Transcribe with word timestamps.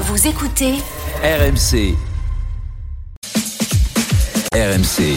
Vous 0.00 0.28
écoutez 0.28 0.74
RMC. 1.24 1.96
RMC. 4.54 5.16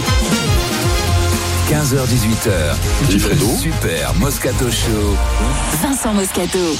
15h18h. 1.69 2.75
Le 3.11 3.57
Super 3.59 4.13
Moscato 4.15 4.71
Show. 4.71 5.15
Vincent 5.83 6.13
Moscato. 6.13 6.75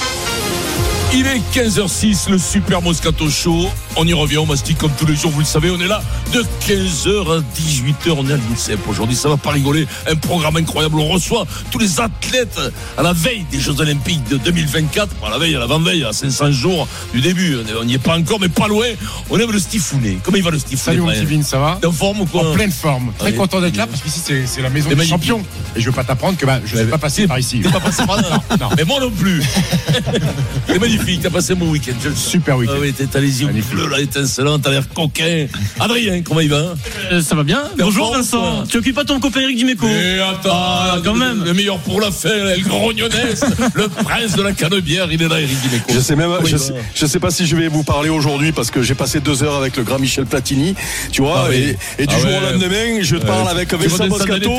Il 1.14 1.26
est 1.26 1.42
15h06, 1.54 2.30
le 2.30 2.38
Super 2.38 2.80
Moscato 2.80 3.28
Show. 3.28 3.68
On 3.96 4.06
y 4.06 4.14
revient, 4.14 4.38
on 4.38 4.46
mastique 4.46 4.78
comme 4.78 4.92
tous 4.98 5.04
les 5.04 5.14
jours, 5.14 5.30
vous 5.30 5.40
le 5.40 5.44
savez, 5.44 5.70
on 5.70 5.78
est 5.78 5.86
là 5.86 6.02
de 6.32 6.40
15h 6.40 7.36
à 7.36 7.40
18h. 7.40 8.14
On 8.16 8.26
est 8.26 8.32
à 8.32 8.36
l'INSEP 8.36 8.78
aujourd'hui, 8.88 9.14
ça 9.14 9.28
va 9.28 9.36
pas 9.36 9.50
rigoler. 9.50 9.86
Un 10.10 10.16
programme 10.16 10.56
incroyable. 10.56 10.98
On 10.98 11.08
reçoit 11.08 11.44
tous 11.70 11.78
les 11.78 12.00
athlètes 12.00 12.58
à 12.96 13.02
la 13.02 13.12
veille 13.12 13.44
des 13.50 13.60
Jeux 13.60 13.78
Olympiques 13.78 14.26
de 14.30 14.38
2024. 14.38 15.16
À 15.26 15.28
la 15.28 15.36
veille, 15.36 15.54
à 15.54 15.58
l'avant-veille, 15.58 16.02
à 16.04 16.14
500 16.14 16.50
jours 16.52 16.88
du 17.12 17.20
début. 17.20 17.58
On 17.78 17.84
n'y 17.84 17.94
est 17.94 17.98
pas 17.98 18.16
encore, 18.16 18.40
mais 18.40 18.48
pas 18.48 18.66
loin. 18.66 18.86
On 19.28 19.38
aime 19.38 19.52
le 19.52 19.58
Stifounet. 19.58 20.16
Comment 20.22 20.38
il 20.38 20.42
va 20.42 20.50
le 20.50 20.58
Stifounet 20.58 20.96
Salut 20.96 21.00
mon 21.02 21.12
petit 21.12 21.36
Vin, 21.36 21.42
ça 21.42 21.58
va 21.58 21.78
en 21.84 21.92
forme 21.92 22.22
ou 22.22 22.26
quoi 22.26 22.48
En 22.48 22.54
pleine 22.54 22.72
forme. 22.72 23.12
Très 23.18 23.28
Allez. 23.28 23.36
content 23.36 23.60
d'être 23.60 23.76
là 23.76 23.86
parce 23.86 24.00
qu'ici 24.00 24.20
c'est 24.24 24.46
c'est 24.46 24.62
la 24.62 24.70
maison 24.70 24.88
des 24.88 25.06
champions. 25.06 25.42
Et 25.76 25.80
je 25.80 25.86
veux 25.86 25.94
pas 25.94 26.04
t'apprendre 26.04 26.38
que 26.38 26.46
bah, 26.46 26.60
je 26.64 26.74
ne 26.76 26.80
suis 26.82 26.90
pas 26.90 26.96
passé 26.96 27.26
par 27.26 27.38
ici. 27.38 27.60
T'es 27.60 27.68
pas 27.68 27.80
passé 27.80 28.06
par 28.06 28.16
là 28.16 28.42
Non. 28.60 28.70
Mais 28.78 28.84
moi 28.84 28.98
non 28.98 29.10
plus. 29.10 29.42
C'est 30.66 30.78
magnifique, 30.78 31.01
t'as 31.22 31.30
passé 31.30 31.54
mon 31.54 31.68
week-end. 31.70 31.92
je. 32.02 32.10
Super 32.14 32.56
week-end. 32.56 32.74
Ah 32.76 32.80
oui, 32.80 32.92
t'as 33.10 33.20
les 33.20 33.40
yeux 33.40 33.46
Magnifique. 33.46 33.70
bleus 33.72 33.88
là, 33.88 34.00
étincelants, 34.00 34.58
t'as 34.58 34.70
l'air 34.70 34.84
coquin. 34.94 35.46
Adrien, 35.80 36.22
comment 36.22 36.40
il 36.40 36.48
va 36.48 36.74
Euh, 37.10 37.20
ça 37.20 37.34
va 37.34 37.42
bien 37.42 37.62
Bonjour 37.78 38.12
Vincent 38.14 38.64
Tu 38.68 38.78
occupes 38.78 38.94
pas 38.94 39.04
ton 39.04 39.18
copain 39.20 39.40
Eric 39.40 39.56
Dimeco 39.56 39.86
Et 39.86 40.20
attends, 40.20 41.00
quand 41.04 41.14
même. 41.14 41.44
Le 41.44 41.52
meilleur 41.54 41.78
pour 41.78 42.00
la 42.00 42.10
fin, 42.10 42.28
le 42.30 42.62
grognonnesse, 42.68 43.44
le 43.74 43.88
prince 43.88 44.32
de 44.36 44.42
la 44.42 44.52
canebière, 44.52 45.08
il 45.10 45.22
est 45.22 45.28
là, 45.28 45.40
Eric 45.40 45.56
Dimeco. 45.60 45.92
Je 45.92 46.00
sais 46.00 46.16
même, 46.16 46.30
je 46.44 46.56
sais, 46.56 46.72
va 46.72 46.78
je 46.94 47.06
sais 47.06 47.18
pas 47.20 47.30
si 47.30 47.46
je 47.46 47.56
vais 47.56 47.68
vous 47.68 47.82
parler 47.82 48.08
aujourd'hui 48.08 48.52
parce 48.52 48.70
que 48.70 48.82
j'ai 48.82 48.94
passé 48.94 49.20
deux 49.20 49.42
heures 49.42 49.56
avec 49.56 49.76
le 49.76 49.82
grand 49.82 49.98
Michel 49.98 50.26
Platini, 50.26 50.74
tu 51.10 51.22
vois, 51.22 51.44
Ah 51.46 51.48
oui. 51.50 51.76
et, 51.98 52.02
et 52.02 52.06
du 52.06 52.14
Ah 52.16 52.20
jour 52.20 52.30
ouais. 52.30 52.36
au 52.36 52.52
lendemain, 52.52 53.02
je 53.02 53.16
te 53.16 53.26
parle 53.26 53.48
avec 53.48 53.72
Vincent 53.74 54.06
Moscato 54.08 54.52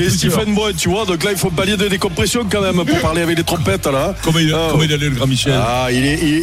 et. 0.00 0.10
Stephen 0.10 0.54
Boyd, 0.54 0.76
tu 0.76 0.88
vois, 0.88 1.04
donc 1.04 1.22
là 1.24 1.30
il 1.32 1.38
faut 1.38 1.50
pallier 1.50 1.76
de 1.76 1.88
décompression 1.88 2.46
quand 2.50 2.60
même 2.62 2.84
pour 2.84 2.98
parler 3.00 3.22
avec 3.22 3.36
les 3.36 3.44
trompettes 3.44 3.86
là. 3.86 4.14
Comment 4.22 4.38
il, 4.38 4.52
Ah, 4.54 4.68
comment 4.70 4.82
il 4.82 4.92
allait, 4.92 5.08
le 5.08 5.14
grand 5.14 5.26
Michel? 5.26 5.54
Ah, 5.56 5.89
il 5.92 6.04
est, 6.06 6.18
il, 6.22 6.38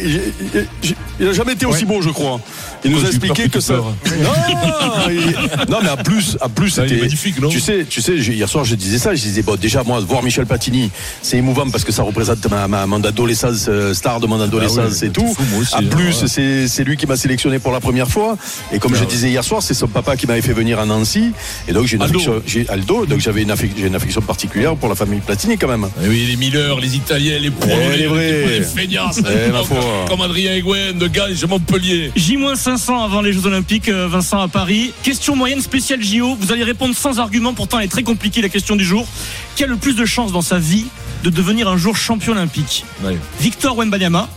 il- 0.54 0.66
il- 0.84 0.94
il 1.20 1.26
a 1.28 1.32
jamais 1.32 1.52
été 1.54 1.66
aussi 1.66 1.84
beau, 1.84 2.00
je 2.00 2.10
crois. 2.10 2.40
Il 2.84 2.92
nous 2.92 3.04
a 3.04 3.08
expliqué 3.08 3.48
que 3.48 3.58
ça. 3.60 3.74
Non, 5.68 5.78
mais 5.82 5.88
en 5.90 5.96
plus, 5.96 6.36
en 6.40 6.48
plus, 6.48 6.78
Ah, 6.78 6.82
c'était 6.86 7.00
magnifique, 7.00 7.40
non 7.40 7.48
Tu 7.48 7.60
sais, 7.60 7.84
tu 7.88 8.00
sais, 8.00 8.16
hier 8.16 8.48
soir, 8.48 8.64
je 8.64 8.74
disais 8.74 8.98
ça. 8.98 9.14
Je 9.14 9.22
disais, 9.22 9.42
bon, 9.42 9.56
déjà, 9.56 9.82
moi, 9.82 10.00
voir 10.00 10.22
Michel 10.22 10.46
Platini, 10.46 10.90
c'est 11.22 11.36
émouvant 11.38 11.68
parce 11.70 11.84
que 11.84 11.92
ça 11.92 12.02
représente 12.02 12.48
ma, 12.50 12.68
ma- 12.68 12.86
mon 12.86 13.02
adolescence, 13.02 13.66
euh, 13.68 13.94
star 13.94 14.20
de 14.20 14.26
mon 14.26 14.40
adolescence 14.40 15.00
Ah 15.02 15.06
et 15.06 15.10
tout. 15.10 15.36
aussi, 15.58 15.74
en 15.74 15.78
hein, 15.78 15.82
plus, 15.90 16.22
ouais. 16.22 16.28
c'est 16.28 16.68
c'est 16.68 16.84
lui 16.84 16.96
qui 16.96 17.06
m'a 17.06 17.16
sélectionné 17.16 17.58
pour 17.58 17.72
la 17.72 17.80
première 17.80 18.08
fois. 18.08 18.36
Et 18.72 18.78
comme 18.78 18.92
Ah 18.94 18.98
je 18.98 19.02
ouais. 19.02 19.06
disais 19.10 19.28
hier 19.30 19.42
soir, 19.44 19.62
c'est 19.62 19.74
son 19.74 19.88
papa 19.88 20.16
qui 20.16 20.26
m'avait 20.26 20.42
fait 20.42 20.52
venir 20.52 20.78
à 20.78 20.86
Nancy. 20.86 21.32
Et 21.66 21.72
donc, 21.72 21.86
j'ai 21.86 21.96
une 21.96 22.02
Aldo. 22.02 22.18
affection, 22.20 22.42
Aldo, 22.72 23.06
donc 23.06 23.20
j'avais 23.20 23.42
une, 23.42 23.50
affection 23.50 24.20
particulière 24.20 24.76
pour 24.76 24.88
la 24.88 24.94
famille 24.94 25.20
Platini 25.20 25.58
quand 25.58 25.68
même. 25.68 25.88
Eh 26.04 26.08
oui, 26.08 26.26
les 26.28 26.36
Miller, 26.36 26.78
les 26.78 26.94
Italiens, 26.96 27.38
les 27.40 27.50
Polonais, 27.50 27.96
les 27.96 28.06
vrais. 28.06 28.46
les 28.46 28.62
feignasses, 28.62 29.20
Comme, 30.08 30.20
Adrien 30.20 30.54
Eguen 30.54 30.98
de 30.98 31.06
Ganges, 31.06 31.44
Montpellier. 31.44 32.12
J-500 32.16 33.04
avant 33.04 33.20
les 33.20 33.32
Jeux 33.32 33.46
Olympiques, 33.46 33.88
euh, 33.88 34.08
Vincent 34.08 34.40
à 34.40 34.48
Paris. 34.48 34.92
Question 35.02 35.36
moyenne 35.36 35.60
spéciale 35.60 36.02
JO. 36.02 36.36
Vous 36.38 36.52
allez 36.52 36.64
répondre 36.64 36.94
sans 36.94 37.18
argument, 37.18 37.54
pourtant 37.54 37.78
elle 37.78 37.86
est 37.86 37.88
très 37.88 38.02
compliquée 38.02 38.42
la 38.42 38.48
question 38.48 38.76
du 38.76 38.84
jour. 38.84 39.06
Qui 39.56 39.64
a 39.64 39.66
le 39.66 39.76
plus 39.76 39.94
de 39.94 40.04
chances 40.04 40.32
dans 40.32 40.42
sa 40.42 40.58
vie 40.58 40.86
de 41.24 41.30
devenir 41.30 41.68
un 41.68 41.76
jour 41.76 41.96
champion 41.96 42.32
olympique? 42.32 42.84
Ouais. 43.02 43.16
Victor 43.40 43.76
Wembanyama 43.76 44.28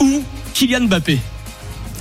ou 0.00 0.22
Kylian 0.54 0.82
Mbappé? 0.82 1.18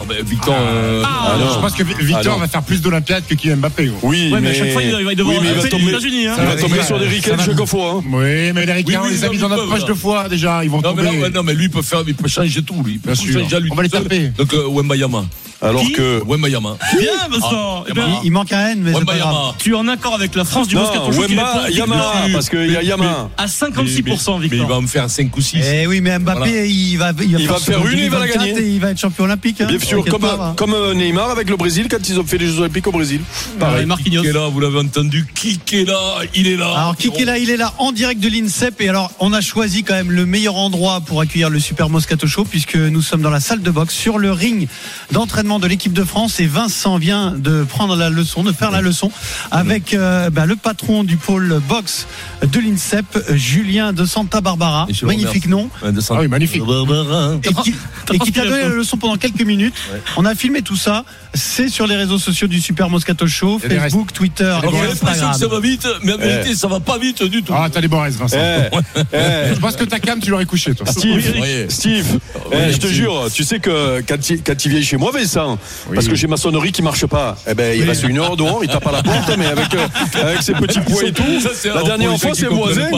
Ah 0.02 0.06
ben, 0.08 0.18
Victor, 0.26 0.56
euh, 0.58 1.04
Ah, 1.06 1.36
non. 1.40 1.54
Je 1.54 1.60
pense 1.60 1.74
que 1.74 1.84
Victor 1.84 2.34
Ah, 2.38 2.40
va 2.42 2.48
faire 2.48 2.64
plus 2.64 2.82
d'Olympiades 2.82 3.24
que 3.28 3.36
Kylian 3.36 3.58
Mbappé. 3.58 3.86
gros. 3.88 4.10
Oui, 4.10 4.30
Ouais, 4.32 4.40
mais 4.42 4.50
à 4.50 4.54
chaque 4.54 4.72
fois 4.72 4.82
il 4.82 4.92
va 5.06 5.16
devoir 5.16 5.36
oui, 5.36 5.42
mais 5.44 5.50
il 5.50 5.54
va 5.54 5.60
appeler 5.60 5.64
les 5.64 5.70
tomber, 5.70 5.92
États-Unis. 5.92 6.28
hein. 6.28 6.36
il 6.40 6.46
va 6.46 6.56
tomber 6.56 6.78
va, 6.78 6.84
sur 6.84 7.00
des 7.00 7.08
ricains 7.08 7.36
va. 7.36 7.46
chaque 7.46 7.66
fois. 7.66 7.92
hein. 7.98 8.04
Oui, 8.06 8.52
mais 8.54 8.66
les 8.66 8.72
Oui, 8.72 8.72
Ricains, 8.74 9.02
on 9.04 9.08
oui, 9.08 9.12
les 9.14 9.24
a 9.24 9.30
mis 9.30 9.38
dans 9.38 9.50
notre 9.50 9.68
poche 9.70 9.86
deux 9.86 9.94
fois 9.96 10.28
déjà. 10.30 10.64
Ils 10.64 10.70
vont 10.70 10.82
non, 10.82 10.94
mais 10.96 11.04
tomber. 11.04 11.18
non, 11.18 11.24
mais 11.24 11.30
non, 11.30 11.44
mais 11.44 11.54
lui 11.54 11.66
il 11.66 11.70
peut 11.72 11.82
faire, 11.82 12.02
il 12.08 12.16
peut 12.16 12.28
changer 12.28 12.62
tout, 12.64 12.82
lui. 12.84 12.94
Il 12.94 13.00
peut 13.00 13.12
Bien 13.14 13.16
sûr. 13.24 13.42
changer 13.42 13.56
à 13.56 13.60
lui 13.60 13.70
On 13.72 13.76
va 13.76 13.84
les 13.84 13.90
taper. 13.90 14.32
Donc, 14.38 14.54
euh, 14.54 14.68
Wembayama. 14.68 15.26
Alors 15.64 15.82
Qui 15.84 15.92
que. 15.92 16.24
Wembayama. 16.26 16.76
Bien 17.00 17.12
Vincent 17.30 17.84
Eh 17.88 17.94
ben, 17.94 18.04
Ah, 18.08 18.22
Il 18.24 18.32
manque 18.32 18.52
un 18.52 18.70
N, 18.70 18.80
mais 18.82 18.94
c'est 18.94 19.06
pas 19.06 19.16
grave. 19.16 19.32
Wembayama. 19.32 19.56
Tu 19.60 19.74
es 19.74 19.76
en 19.76 19.88
accord 19.90 20.16
avec 20.16 20.34
la 20.34 20.44
France 20.44 20.68
du 20.68 20.74
Non, 20.76 20.82
Moscato 20.82 21.12
Wemba, 21.12 21.70
Yama, 21.70 21.96
Victor 21.96 22.30
parce 22.34 22.50
qu'il 22.50 22.72
y 22.72 22.78
a 22.78 22.82
Yama. 22.82 23.30
à 23.38 23.44
Mais- 23.44 23.48
56% 23.48 24.40
mais, 24.40 24.40
mais 24.40 24.46
il 24.48 24.50
Victor. 24.50 24.68
va 24.70 24.82
me 24.82 24.88
faire 24.88 25.08
5 25.08 25.38
ou 25.38 25.42
6. 25.42 25.60
Eh 25.64 25.86
oui, 25.86 26.02
mais 26.02 26.18
Mbappé, 26.18 26.40
Voilà. 26.40 26.66
il 26.66 26.98
va, 26.98 27.12
il 27.22 27.34
va 27.34 27.40
Il 27.40 27.48
va 27.48 27.58
ce 27.60 27.64
faire 27.66 27.86
une, 27.86 28.00
il 28.00 28.10
va 28.10 28.20
la 28.20 28.26
2024 28.26 28.46
gagner. 28.56 28.60
et 28.60 28.74
il 28.74 28.80
va 28.80 28.90
être 28.90 29.00
champion 29.00 29.26
olympique. 29.26 29.62
hein. 29.62 29.68
Bien 29.68 29.78
sûr, 29.80 29.91
Comme, 30.10 30.22
pas, 30.22 30.38
hein. 30.40 30.54
comme 30.56 30.74
euh, 30.74 30.94
Neymar 30.94 31.30
avec 31.30 31.50
le 31.50 31.58
Brésil 31.58 31.88
quand 31.90 32.08
ils 32.08 32.20
ont 32.20 32.26
fait 32.26 32.38
les 32.38 32.48
Jeux 32.48 32.60
Olympiques 32.60 32.88
au 32.88 32.92
Brésil. 32.92 33.22
Pareil, 33.60 33.86
Marquinhos. 33.86 34.22
Qui 34.22 34.28
est 34.28 34.34
là, 34.34 34.48
vous 34.48 34.60
l'avez 34.60 34.80
entendu. 34.80 35.26
Qui 35.34 35.60
est 35.74 35.86
là 35.86 36.20
Il 36.36 36.48
est 36.48 36.58
là. 36.58 36.72
Alors, 36.76 36.96
qui 36.98 37.08
est 37.08 37.26
là 37.26 37.38
Il 37.38 37.50
est 37.50 37.58
là 37.58 37.74
en 37.78 37.92
direct 37.92 38.22
de 38.22 38.30
l'INSEP. 38.30 38.82
Et 38.82 38.90
alors, 38.90 39.12
on 39.20 39.34
a 39.34 39.42
choisi 39.42 39.84
quand 39.84 39.94
même 39.94 40.12
le 40.12 40.26
meilleur 40.26 40.56
endroit 40.56 41.02
pour 41.02 41.22
accueillir 41.22 41.50
le 41.50 41.60
Super 41.60 41.90
Moscato 41.90 42.28
Show, 42.28 42.46
puisque 42.46 42.76
nous 42.76 43.02
sommes 43.02 43.22
dans 43.22 43.30
la 43.30 43.40
salle 43.40 43.62
de 43.62 43.72
boxe, 43.72 43.94
sur 43.94 44.18
le 44.18 44.32
ring 44.32 44.68
d'entraînement 45.12 45.60
de 45.60 45.68
l'équipe 45.68 45.94
de 45.94 46.04
France. 46.04 46.40
Et 46.40 46.46
Vincent 46.46 46.98
vient 46.98 47.32
de 47.32 47.64
prendre 47.64 47.96
la 47.96 48.10
leçon, 48.10 48.44
de 48.44 48.52
faire 48.52 48.72
la 48.72 48.82
leçon 48.82 49.12
avec 49.52 49.94
euh, 49.94 50.30
bah, 50.30 50.46
le 50.46 50.56
patron 50.56 51.04
du 51.04 51.18
pôle 51.18 51.62
boxe 51.68 52.08
de 52.42 52.60
l'INSEP, 52.60 53.06
Julien 53.34 53.94
de 53.94 54.06
Santa 54.06 54.42
Barbara. 54.42 54.88
Magnifique 55.04 55.48
nom. 55.48 55.70
Ah 55.84 55.90
oui, 56.20 56.28
magnifique. 56.28 56.64
Barbara. 56.64 57.36
Et 57.44 57.54
qui, 57.54 57.76
et 58.14 58.20
qui 58.20 58.32
t'a 58.32 58.44
donné 58.44 58.62
la 58.62 58.70
leçon 58.70 58.98
pendant 58.98 59.18
quelques 59.18 59.42
minutes. 59.42 59.71
On 60.18 60.26
a 60.26 60.36
filmé 60.36 60.62
tout 60.62 60.76
ça. 60.76 61.04
C'est 61.34 61.70
sur 61.70 61.88
les 61.88 61.96
réseaux 61.96 62.18
sociaux 62.18 62.48
du 62.48 62.60
Super 62.60 62.90
Moscato 62.90 63.26
Show, 63.26 63.60
Facebook, 63.60 64.12
Twitter 64.12 64.44
Alors, 64.44 64.74
et 64.74 64.78
j'ai 64.78 64.88
l'impression 64.88 65.28
Instagram. 65.28 65.34
que 65.34 65.40
ça 65.40 65.48
va 65.48 65.60
vite, 65.62 65.88
mais 66.04 66.14
en 66.14 66.18
vérité, 66.18 66.56
ça 66.56 66.68
va 66.68 66.80
pas 66.82 66.98
vite 66.98 67.24
du 67.24 67.42
tout. 67.42 67.54
Ah, 67.56 67.70
t'as 67.72 67.80
des 67.80 67.88
bons 67.88 68.02
restes, 68.02 68.18
Vincent. 68.20 68.38
Eh, 68.38 69.00
eh, 69.14 69.54
Je 69.56 69.60
pense 69.60 69.76
que 69.78 69.86
ta 69.86 70.00
cam, 70.00 70.20
tu 70.20 70.30
l'aurais 70.30 70.46
couché, 70.46 70.76
toi. 70.76 70.86
Steve, 70.88 71.34
Oui. 71.40 71.66
Steve, 71.70 72.20
eh, 72.52 72.56
Oui, 72.56 72.74
je 72.74 72.78
te 72.78 72.88
jure, 72.88 73.28
tu 73.34 73.44
sais 73.46 73.60
que 73.60 74.02
quand 74.08 74.30
il, 74.30 74.44
quand 74.44 74.66
il 74.66 74.72
vient 74.72 74.82
chez 74.82 74.98
moi, 74.98 75.12
Vincent, 75.14 75.58
parce 75.94 76.08
que 76.08 76.16
j'ai 76.16 76.28
ma 76.28 76.38
sonnerie 76.38 76.72
qui 76.74 76.82
marche 76.82 77.06
pas, 77.06 77.38
eh 77.48 77.54
ben, 77.54 77.78
il 77.78 77.88
reste 77.88 78.04
une 78.04 78.20
heure 78.20 78.36
dehors, 78.36 78.60
il 78.64 78.70
tape 78.70 78.88
à 78.88 78.92
la 78.92 79.04
porte, 79.04 79.32
mais 79.38 79.46
avec, 79.46 79.74
euh, 79.74 79.88
avec 80.22 80.42
ses 80.42 80.54
petits 80.54 80.82
points 80.82 81.04
et 81.06 81.12
tout. 81.14 81.24
Ça, 81.40 81.74
La 81.76 81.84
dernière 81.84 82.12
les 82.12 82.18
fois, 82.18 82.32
c'est 82.34 82.48
voisin. 82.48 82.90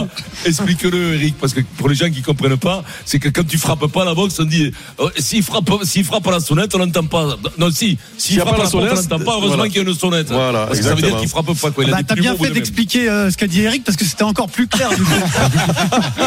Explique-le, 0.45 1.15
Eric, 1.15 1.35
parce 1.39 1.53
que 1.53 1.61
pour 1.77 1.87
les 1.89 1.95
gens 1.95 2.09
qui 2.09 2.21
comprennent 2.21 2.57
pas, 2.57 2.83
c'est 3.05 3.19
que 3.19 3.29
quand 3.29 3.45
tu 3.47 3.57
frappes 3.57 3.87
pas 3.87 4.05
la 4.05 4.13
boxe, 4.13 4.39
on 4.39 4.43
dit, 4.43 4.71
euh, 4.99 5.09
s'il 5.17 5.43
frappe, 5.43 5.69
s'il 5.83 6.03
frappe 6.03 6.27
à 6.27 6.31
la 6.31 6.39
sonnette, 6.39 6.62
on 6.75 6.79
n'entend 6.79 7.03
pas. 7.05 7.35
Non, 7.57 7.69
si, 7.71 7.97
s'il 8.17 8.37
y 8.37 8.39
a 8.39 8.45
frappe 8.45 8.57
pas 8.57 8.63
la 8.63 8.69
porte, 8.69 8.75
on 8.75 8.87
sonnette, 8.89 9.09
n'entend 9.11 9.23
pas. 9.25 9.31
Heureusement 9.33 9.55
voilà. 9.55 9.69
qu'il 9.69 9.81
y 9.81 9.85
a 9.85 9.89
une 9.89 9.93
sonnette. 9.95 10.27
Voilà, 10.29 10.65
parce 10.67 10.79
que 10.79 10.85
ça 10.85 10.95
veut 10.95 11.01
dire 11.01 11.17
qu'il 11.17 11.27
frappe 11.29 11.53
pas, 11.53 11.71
quoi. 11.71 11.83
Il 11.83 11.91
Bah, 11.91 11.97
t'as 12.07 12.15
bien 12.15 12.35
fait 12.35 12.49
d'expliquer 12.51 13.09
euh, 13.09 13.29
ce 13.31 13.37
qu'a 13.37 13.47
dit 13.47 13.61
Eric 13.61 13.83
parce 13.83 13.97
que 13.97 14.05
c'était 14.05 14.23
encore 14.23 14.49
plus 14.49 14.67
clair. 14.67 14.89
du 14.89 15.03
coup. 15.03 15.11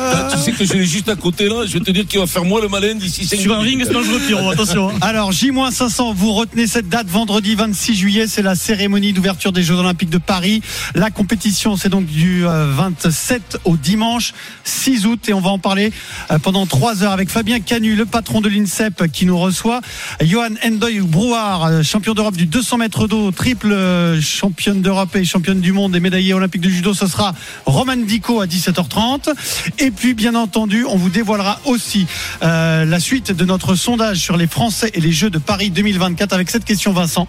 Ah, 0.00 0.28
Tu 0.32 0.38
sais 0.38 0.52
que 0.52 0.64
je 0.64 0.72
l'ai 0.74 0.84
juste 0.84 1.08
à 1.08 1.14
côté 1.16 1.48
là, 1.48 1.64
je 1.66 1.74
vais 1.74 1.80
te 1.80 1.90
dire 1.90 2.06
qu'il 2.06 2.18
va 2.18 2.26
faire 2.26 2.44
moins 2.44 2.60
le 2.60 2.68
malin 2.68 2.94
d'ici 2.94 3.24
5 3.26 3.38
Sur 3.40 3.54
un 3.54 3.60
ring, 3.60 3.82
c'est 3.84 3.92
dangereux, 3.92 4.20
Pierrot, 4.26 4.50
attention. 4.50 4.90
hein. 4.90 4.94
Alors 5.00 5.32
J-500, 5.32 6.14
vous 6.14 6.32
retenez 6.32 6.66
cette 6.66 6.88
date 6.88 7.06
vendredi 7.08 7.54
26 7.54 7.94
juillet, 7.94 8.26
c'est 8.26 8.42
la 8.42 8.54
cérémonie 8.54 9.12
d'ouverture 9.12 9.52
des 9.52 9.62
Jeux 9.62 9.76
Olympiques 9.76 10.10
de 10.10 10.18
Paris. 10.18 10.62
La 10.94 11.10
compétition, 11.10 11.76
c'est 11.76 11.88
donc 11.88 12.06
du 12.06 12.46
euh, 12.46 12.66
27 12.74 13.58
au 13.64 13.76
dimanche 13.76 14.34
6 14.64 15.06
août 15.06 15.28
et 15.28 15.32
on 15.34 15.40
va 15.40 15.50
en 15.50 15.58
parler 15.58 15.92
euh, 16.30 16.38
pendant 16.38 16.66
trois 16.66 17.02
heures 17.02 17.12
avec 17.12 17.30
Fabien 17.30 17.60
Canu, 17.60 17.94
le 17.94 18.06
patron 18.06 18.40
de 18.40 18.48
l'INSEP 18.48 19.10
qui 19.12 19.26
nous 19.26 19.37
reçoit, 19.38 19.80
Johan 20.20 20.50
Endoy 20.64 21.00
Brouard, 21.00 21.64
euh, 21.64 21.82
champion 21.82 22.14
d'Europe 22.14 22.36
du 22.36 22.46
200 22.46 22.78
mètres 22.78 23.08
d'eau, 23.08 23.30
triple 23.30 23.72
euh, 23.72 24.20
championne 24.20 24.82
d'Europe 24.82 25.14
et 25.16 25.24
championne 25.24 25.60
du 25.60 25.72
monde 25.72 25.94
et 25.96 26.00
médaillée 26.00 26.34
olympique 26.34 26.60
de 26.60 26.68
judo, 26.68 26.94
ce 26.94 27.06
sera 27.06 27.34
Roman 27.66 27.96
Dico 27.96 28.40
à 28.40 28.46
17h30. 28.46 29.32
Et 29.78 29.90
puis 29.90 30.14
bien 30.14 30.34
entendu, 30.34 30.84
on 30.84 30.96
vous 30.96 31.10
dévoilera 31.10 31.60
aussi 31.64 32.06
euh, 32.42 32.84
la 32.84 33.00
suite 33.00 33.32
de 33.32 33.44
notre 33.44 33.74
sondage 33.74 34.18
sur 34.18 34.36
les 34.36 34.46
Français 34.46 34.90
et 34.94 35.00
les 35.00 35.12
Jeux 35.12 35.30
de 35.30 35.38
Paris 35.38 35.70
2024 35.70 36.32
avec 36.32 36.50
cette 36.50 36.64
question 36.64 36.92
Vincent. 36.92 37.26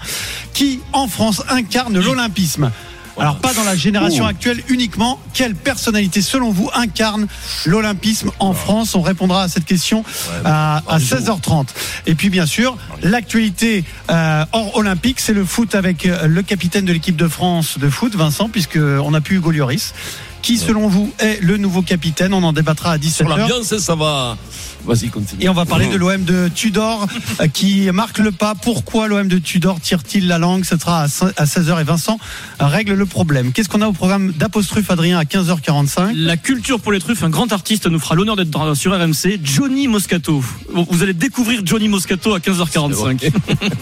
Qui 0.53 0.79
en 0.93 1.07
France 1.07 1.43
incarne 1.49 1.99
l'olympisme? 1.99 2.71
Alors 3.19 3.37
pas 3.37 3.53
dans 3.53 3.63
la 3.63 3.75
génération 3.75 4.25
Ouh. 4.25 4.29
actuelle 4.29 4.61
uniquement. 4.69 5.19
Quelle 5.33 5.55
personnalité 5.55 6.21
selon 6.21 6.51
vous 6.51 6.69
incarne 6.73 7.27
l'olympisme 7.65 8.31
en 8.39 8.53
France 8.53 8.95
On 8.95 9.01
répondra 9.01 9.43
à 9.43 9.47
cette 9.47 9.65
question 9.65 10.03
à, 10.45 10.81
à 10.87 10.97
16h30. 10.99 11.67
Et 12.07 12.15
puis 12.15 12.29
bien 12.29 12.45
sûr, 12.45 12.77
l'actualité 13.01 13.83
euh, 14.09 14.45
hors 14.51 14.75
olympique, 14.77 15.19
c'est 15.19 15.33
le 15.33 15.45
foot 15.45 15.75
avec 15.75 16.05
euh, 16.05 16.27
le 16.27 16.41
capitaine 16.41 16.85
de 16.85 16.93
l'équipe 16.93 17.15
de 17.15 17.27
France 17.27 17.77
de 17.77 17.89
foot, 17.89 18.15
Vincent, 18.15 18.49
puisque 18.49 18.77
on 18.77 19.13
a 19.13 19.21
pu 19.21 19.35
Hugo 19.35 19.51
Lloris. 19.51 19.93
Qui 20.41 20.57
selon 20.57 20.87
vous 20.87 21.11
est 21.19 21.41
le 21.41 21.57
nouveau 21.57 21.81
capitaine? 21.81 22.33
On 22.33 22.43
en 22.43 22.53
débattra 22.53 22.93
à 22.93 22.97
Sur 22.97 23.25
17h. 23.27 23.37
l'ambiance, 23.37 23.77
ça 23.77 23.95
va. 23.95 24.37
Vas-y, 24.85 25.09
continue. 25.09 25.43
Et 25.43 25.49
on 25.49 25.53
va 25.53 25.65
parler 25.65 25.87
de 25.87 25.95
l'OM 25.95 26.23
de 26.23 26.49
Tudor 26.53 27.07
euh, 27.39 27.47
qui 27.47 27.89
marque 27.91 28.19
le 28.19 28.31
pas. 28.31 28.55
Pourquoi 28.55 29.07
l'OM 29.07 29.27
de 29.27 29.37
Tudor 29.37 29.79
tire-t-il 29.79 30.27
la 30.27 30.37
langue 30.37 30.63
Ce 30.63 30.77
sera 30.77 31.03
à 31.03 31.07
16h 31.07 31.81
et 31.81 31.83
Vincent 31.83 32.17
règle 32.59 32.93
le 32.93 33.05
problème. 33.05 33.51
Qu'est-ce 33.51 33.69
qu'on 33.69 33.81
a 33.81 33.87
au 33.87 33.93
programme 33.93 34.31
d'apostrophe 34.31 34.89
Adrien 34.89 35.17
à 35.17 35.23
15h45 35.23 36.15
La 36.15 36.37
culture 36.37 36.79
pour 36.79 36.91
les 36.91 36.99
truffes, 36.99 37.23
un 37.23 37.29
grand 37.29 37.51
artiste 37.51 37.87
nous 37.87 37.99
fera 37.99 38.15
l'honneur 38.15 38.35
d'être 38.35 38.75
sur 38.75 38.93
RMC, 38.93 39.39
Johnny 39.43 39.87
Moscato. 39.87 40.43
Vous 40.73 41.03
allez 41.03 41.13
découvrir 41.13 41.61
Johnny 41.65 41.87
Moscato 41.87 42.33
à 42.33 42.39
15h45. 42.39 43.31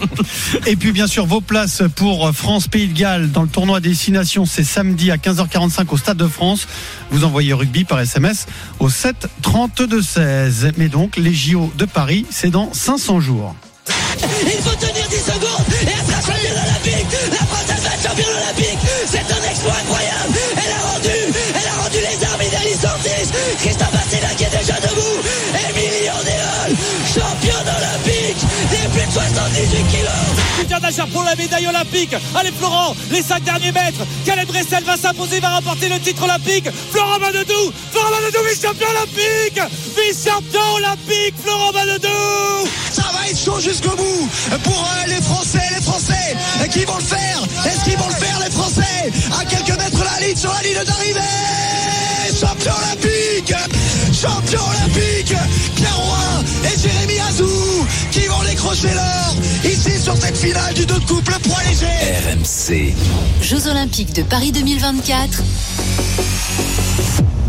Et 0.66 0.76
puis 0.76 0.92
bien 0.92 1.06
sûr 1.06 1.26
vos 1.26 1.40
places 1.40 1.82
pour 1.96 2.34
France-Pays 2.34 2.88
de 2.88 2.98
Galles 2.98 3.30
dans 3.30 3.42
le 3.42 3.48
tournoi 3.48 3.80
Destination, 3.80 4.46
c'est 4.46 4.64
samedi 4.64 5.10
à 5.10 5.16
15h45 5.16 5.86
au 5.90 5.96
Stade 5.96 6.16
de 6.16 6.26
France. 6.26 6.66
Vous 7.10 7.24
envoyez 7.24 7.52
rugby 7.52 7.84
par 7.84 8.00
SMS 8.00 8.46
au 8.78 8.88
7 8.88 9.28
32 9.42 10.02
16. 10.02 10.72
Mais 10.76 10.87
donc 10.88 11.16
les 11.16 11.34
JO 11.34 11.70
de 11.76 11.84
Paris, 11.84 12.26
c'est 12.30 12.50
dans 12.50 12.72
500 12.72 13.20
jours. 13.20 13.54
Il 14.42 14.62
faut 14.62 14.76
tenir 14.76 15.06
10 15.08 15.16
secondes 15.16 15.66
et 15.82 15.90
être 15.90 16.26
championne 16.26 16.58
olympique. 16.58 17.06
La 17.30 17.46
France 17.46 17.68
elle 17.68 17.82
va 17.82 17.94
être 17.94 18.02
championne 18.02 18.36
olympique. 18.36 18.78
C'est 19.06 19.18
un 19.18 19.50
exploit 19.50 19.76
incroyable. 19.80 20.34
Elle 20.56 20.72
a 20.72 20.80
rendu, 20.92 21.16
elle 21.54 21.68
a 21.68 21.82
rendu 21.82 21.98
les 21.98 22.18
armes 22.26 22.42
Idéalis 22.42 22.84
Ortiz. 22.84 23.28
Christophe 23.58 23.94
Assela 23.94 24.34
qui 24.36 24.44
est 24.44 24.58
déjà 24.58 24.74
debout. 24.80 25.18
Émilie 25.70 26.10
Andéol, 26.10 26.70
championne 27.06 27.68
olympique 27.68 28.42
des 28.70 28.88
plus 28.90 29.06
de 29.06 29.12
78 29.12 29.86
kilos. 29.88 30.17
Pour 31.12 31.22
la 31.22 31.34
médaille 31.34 31.66
olympique. 31.66 32.14
Allez 32.34 32.52
Florent, 32.52 32.94
les 33.10 33.22
5 33.22 33.42
derniers 33.42 33.72
mètres. 33.72 34.00
Caleb 34.24 34.48
Dressel 34.48 34.84
va 34.84 34.96
s'imposer, 34.96 35.40
va 35.40 35.50
remporter 35.50 35.88
le 35.88 35.98
titre 35.98 36.22
olympique. 36.24 36.68
Florent 36.90 37.18
Manodou, 37.18 37.72
Florent 37.90 38.10
Manodou, 38.10 38.38
vice-champion 38.48 38.86
olympique. 38.88 39.60
Vice-champion 39.96 40.74
olympique, 40.76 41.34
Florent 41.42 41.72
Manodou. 41.72 42.68
Ça 42.92 43.02
va 43.12 43.28
être 43.30 43.38
chaud 43.38 43.60
jusqu'au 43.60 43.96
bout 43.96 44.28
pour 44.62 44.78
euh, 44.78 45.06
les 45.06 45.22
Français, 45.22 45.62
les 45.74 45.82
Français 45.82 46.36
qui 46.70 46.84
vont 46.84 46.96
le 46.96 47.02
faire? 47.02 47.42
Est-ce 47.64 47.84
qu'ils 47.84 47.98
vont 47.98 48.08
le 48.08 48.14
faire 48.14 48.38
les 48.40 48.50
Français? 48.50 49.12
À 49.40 49.44
quelques 49.44 49.78
mètres 49.78 50.04
la 50.04 50.26
ligne, 50.26 50.36
sur 50.36 50.52
la 50.52 50.62
ligne 50.62 50.84
d'arrivée. 50.84 51.20
Champion 52.38 52.72
olympique, 52.72 53.54
champion 54.20 54.60
olympique. 54.70 55.34
Pierre 55.76 55.96
Roy 55.96 56.44
et 56.64 56.78
Jérémy 56.78 57.20
Azou 57.28 57.86
qui 58.10 58.26
vont 58.26 58.42
décrocher 58.42 58.88
l'or 58.92 59.34
ici 59.64 60.00
sur 60.02 60.16
cette 60.16 60.36
finale 60.36 60.74
du 60.74 60.84
deux 60.86 60.98
de 60.98 61.04
couple 61.04 61.34
poids 61.44 61.62
léger. 61.68 61.86
RMC. 61.86 62.94
Jeux 63.42 63.68
Olympiques 63.68 64.14
de 64.14 64.22
Paris 64.22 64.50
2024. 64.50 65.42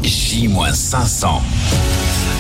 J-500. 0.04 1.42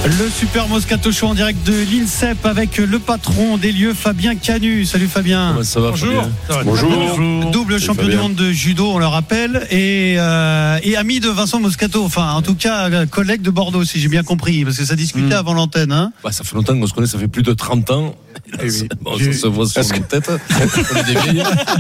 Le 0.06 0.30
Super 0.30 0.68
Moscato 0.69 1.12
Show 1.12 1.28
en 1.28 1.34
direct 1.36 1.66
de 1.68 1.74
l'INSEP 1.74 2.46
avec 2.46 2.78
le 2.78 3.00
patron 3.00 3.57
des 3.57 3.72
lieux, 3.74 3.94
Fabien 3.94 4.36
Canu. 4.36 4.86
Salut 4.86 5.07
Fabien. 5.07 5.50
Comment 5.51 5.63
ça 5.63 5.81
va, 5.81 5.90
Bonjour. 5.90 6.24
Fabien 6.48 6.63
Bonjour. 6.63 7.51
Double 7.51 7.74
Salut, 7.74 7.86
champion 7.86 8.07
du 8.07 8.16
monde 8.16 8.36
de 8.36 8.50
judo, 8.51 8.92
on 8.92 8.98
le 9.00 9.06
rappelle, 9.06 9.68
et, 9.69 10.16
euh, 10.18 10.80
et 10.84 10.96
ami 10.96 11.19
de 11.19 11.28
Vincent 11.30 11.60
Moscato. 11.60 12.04
Enfin, 12.04 12.31
en 12.31 12.42
tout 12.42 12.56
cas, 12.56 12.90
euh, 12.90 13.06
collègue 13.07 13.42
de 13.42 13.51
Bordeaux, 13.51 13.84
si 13.84 14.00
j'ai 14.00 14.07
bien 14.07 14.24
compris, 14.24 14.63
parce 14.63 14.78
que 14.78 14.86
ça 14.86 14.96
discutait 14.96 15.36
avant 15.36 15.54
l'antenne. 15.54 15.92
Hein. 15.92 16.13
Bah, 16.24 16.31
ça 16.31 16.44
fait 16.45 16.56
longtemps 16.56 16.80
qu'on 16.80 16.88
se 16.88 16.94
connaît, 16.94 17.07
ça 17.07 17.19
fait 17.19 17.28
plus 17.28 17.44
de 17.44 17.54
30 17.54 17.92
ans. 17.92 18.16
Eh 18.62 18.69
oui. 18.69 18.90
Bon, 19.01 19.18
ça 19.18 19.34
se 19.34 19.48
voit 19.48 19.66
sur 19.68 19.81
est 19.81 19.86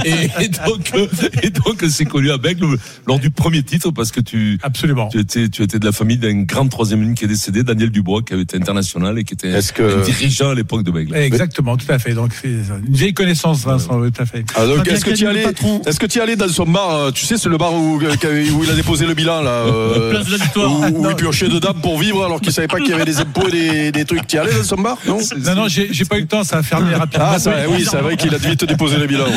et, 0.05 0.43
et 0.43 0.47
donc, 0.47 0.91
euh, 0.95 1.07
et 1.43 1.49
donc, 1.49 1.83
c'est 1.89 2.05
connu 2.05 2.31
à 2.31 2.37
Bègle 2.37 2.77
lors 3.07 3.19
du 3.19 3.29
premier 3.29 3.63
titre 3.63 3.91
parce 3.91 4.11
que 4.11 4.19
tu, 4.21 4.57
Absolument. 4.63 5.09
tu 5.09 5.19
étais, 5.19 5.49
tu 5.49 5.63
étais 5.63 5.79
de 5.79 5.85
la 5.85 5.91
famille 5.91 6.17
d'un 6.17 6.43
grand 6.43 6.67
troisième 6.67 7.01
ligne 7.01 7.13
qui 7.13 7.25
est 7.25 7.27
décédé, 7.27 7.63
Daniel 7.63 7.89
Dubois, 7.89 8.21
qui 8.21 8.33
avait 8.33 8.43
été 8.43 8.57
international 8.57 9.17
et 9.19 9.23
qui 9.23 9.33
était 9.33 9.49
Est-ce 9.49 9.73
que- 9.73 9.99
un 9.99 10.03
dirigeant 10.03 10.49
à 10.51 10.55
l'époque 10.55 10.83
de 10.83 10.91
Bègle. 10.91 11.15
Exactement, 11.15 11.77
tout 11.77 11.91
à 11.91 11.99
fait. 11.99 12.13
Donc 12.13 12.31
c'est 12.39 12.47
une 12.49 12.93
vieille 12.93 13.13
connaissance, 13.13 13.63
Vincent, 13.65 13.99
tout 13.99 14.21
à 14.21 14.25
fait. 14.25 14.45
Ah, 14.55 14.65
donc, 14.65 14.87
est-ce 14.87 15.05
que 15.05 15.11
tu 15.11 15.23
y 15.23 15.27
allais. 15.27 15.45
Est-ce 15.85 15.99
que 15.99 16.05
tu 16.05 16.21
allais 16.21 16.35
dans 16.35 16.47
son 16.47 16.65
bar 16.65 16.95
euh, 16.95 17.11
Tu 17.11 17.25
sais, 17.25 17.37
c'est 17.37 17.49
le 17.49 17.57
bar 17.57 17.73
où, 17.73 17.99
euh, 18.01 18.51
où 18.53 18.63
il 18.63 18.69
a 18.69 18.75
déposé 18.75 19.05
le 19.05 19.13
bilan 19.13 19.41
là. 19.41 19.51
euh, 19.65 20.11
Place 20.11 20.25
de 20.27 20.31
la 20.31 20.37
Victoire. 20.37 20.71
Où, 20.91 21.05
où 21.05 21.09
il 21.09 21.15
piochait 21.15 21.49
dedans 21.49 21.73
pour 21.73 21.99
vivre 21.99 22.23
alors 22.23 22.39
qu'il 22.41 22.53
savait 22.53 22.67
pas 22.67 22.79
qu'il 22.79 22.89
y 22.89 22.93
avait 22.93 23.05
des 23.05 23.19
impôts 23.19 23.47
et 23.47 23.51
des, 23.51 23.91
des 23.91 24.05
trucs. 24.05 24.27
Tu 24.27 24.35
y 24.35 24.39
allais 24.39 24.53
dans 24.53 24.63
son 24.63 24.75
bar 24.75 24.97
Non 25.07 25.19
Non, 25.45 25.55
non, 25.55 25.67
j'ai 25.67 25.89
j'ai 25.91 26.05
pas 26.05 26.17
eu 26.17 26.21
le 26.21 26.27
temps, 26.27 26.43
ça 26.43 26.58
a 26.59 26.63
fermé 26.63 26.93
rapidement. 26.95 27.27
Ah, 27.31 27.39
ça, 27.39 27.53
oui, 27.69 27.85
c'est 27.89 27.97
vrai 27.97 28.17
qu'il 28.17 28.33
a 28.33 28.37
vite 28.37 28.63
déposé 28.65 28.97
le 28.97 29.07
bilan. 29.07 29.25
ouais. 29.25 29.31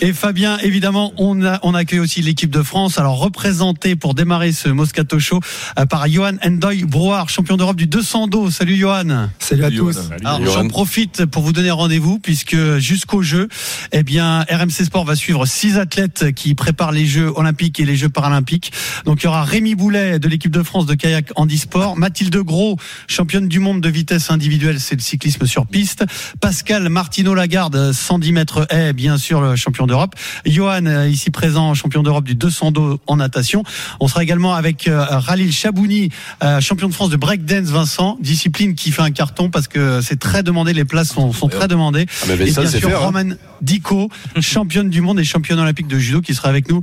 Et 0.00 0.12
Fabien, 0.12 0.58
évidemment, 0.58 1.12
on, 1.16 1.44
a, 1.44 1.58
on 1.62 1.74
accueille 1.74 1.98
aussi 1.98 2.22
l'équipe 2.22 2.50
de 2.50 2.62
France. 2.62 2.98
Alors, 2.98 3.18
représenté 3.18 3.96
pour 3.96 4.14
démarrer 4.14 4.52
ce 4.52 4.68
Moscato 4.68 5.18
Show 5.18 5.40
euh, 5.78 5.86
par 5.86 6.08
Johan 6.08 6.34
Endoy 6.44 6.84
Brouard, 6.84 7.28
champion 7.28 7.56
d'Europe 7.56 7.76
du 7.76 7.86
200 7.86 8.28
dos. 8.28 8.50
Salut 8.50 8.76
Johan. 8.76 9.28
Salut 9.40 9.64
à 9.64 9.70
tous. 9.70 9.98
Alors, 10.24 10.44
j'en 10.44 10.68
profite 10.68 11.26
pour 11.26 11.42
vous 11.42 11.52
donner 11.52 11.72
rendez-vous 11.72 12.20
puisque 12.20 12.56
jusqu'au 12.78 13.22
jeu, 13.22 13.48
eh 13.90 14.04
bien, 14.04 14.44
RMC 14.48 14.84
Sport 14.84 15.04
va 15.04 15.16
suivre 15.16 15.46
six 15.46 15.78
athlètes 15.78 16.32
qui 16.32 16.54
préparent 16.54 16.92
les 16.92 17.06
Jeux 17.06 17.32
Olympiques 17.34 17.80
et 17.80 17.84
les 17.84 17.96
Jeux 17.96 18.08
Paralympiques. 18.08 18.72
Donc, 19.04 19.22
il 19.22 19.24
y 19.24 19.28
aura 19.28 19.42
Rémi 19.42 19.74
Boulet 19.74 20.20
de 20.20 20.28
l'équipe 20.28 20.52
de 20.52 20.62
France 20.62 20.86
de 20.86 20.94
kayak 20.94 21.32
handisport, 21.34 21.96
Mathilde 21.96 22.36
Gros, 22.36 22.76
championne 23.08 23.48
du 23.48 23.58
monde 23.58 23.80
de 23.80 23.88
vitesse 23.88 24.30
individuelle, 24.30 24.78
c'est 24.78 24.94
le 24.94 25.00
cyclisme 25.00 25.44
sur 25.46 25.66
piste, 25.66 26.04
Pascal 26.40 26.88
Martino 26.88 27.34
Lagarde, 27.34 27.92
110 27.92 28.32
mètres 28.32 28.66
haies, 28.70 28.92
bien 28.92 29.18
sûr, 29.18 29.40
le 29.40 29.56
champion 29.56 29.86
d'Europe, 29.86 30.14
Johan, 30.46 30.86
euh, 30.86 31.08
ici 31.08 31.30
présent, 31.30 31.74
champion 31.74 32.02
d'Europe 32.02 32.24
du 32.24 32.34
200 32.36 32.70
dos 32.70 33.00
en 33.06 33.16
natation. 33.16 33.64
On 34.00 34.08
sera 34.08 34.22
également 34.22 34.54
avec 34.54 34.86
euh, 34.86 35.04
Ralil 35.04 35.52
Chabouni, 35.52 36.10
euh, 36.44 36.60
champion 36.60 36.88
de 36.88 36.94
France 36.94 37.10
de 37.10 37.16
breakdance, 37.16 37.66
Vincent, 37.68 38.16
discipline 38.20 38.74
qui 38.76 38.92
fait 38.92 39.02
un 39.02 39.10
carton 39.10 39.50
parce 39.50 39.66
que 39.68 40.00
c'est 40.00 40.18
très 40.20 40.42
demandé, 40.42 40.72
les 40.72 40.84
places 40.84 41.08
sont, 41.12 41.32
sont 41.32 41.48
très 41.48 41.66
demandées. 41.66 42.06
Ah, 42.22 42.26
mais 42.38 42.48
Et 42.48 42.52
ça, 42.52 42.62
bien 42.62 42.70
sûr, 42.70 42.88
faire. 42.88 43.02
hein. 43.02 43.06
Roman 43.06 43.34
Dico, 43.60 44.08
championne 44.40 44.88
du 44.90 45.00
monde 45.00 45.18
et 45.18 45.24
championne 45.24 45.58
olympique 45.58 45.88
de 45.88 45.98
judo 45.98 46.20
qui 46.20 46.34
sera 46.34 46.48
avec 46.48 46.70
nous 46.70 46.80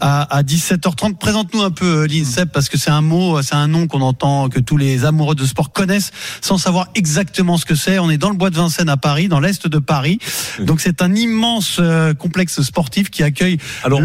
à, 0.00 0.22
à 0.36 0.42
17h30. 0.42 1.16
Présente-nous 1.16 1.62
un 1.62 1.70
peu 1.70 2.04
l'INSEP 2.04 2.52
parce 2.52 2.68
que 2.68 2.76
c'est 2.76 2.90
un 2.90 3.00
mot, 3.00 3.40
c'est 3.40 3.54
un 3.54 3.68
nom 3.68 3.86
qu'on 3.86 4.02
entend, 4.02 4.50
que 4.50 4.60
tous 4.60 4.76
les 4.76 5.06
amoureux 5.06 5.34
de 5.34 5.46
sport 5.46 5.72
connaissent 5.72 6.10
sans 6.42 6.58
savoir 6.58 6.88
exactement 6.94 7.56
ce 7.56 7.64
que 7.64 7.74
c'est. 7.74 7.98
On 7.98 8.10
est 8.10 8.18
dans 8.18 8.28
le 8.30 8.36
bois 8.36 8.50
de 8.50 8.56
Vincennes 8.56 8.90
à 8.90 8.97
Paris, 8.98 9.28
dans 9.28 9.40
l'est 9.40 9.66
de 9.66 9.78
Paris. 9.78 10.18
Donc 10.60 10.80
c'est 10.80 11.02
un 11.02 11.14
immense 11.14 11.78
euh, 11.80 12.14
complexe 12.14 12.60
sportif 12.62 13.10
qui 13.10 13.22
accueille 13.22 13.58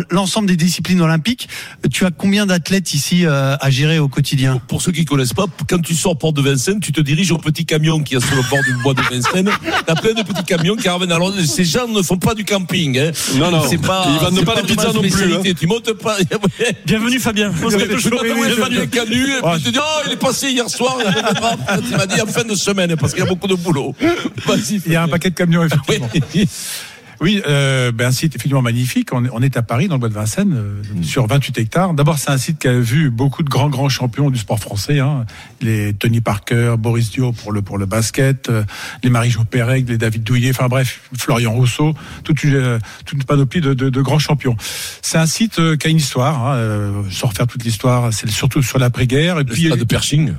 l'ensemble 0.09 0.47
des 0.47 0.55
disciplines 0.55 1.01
olympiques. 1.01 1.50
Tu 1.91 2.05
as 2.05 2.12
combien 2.12 2.45
d'athlètes 2.45 2.93
ici 2.93 3.25
euh, 3.25 3.55
à 3.59 3.69
gérer 3.69 4.00
au 4.00 4.07
quotidien? 4.07 4.62
Pour 4.67 4.81
ceux 4.81 4.91
qui 4.91 5.05
connaissent 5.05 5.33
pas, 5.33 5.45
quand 5.69 5.81
tu 5.81 5.95
sors 5.95 6.17
Porte 6.17 6.35
de 6.35 6.41
Vincennes, 6.41 6.79
tu 6.79 6.91
te 6.91 7.01
diriges 7.01 7.31
au 7.31 7.38
petit 7.38 7.65
camion 7.65 8.01
qui 8.01 8.15
est 8.15 8.25
sur 8.25 8.35
le 8.35 8.43
bord 8.50 8.63
du 8.63 8.73
bois 8.83 8.93
de 8.93 9.01
Vincennes. 9.01 9.50
T'as 9.85 9.95
plein 9.95 10.13
de 10.13 10.23
petits 10.23 10.43
camions 10.43 10.75
qui 10.75 10.88
ramènent. 10.88 11.12
Alors, 11.12 11.33
ces 11.45 11.65
gens 11.65 11.88
ne 11.88 12.01
font 12.01 12.17
pas 12.17 12.33
du 12.35 12.45
camping, 12.45 12.97
hein. 13.00 13.12
Non, 13.35 13.51
non. 13.51 13.63
C'est 13.69 13.77
pas, 13.81 14.05
Ils 14.09 14.19
vendent 14.23 14.45
pas 14.45 14.55
la 14.55 14.62
vraiment 14.62 14.67
pizza 14.75 14.93
non 14.93 15.01
plus, 15.01 15.33
hein. 15.35 15.53
Tu 15.59 15.67
montes 15.67 15.93
pas. 15.93 16.17
Bienvenue 16.85 17.19
Fabien. 17.19 17.51
Moscato 17.62 17.95
Tu 17.95 18.01
Show. 18.01 18.09
montes 18.12 18.59
pas 18.59 18.69
du 18.69 18.88
canu, 18.89 19.23
et 19.23 19.39
Oh, 19.43 19.50
puis 19.53 19.63
tu 19.63 19.67
te 19.71 19.73
dis, 19.73 19.79
oh, 19.81 20.01
il 20.07 20.13
est 20.13 20.17
passé 20.17 20.50
hier 20.51 20.69
soir, 20.69 20.97
il 21.01 21.97
m'as 21.97 22.05
dit 22.05 22.21
en 22.21 22.25
fin 22.27 22.43
de 22.43 22.55
semaine, 22.55 22.95
parce 22.95 23.13
qu'il 23.13 23.23
y 23.23 23.25
a 23.25 23.29
beaucoup 23.29 23.47
de 23.47 23.55
boulot. 23.55 23.95
Vas-y. 24.45 24.81
Il 24.85 24.91
y 24.91 24.95
a 24.95 25.03
un 25.03 25.07
paquet 25.07 25.29
de 25.29 25.35
camions, 25.35 25.63
effectivement. 25.63 26.09
Oui. 27.22 27.41
Euh, 27.48 27.91
ben, 27.91 28.08
un 28.08 28.12
site 28.12 28.36
effectivement 28.36 28.62
magnifique. 28.62 29.10
On 29.13 29.25
est, 29.25 29.29
on 29.32 29.41
est 29.41 29.58
à 29.58 29.62
Paris, 29.62 29.88
dans 29.88 29.96
le 29.96 30.00
bois 30.00 30.10
de 30.10 30.13
Vincennes, 30.13 30.53
euh, 30.55 30.82
sur 31.01 31.27
28 31.27 31.58
hectares. 31.58 31.93
D'abord, 31.93 32.17
c'est 32.17 32.32
un 32.32 32.38
site 32.38 32.60
qui 32.60 32.67
a 32.67 32.79
vu 32.79 33.10
beaucoup 33.10 33.43
de 33.43 33.50
grands, 33.50 33.70
grands 33.70 33.89
champions 33.89 34.29
du 34.29 34.38
sport 34.39 34.60
français. 34.60 35.00
Hein. 35.00 35.25
Les 35.62 35.93
Tony 35.93 36.22
Parker, 36.22 36.75
Boris 36.77 37.12
Dio 37.12 37.32
pour 37.32 37.51
le, 37.51 37.62
pour 37.62 37.77
le 37.77 37.86
basket, 37.86 38.50
euh, 38.50 38.63
les 39.03 39.10
Marie-Jo 39.10 39.43
Pérec, 39.46 39.88
les 39.88 39.98
David 39.98 40.24
Douillet, 40.24 40.51
enfin 40.51 40.67
bref, 40.67 41.01
Florian 41.17 41.51
Rousseau, 41.53 41.93
toute 42.24 42.43
une, 42.43 42.79
toute 43.05 43.17
une 43.17 43.24
panoplie 43.24 43.62
de, 43.62 43.74
de, 43.74 43.89
de 43.89 44.01
grands 44.01 44.20
champions. 44.20 44.55
C'est 45.01 45.17
un 45.17 45.25
site 45.25 45.55
qui 45.77 45.88
a 45.88 45.89
une 45.89 45.98
histoire, 45.98 46.48
hein, 46.48 47.03
sans 47.12 47.27
refaire 47.27 47.48
toute 47.48 47.63
l'histoire, 47.63 48.12
c'est 48.13 48.29
surtout 48.29 48.62
sur 48.62 48.79
l'après-guerre. 48.79 49.39
Et 49.39 49.43
Le 49.43 49.53
puis, 49.53 49.65
stade 49.67 49.79
de 49.79 49.84
Pershing. 49.84 50.34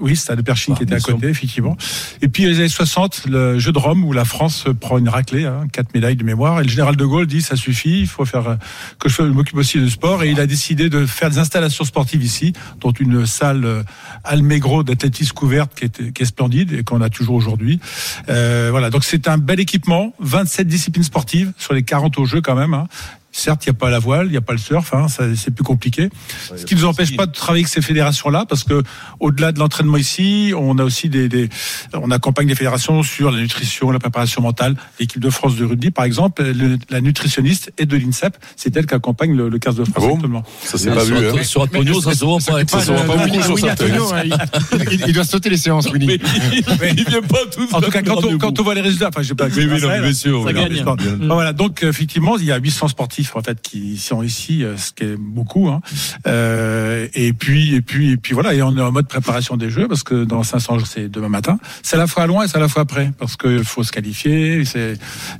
oui, 0.00 0.16
c'est 0.16 0.34
de 0.36 0.42
Pershing 0.42 0.74
Ah, 0.74 0.78
qui 0.78 0.84
était 0.84 0.94
à 0.94 1.00
côté, 1.00 1.28
effectivement. 1.28 1.76
Et 2.22 2.28
puis 2.28 2.44
les 2.44 2.58
années 2.58 2.68
60, 2.68 3.26
le 3.28 3.58
jeu 3.58 3.72
de 3.72 3.78
Rome 3.78 4.04
où 4.04 4.12
la 4.12 4.24
France 4.24 4.64
prend 4.80 4.98
une 4.98 5.08
raclée, 5.08 5.44
hein, 5.44 5.66
quatre 5.72 5.94
médailles 5.94 6.15
de 6.16 6.24
mémoire, 6.24 6.60
et 6.60 6.64
le 6.64 6.68
général 6.68 6.96
de 6.96 7.04
Gaulle 7.04 7.26
dit 7.26 7.42
ça 7.42 7.56
suffit, 7.56 8.00
il 8.00 8.06
faut 8.06 8.24
faire 8.24 8.48
euh, 8.48 8.54
que 8.98 9.08
je 9.08 9.22
m'occupe 9.22 9.56
aussi 9.56 9.78
du 9.78 9.90
sport, 9.90 10.22
et 10.22 10.30
il 10.30 10.40
a 10.40 10.46
décidé 10.46 10.88
de 10.88 11.06
faire 11.06 11.30
des 11.30 11.38
installations 11.38 11.84
sportives 11.84 12.22
ici, 12.22 12.52
dont 12.80 12.92
une 12.92 13.26
salle 13.26 13.64
euh, 13.64 13.82
Almegro 14.24 14.82
d'athlétisme 14.82 15.34
couverte 15.34 15.74
qui 15.74 15.84
est, 15.84 16.24
splendide 16.24 16.72
et 16.72 16.84
qu'on 16.84 17.00
a 17.00 17.10
toujours 17.10 17.36
aujourd'hui. 17.36 17.80
Euh, 18.28 18.68
voilà, 18.70 18.90
donc 18.90 19.04
c'est 19.04 19.28
un 19.28 19.38
bel 19.38 19.60
équipement, 19.60 20.14
27 20.20 20.66
disciplines 20.66 21.04
sportives 21.04 21.52
sur 21.58 21.74
les 21.74 21.82
40 21.82 22.18
au 22.18 22.24
jeu 22.24 22.40
quand 22.40 22.54
même. 22.54 22.74
Hein. 22.74 22.88
Certes, 23.38 23.66
il 23.66 23.70
n'y 23.70 23.76
a 23.76 23.78
pas 23.78 23.90
la 23.90 23.98
voile, 23.98 24.26
il 24.28 24.30
n'y 24.30 24.36
a 24.38 24.40
pas 24.40 24.52
le 24.54 24.58
surf, 24.58 24.94
hein, 24.94 25.08
c'est 25.08 25.50
plus 25.54 25.62
compliqué. 25.62 26.08
Ce 26.56 26.64
qui 26.64 26.74
ne 26.74 26.80
nous 26.80 26.86
empêche 26.86 27.14
pas 27.16 27.26
de 27.26 27.32
travailler 27.32 27.64
avec 27.64 27.68
ces 27.72 27.82
fédérations-là, 27.82 28.46
parce 28.48 28.64
que 28.64 28.82
au-delà 29.20 29.52
de 29.52 29.58
l'entraînement 29.58 29.98
ici, 29.98 30.54
on 30.56 30.78
a 30.78 30.84
aussi 30.84 31.10
des, 31.10 31.28
des, 31.28 31.50
on 31.92 32.10
accompagne 32.10 32.48
les 32.48 32.54
fédérations 32.54 33.02
sur 33.02 33.30
la 33.30 33.38
nutrition, 33.40 33.90
la 33.90 33.98
préparation 33.98 34.40
mentale. 34.40 34.74
L'équipe 34.98 35.20
de 35.20 35.28
France 35.28 35.54
de 35.56 35.66
rugby, 35.66 35.90
par 35.90 36.06
exemple, 36.06 36.42
le- 36.44 36.78
la 36.88 37.02
nutritionniste 37.02 37.72
est 37.76 37.84
de 37.84 37.96
l'INSEP, 37.98 38.38
c'est 38.56 38.74
elle 38.74 38.86
qui 38.86 38.94
accompagne 38.94 39.34
le, 39.36 39.50
le 39.50 39.58
15 39.58 39.76
de 39.76 39.84
France. 39.84 40.04
Ah 40.24 40.26
bon. 40.26 40.42
Ça 40.64 40.78
s'est 40.78 40.90
pas 40.90 41.04
vu. 41.04 41.12
hein. 41.38 41.42
Sur 41.44 41.60
Antonio, 41.60 42.00
ça 42.00 42.14
se 42.14 42.24
voit 42.24 42.38
pas. 42.38 42.64
Ça 42.80 42.80
se 42.80 42.92
voit 42.92 43.02
pas 43.16 43.26
beaucoup 43.26 43.42
sur 43.42 43.54
Winnie 43.54 43.66
ça. 43.68 43.72
Antonio, 43.74 44.14
hein, 44.14 44.22
il, 45.06 45.12
doit 45.12 45.24
sauter 45.24 45.50
les 45.50 45.56
séances, 45.58 45.90
Winnie. 45.90 46.06
Mais 46.80 46.94
il 46.96 47.04
vient 47.04 47.20
pas 47.22 47.38
tout 47.52 47.68
En 47.72 47.80
tout 47.82 47.90
cas, 47.90 48.00
quand 48.02 48.24
on, 48.24 48.38
quand 48.38 48.58
on 48.58 48.62
voit 48.62 48.74
les 48.74 48.80
résultats, 48.80 49.08
enfin, 49.08 49.20
je 49.22 49.28
sais 49.28 49.34
pas. 49.34 49.46
Oui, 49.46 49.66
oui, 49.74 49.80
bien 50.00 50.12
sûr. 50.14 50.42
Mais- 50.54 50.68
Bon, 51.26 51.34
Voilà, 51.34 51.52
donc 51.52 51.82
effectivement, 51.82 52.38
il 52.38 52.44
y 52.46 52.52
a 52.52 52.56
800 52.58 52.88
sportifs 52.88 53.25
en 53.34 53.42
fait 53.42 53.60
qui 53.60 53.98
sont 53.98 54.22
ici, 54.22 54.64
euh, 54.64 54.76
ce 54.76 54.92
qui 54.92 55.04
est 55.04 55.16
beaucoup. 55.16 55.68
Hein. 55.68 55.80
Euh, 56.26 57.08
et 57.14 57.32
puis, 57.32 57.74
et 57.74 57.80
puis, 57.80 58.12
et 58.12 58.16
puis 58.16 58.34
voilà, 58.34 58.54
et 58.54 58.62
on 58.62 58.76
est 58.76 58.80
en 58.80 58.92
mode 58.92 59.08
préparation 59.08 59.56
des 59.56 59.70
jeux 59.70 59.88
parce 59.88 60.02
que 60.02 60.24
dans 60.24 60.42
500 60.42 60.78
jours, 60.78 60.86
c'est 60.86 61.08
demain 61.08 61.28
matin. 61.28 61.58
C'est 61.82 61.96
à 61.96 61.98
la 61.98 62.06
fois 62.06 62.26
loin 62.26 62.44
et 62.44 62.48
c'est 62.48 62.56
à 62.56 62.60
la 62.60 62.68
fois 62.68 62.84
près 62.84 63.12
parce 63.18 63.36
qu'il 63.36 63.64
faut 63.64 63.82
se 63.82 63.92
qualifier. 63.92 64.62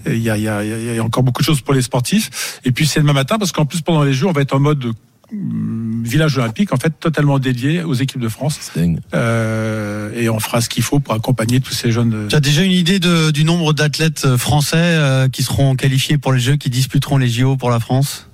Il 0.07 0.19
y 0.19 0.31
a, 0.31 0.37
y, 0.37 0.49
a, 0.49 1.05
encore 1.05 1.23
beaucoup 1.23 1.43
de 1.43 1.47
choses 1.47 1.61
pour 1.61 1.75
les 1.75 1.83
sportifs. 1.83 2.61
Et 2.65 2.73
puis 2.73 2.87
c'est 2.87 3.01
demain 3.01 3.13
matin 3.13 3.39
parce 3.39 3.53
qu'en 3.53 3.67
plus 3.67 3.83
pendant 3.83 4.03
les 4.03 4.13
jeux, 4.13 4.27
on 4.27 4.33
va 4.33 4.43
être 4.43 4.55
en 4.55 4.61
mode 4.61 4.93
village 5.33 6.39
olympique 6.39 6.73
en 6.73 6.77
fait 6.77 6.93
totalement 7.01 7.39
dédié 7.39 7.83
aux 7.83 7.95
équipes 7.95 8.21
de 8.21 8.29
France. 8.29 8.73
Euh, 9.15 10.13
et 10.15 10.29
on 10.29 10.39
fera 10.39 10.61
ce 10.61 10.69
qu'il 10.69 10.83
faut 10.83 11.01
pour 11.01 11.15
accompagner 11.15 11.61
tous 11.61 11.73
ces 11.75 11.91
jeunes 11.93 12.15
euh, 12.15 12.29
Tu 12.29 12.37
as 12.37 12.41
déjà 12.41 12.63
une 12.63 12.71
idée 12.73 12.99
de- 13.01 13.31
du 13.31 13.45
nombre 13.45 13.73
d'athlètes 13.73 14.25
euh, 14.25 14.39
français 14.39 14.77
euh, 14.79 15.29
qui 15.29 15.43
seront 15.43 15.75
qualifiés 15.75 16.19
pour 16.19 16.33
les 16.33 16.41
Jeux, 16.41 16.57
qui 16.57 16.71
disputeront 16.71 17.17
les 17.19 17.29
JO 17.29 17.57
pour 17.57 17.71
la 17.71 17.81
France? 17.81 18.29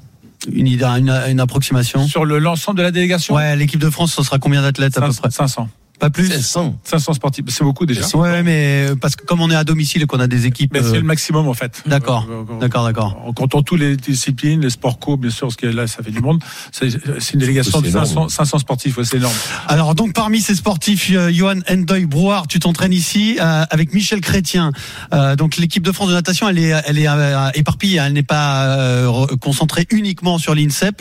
Une, 0.52 0.66
idée, 0.66 0.84
une, 0.84 1.08
une 1.10 1.40
approximation? 1.40 2.06
Sur 2.06 2.24
le 2.24 2.38
l'ensemble 2.38 2.78
de 2.78 2.82
la 2.82 2.90
délégation? 2.90 3.34
Ouais, 3.36 3.54
l'équipe 3.56 3.80
de 3.80 3.90
France, 3.90 4.12
ce 4.14 4.22
sera 4.22 4.38
combien 4.38 4.60
d'athlètes 4.62 4.98
à 4.98 5.02
peu 5.02 5.12
près? 5.12 5.30
500. 5.30 5.68
Pas 6.02 6.10
plus 6.10 6.26
500. 6.26 6.80
500 6.82 7.12
sportifs, 7.14 7.44
c'est 7.50 7.62
beaucoup 7.62 7.86
déjà. 7.86 8.04
Ouais, 8.16 8.42
mais 8.42 8.88
euh, 8.90 8.96
parce 8.96 9.14
que 9.14 9.24
comme 9.24 9.40
on 9.40 9.48
est 9.52 9.54
à 9.54 9.62
domicile 9.62 10.02
et 10.02 10.06
qu'on 10.06 10.18
a 10.18 10.26
des 10.26 10.46
équipes. 10.46 10.72
Mais 10.72 10.80
euh, 10.80 10.90
c'est 10.90 10.96
le 10.96 11.04
maximum 11.04 11.46
en 11.46 11.54
fait. 11.54 11.80
D'accord, 11.86 12.26
Euh, 12.28 12.42
euh, 12.50 12.58
d'accord, 12.58 12.84
d'accord. 12.84 13.22
En 13.24 13.32
comptant 13.32 13.62
toutes 13.62 13.78
les 13.78 13.96
disciplines, 13.96 14.60
les 14.62 14.70
sports 14.70 14.98
co, 14.98 15.16
bien 15.16 15.30
sûr, 15.30 15.46
parce 15.46 15.54
que 15.54 15.68
là, 15.68 15.86
ça 15.86 16.02
fait 16.02 16.10
du 16.10 16.18
monde. 16.18 16.42
C'est 16.72 16.88
une 17.34 17.38
délégation 17.38 17.80
de 17.80 17.84
C'est 17.86 17.92
énorme. 17.92 18.06
500, 18.06 18.28
500 18.30 18.58
sportifs, 18.58 18.96
ouais, 18.98 19.04
c'est 19.04 19.18
énorme. 19.18 19.32
Alors 19.68 19.94
donc 19.94 20.12
parmi 20.12 20.40
ces 20.40 20.56
sportifs, 20.56 21.08
euh, 21.12 21.30
Johan 21.32 21.60
Endoy 21.70 22.06
Brouard, 22.06 22.48
tu 22.48 22.58
t'entraînes 22.58 22.92
ici 22.92 23.36
euh, 23.40 23.64
avec 23.70 23.94
Michel 23.94 24.20
Chrétien. 24.20 24.72
Euh, 25.14 25.36
donc 25.36 25.56
l'équipe 25.56 25.84
de 25.84 25.92
France 25.92 26.08
de 26.08 26.14
natation, 26.14 26.48
elle 26.48 26.58
est, 26.58 26.72
elle 26.84 26.98
est 26.98 27.06
euh, 27.08 27.48
éparpillée, 27.54 28.00
elle 28.04 28.12
n'est 28.12 28.24
pas 28.24 28.64
euh, 28.76 29.26
concentrée 29.40 29.86
uniquement 29.90 30.38
sur 30.38 30.56
l'INSEP. 30.56 31.00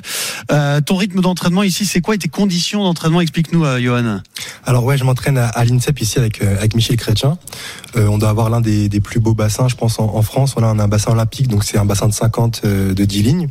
Euh, 0.52 0.80
ton 0.80 0.96
rythme 0.96 1.22
d'entraînement 1.22 1.64
ici, 1.64 1.86
c'est 1.88 2.02
quoi 2.02 2.14
et 2.14 2.20
tes 2.20 2.30
conditions 2.30 2.84
d'entraînement? 2.84 3.20
Explique-nous, 3.22 3.66
euh, 3.66 3.80
Johan. 3.82 4.20
Alors 4.64 4.84
ouais, 4.84 4.91
je 4.98 5.04
m'entraîne 5.04 5.38
à, 5.38 5.48
à 5.48 5.64
l'INSEP 5.64 6.02
ici 6.02 6.20
avec 6.20 6.42
euh, 6.42 6.58
avec 6.58 6.76
Michel 6.76 6.98
Chrétien. 6.98 7.38
Euh, 7.96 8.08
on 8.08 8.18
doit 8.18 8.30
avoir 8.30 8.50
l'un 8.50 8.62
des, 8.62 8.90
des 8.90 9.00
plus 9.00 9.20
beaux 9.20 9.34
bassins, 9.34 9.68
je 9.68 9.76
pense, 9.76 10.00
en, 10.00 10.16
en 10.16 10.22
France. 10.22 10.56
On 10.58 10.64
a, 10.64 10.68
un 10.68 10.88
bassin 10.88 11.12
olympique, 11.12 11.48
donc 11.48 11.64
c'est 11.64 11.78
un 11.78 11.86
bassin 11.86 12.08
de 12.08 12.14
50 12.14 12.62
euh, 12.66 12.94
de 12.94 13.06
10 13.06 13.24
lignes. 13.24 13.50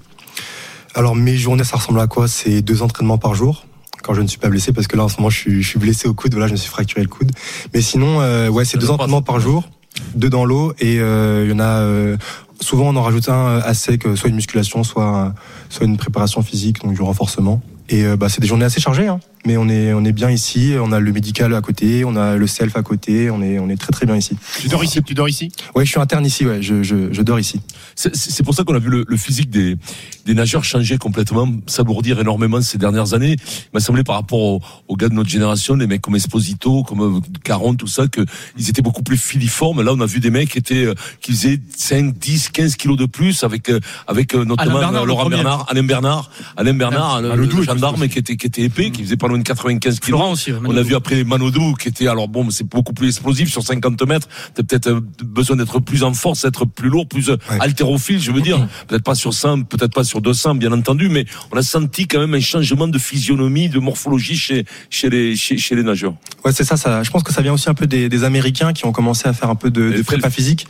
Alors 0.94 1.14
mes 1.14 1.36
journées, 1.36 1.64
ça 1.64 1.76
ressemble 1.76 2.00
à 2.00 2.06
quoi? 2.06 2.28
C'est 2.28 2.62
deux 2.62 2.82
entraînements 2.82 3.18
par 3.18 3.34
jour. 3.34 3.66
Quand 4.02 4.14
je 4.14 4.22
ne 4.22 4.26
suis 4.26 4.38
pas 4.38 4.48
blessé, 4.48 4.72
parce 4.72 4.86
que 4.86 4.96
là 4.96 5.04
en 5.04 5.08
ce 5.08 5.18
moment 5.18 5.30
je 5.30 5.36
suis, 5.36 5.62
je 5.62 5.68
suis 5.68 5.78
blessé 5.78 6.08
au 6.08 6.14
coude, 6.14 6.32
voilà, 6.32 6.46
je 6.46 6.52
me 6.52 6.56
suis 6.56 6.70
fracturé 6.70 7.02
le 7.02 7.08
coude. 7.08 7.30
Mais 7.74 7.82
sinon, 7.82 8.20
euh, 8.20 8.48
ouais, 8.48 8.64
c'est 8.64 8.78
deux 8.78 8.90
entraînements 8.90 9.22
par 9.22 9.40
jour, 9.40 9.68
deux 10.14 10.30
dans 10.30 10.44
l'eau, 10.44 10.72
et 10.80 10.94
il 10.94 11.50
y 11.50 11.52
en 11.52 11.60
a 11.60 12.16
souvent 12.60 12.88
on 12.88 12.96
en 12.96 13.02
rajoute 13.02 13.28
un 13.28 13.74
sec, 13.74 14.06
euh, 14.06 14.16
soit 14.16 14.28
une 14.28 14.36
musculation, 14.36 14.84
soit 14.84 15.34
soit 15.68 15.86
une 15.86 15.96
préparation 15.96 16.42
physique, 16.42 16.82
donc 16.82 16.94
du 16.94 17.02
renforcement. 17.02 17.60
Et 17.88 18.04
bah, 18.16 18.28
c'est 18.28 18.40
des 18.40 18.46
journées 18.46 18.66
assez 18.66 18.80
chargées, 18.80 19.08
hein. 19.08 19.18
Mais 19.46 19.56
on 19.56 19.68
est 19.68 19.92
on 19.92 20.04
est 20.04 20.12
bien 20.12 20.30
ici. 20.30 20.74
On 20.80 20.92
a 20.92 21.00
le 21.00 21.12
médical 21.12 21.54
à 21.54 21.60
côté, 21.60 22.04
on 22.04 22.16
a 22.16 22.36
le 22.36 22.46
self 22.46 22.76
à 22.76 22.82
côté. 22.82 23.30
On 23.30 23.42
est 23.42 23.58
on 23.58 23.68
est 23.68 23.76
très 23.76 23.92
très 23.92 24.06
bien 24.06 24.16
ici. 24.16 24.36
Tu 24.60 24.68
dors 24.68 24.84
ici, 24.84 25.02
tu 25.02 25.14
dors 25.14 25.28
ici? 25.28 25.50
Ouais, 25.74 25.84
je 25.84 25.90
suis 25.90 26.00
interne 26.00 26.26
ici. 26.26 26.44
Ouais, 26.46 26.60
je 26.62 26.82
je, 26.82 27.12
je 27.12 27.22
dors 27.22 27.38
ici. 27.40 27.60
C'est- 27.96 28.42
pour 28.42 28.54
ça 28.54 28.64
qu'on 28.64 28.74
a 28.74 28.78
vu 28.78 28.88
le, 28.88 29.04
le 29.06 29.16
physique 29.16 29.50
des, 29.50 29.76
des 30.24 30.34
nageurs 30.34 30.64
changer 30.64 30.96
complètement, 30.98 31.46
s'alourdir 31.66 32.18
énormément 32.20 32.60
ces 32.62 32.78
dernières 32.78 33.12
années. 33.14 33.36
Il 33.38 33.68
m'a 33.74 33.80
semblé 33.80 34.02
par 34.02 34.14
rapport 34.16 34.38
aux, 34.38 34.60
aux 34.88 34.96
gars 34.96 35.08
de 35.08 35.14
notre 35.14 35.28
génération, 35.28 35.74
les 35.76 35.86
mecs 35.86 36.00
comme 36.00 36.16
Esposito, 36.16 36.82
comme 36.82 37.00
euh, 37.18 37.20
Caron, 37.44 37.74
tout 37.74 37.86
ça, 37.86 38.08
que 38.08 38.22
ils 38.56 38.68
étaient 38.70 38.80
beaucoup 38.82 39.02
plus 39.02 39.18
filiformes. 39.18 39.82
Là, 39.82 39.92
on 39.94 40.00
a 40.00 40.06
vu 40.06 40.18
des 40.20 40.30
mecs 40.30 40.50
qui 40.50 40.58
étaient, 40.58 40.86
euh, 40.86 40.94
qui 41.20 41.32
faisaient 41.32 41.60
5, 41.76 42.18
10, 42.18 42.48
15 42.48 42.76
kilos 42.76 42.96
de 42.96 43.04
plus 43.06 43.44
avec, 43.44 43.68
euh, 43.68 43.80
avec 44.06 44.34
euh, 44.34 44.44
notamment 44.44 44.78
Alain 44.78 44.80
Bernard, 44.80 45.02
le 45.02 45.08
Laurent. 45.08 45.28
Bernard, 45.28 45.66
Alain 45.68 45.82
Bernard, 45.82 46.30
Alain 46.56 46.74
Bernard, 46.74 47.20
le, 47.22 47.30
Ah, 47.32 47.36
le 47.36 47.42
le 47.42 47.46
Doux, 47.48 47.62
gendarme 47.62 48.08
qui 48.08 48.18
était, 48.18 48.36
qui 48.36 48.46
était 48.46 48.62
épais, 48.62 48.90
qui 48.90 49.02
faisait 49.04 49.16
pas 49.16 49.28
loin 49.30 49.38
de 49.38 49.42
95 49.42 50.00
kilos. 50.00 50.18
Florent 50.18 50.32
aussi. 50.32 50.52
ouais, 50.52 50.58
On 50.66 50.76
a 50.76 50.82
vu 50.82 50.94
après 50.94 51.24
Manodou 51.24 51.74
qui 51.74 51.88
était 51.88 52.06
alors 52.08 52.28
bon 52.28 52.50
c'est 52.50 52.68
beaucoup 52.68 52.92
plus 52.92 53.08
explosif 53.08 53.50
sur 53.50 53.62
50 53.62 54.02
mètres 54.06 54.28
t'as 54.54 54.62
peut-être 54.62 54.88
euh, 54.88 55.00
besoin 55.24 55.56
d'être 55.56 55.80
plus 55.80 56.02
en 56.02 56.12
force 56.14 56.42
d'être 56.42 56.64
plus 56.66 56.88
lourd 56.88 57.06
plus 57.08 57.30
euh, 57.30 57.36
haltérophile 57.60 58.20
je 58.20 58.32
veux 58.32 58.40
dire 58.40 58.66
peut-être 58.88 59.04
pas 59.04 59.14
sur 59.14 59.32
100 59.32 59.62
peut-être 59.62 59.94
pas 59.94 60.04
sur 60.04 60.20
200 60.20 60.56
bien 60.56 60.72
entendu 60.72 61.08
mais 61.08 61.24
on 61.52 61.56
a 61.56 61.62
senti 61.62 62.06
quand 62.06 62.20
même 62.20 62.34
un 62.34 62.40
changement 62.40 62.88
de 62.88 62.98
physionomie 62.98 63.68
de 63.68 63.78
morphologie 63.78 64.36
chez 64.36 64.64
chez 64.90 65.08
les 65.10 65.36
chez, 65.36 65.56
chez 65.58 65.74
les 65.74 65.82
nageurs 65.82 66.14
Ouais, 66.44 66.52
c'est 66.52 66.64
ça, 66.64 66.78
ça. 66.78 67.02
Je 67.02 67.10
pense 67.10 67.22
que 67.22 67.32
ça 67.34 67.42
vient 67.42 67.52
aussi 67.52 67.68
un 67.68 67.74
peu 67.74 67.86
des, 67.86 68.08
des 68.08 68.24
Américains 68.24 68.72
qui 68.72 68.86
ont 68.86 68.92
commencé 68.92 69.28
à 69.28 69.34
faire 69.34 69.50
un 69.50 69.54
peu 69.56 69.70
de, 69.70 69.90
de 69.92 70.02
prépa 70.02 70.30
physique. 70.30 70.66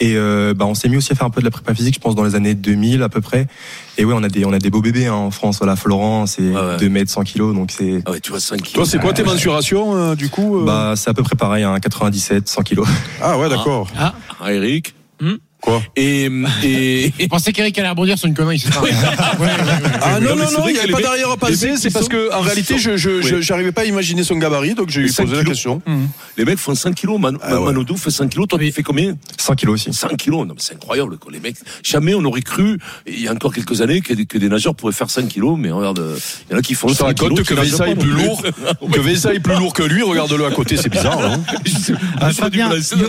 Et 0.00 0.16
euh, 0.16 0.54
bah, 0.54 0.64
on 0.66 0.74
s'est 0.74 0.88
mis 0.88 0.96
aussi 0.96 1.12
à 1.12 1.14
faire 1.14 1.26
un 1.26 1.30
peu 1.30 1.40
de 1.40 1.44
la 1.44 1.50
prépa 1.50 1.74
physique, 1.74 1.94
je 1.94 2.00
pense, 2.00 2.14
dans 2.14 2.24
les 2.24 2.34
années 2.34 2.54
2000 2.54 3.02
à 3.02 3.08
peu 3.08 3.20
près. 3.20 3.46
Et 3.98 4.04
ouais, 4.04 4.14
on 4.16 4.22
a 4.22 4.28
des, 4.28 4.46
on 4.46 4.52
a 4.52 4.58
des 4.58 4.70
beaux 4.70 4.80
bébés 4.80 5.06
hein, 5.06 5.12
en 5.14 5.30
France. 5.30 5.58
Voilà, 5.58 5.76
Florent, 5.76 6.26
c'est 6.26 6.50
ouais. 6.50 6.76
2 6.78 6.88
mètres 6.88 7.10
100 7.10 7.22
kilos, 7.24 7.54
donc 7.54 7.70
c'est, 7.70 8.02
ah 8.06 8.12
ouais 8.12 8.20
tu 8.20 8.30
vois 8.30 8.40
5 8.40 8.56
kilos 8.62 8.72
Toi, 8.72 8.86
c'est 8.86 8.98
quoi 8.98 9.12
tes 9.12 9.22
mensurations, 9.24 9.94
euh, 9.94 10.14
du 10.14 10.30
coup 10.30 10.60
euh 10.60 10.64
bah, 10.64 10.94
c'est 10.96 11.10
à 11.10 11.14
peu 11.14 11.22
près 11.22 11.36
pareil, 11.36 11.64
hein, 11.64 11.78
97, 11.78 12.48
100 12.48 12.62
kilos. 12.62 12.88
Ah 13.20 13.38
ouais, 13.38 13.48
d'accord. 13.48 13.88
ah 13.98 14.14
Eric 14.52 14.94
Hmm. 15.20 15.34
Quoi 15.60 15.82
et 15.96 16.24
et 16.64 17.12
Je 17.20 17.26
pensais 17.26 17.52
qu'Eric 17.52 17.78
allait 17.78 17.88
rebondir 17.90 18.16
sur 18.18 18.28
une 18.28 18.34
connerie, 18.34 18.58
c'est 18.58 18.72
ça 18.72 18.80
Ouais, 18.82 18.90
ouais, 18.90 19.46
ouais. 19.46 19.90
Ah 20.02 20.18
non, 20.20 20.30
Non, 20.30 20.36
non, 20.36 20.50
non, 20.52 20.68
il 20.68 20.72
n'y 20.72 20.78
avait 20.78 20.86
les 20.88 20.92
pas 20.94 21.00
d'arrière 21.02 21.30
à 21.30 21.36
passer. 21.36 21.76
C'est 21.76 21.90
parce 21.92 22.08
que, 22.08 22.32
en 22.34 22.40
réalité, 22.40 22.74
sont- 22.74 22.80
je, 22.80 22.96
je, 22.96 23.20
je- 23.22 23.34
Oui. 23.36 23.42
j'arrivais 23.42 23.72
pas 23.72 23.82
à 23.82 23.84
imaginer 23.84 24.24
son 24.24 24.36
gabarit, 24.36 24.74
donc 24.74 24.88
j'ai 24.90 25.02
posé 25.02 25.20
la 25.22 25.26
kilos. 25.26 25.44
question. 25.44 25.82
les 26.36 26.44
mecs 26.44 26.58
font 26.58 26.74
100 26.74 26.92
kilos 26.92 27.20
Man- 27.20 27.38
Ah 27.42 27.58
ouais. 27.60 27.66
Manodou 27.66 27.96
fait 27.96 28.10
100 28.10 28.28
kilos 28.28 28.48
toi 28.48 28.58
tu 28.58 28.72
fais 28.72 28.82
combien 28.82 29.14
100 29.38 29.54
kilos 29.54 29.74
aussi. 29.74 29.92
100 29.92 30.08
kilos, 30.16 30.46
non 30.46 30.54
mais 30.54 30.60
c'est 30.60 30.74
incroyable 30.74 31.18
quoi. 31.18 31.30
Les 31.32 31.40
mecs, 31.40 31.56
jamais 31.82 32.14
on 32.14 32.24
aurait 32.24 32.42
cru 32.42 32.78
il 33.06 33.20
y 33.20 33.28
a 33.28 33.32
encore 33.32 33.52
quelques 33.52 33.80
années 33.82 34.00
que, 34.00 34.14
que 34.14 34.38
des 34.38 34.48
nageurs 34.48 34.74
pourraient 34.74 34.92
faire 34.92 35.10
5 35.10 35.28
kilos, 35.28 35.56
mais 35.58 35.70
regarde, 35.70 36.00
il 36.48 36.52
y 36.52 36.56
en 36.56 36.58
a 36.58 36.62
qui 36.62 36.74
font 36.74 36.86
On 36.88 36.90
se 36.90 36.96
100 36.98 37.04
rend 37.06 37.12
kilos. 37.14 37.28
compte 37.30 37.42
qui 37.42 37.54
que 37.54 37.60
Vesa 37.60 37.86
est 37.88 37.94
non 37.94 38.00
plus 38.00 38.10
lourd, 38.10 38.42
que 38.92 39.00
Vesa 39.00 39.34
est 39.34 39.40
plus 39.40 39.54
lourd 39.56 39.72
que 39.74 39.82
lui. 39.82 40.02
Regarde-le 40.02 40.46
à 40.46 40.50
côté, 40.50 40.76
c'est 40.76 40.88
bizarre. 40.88 41.18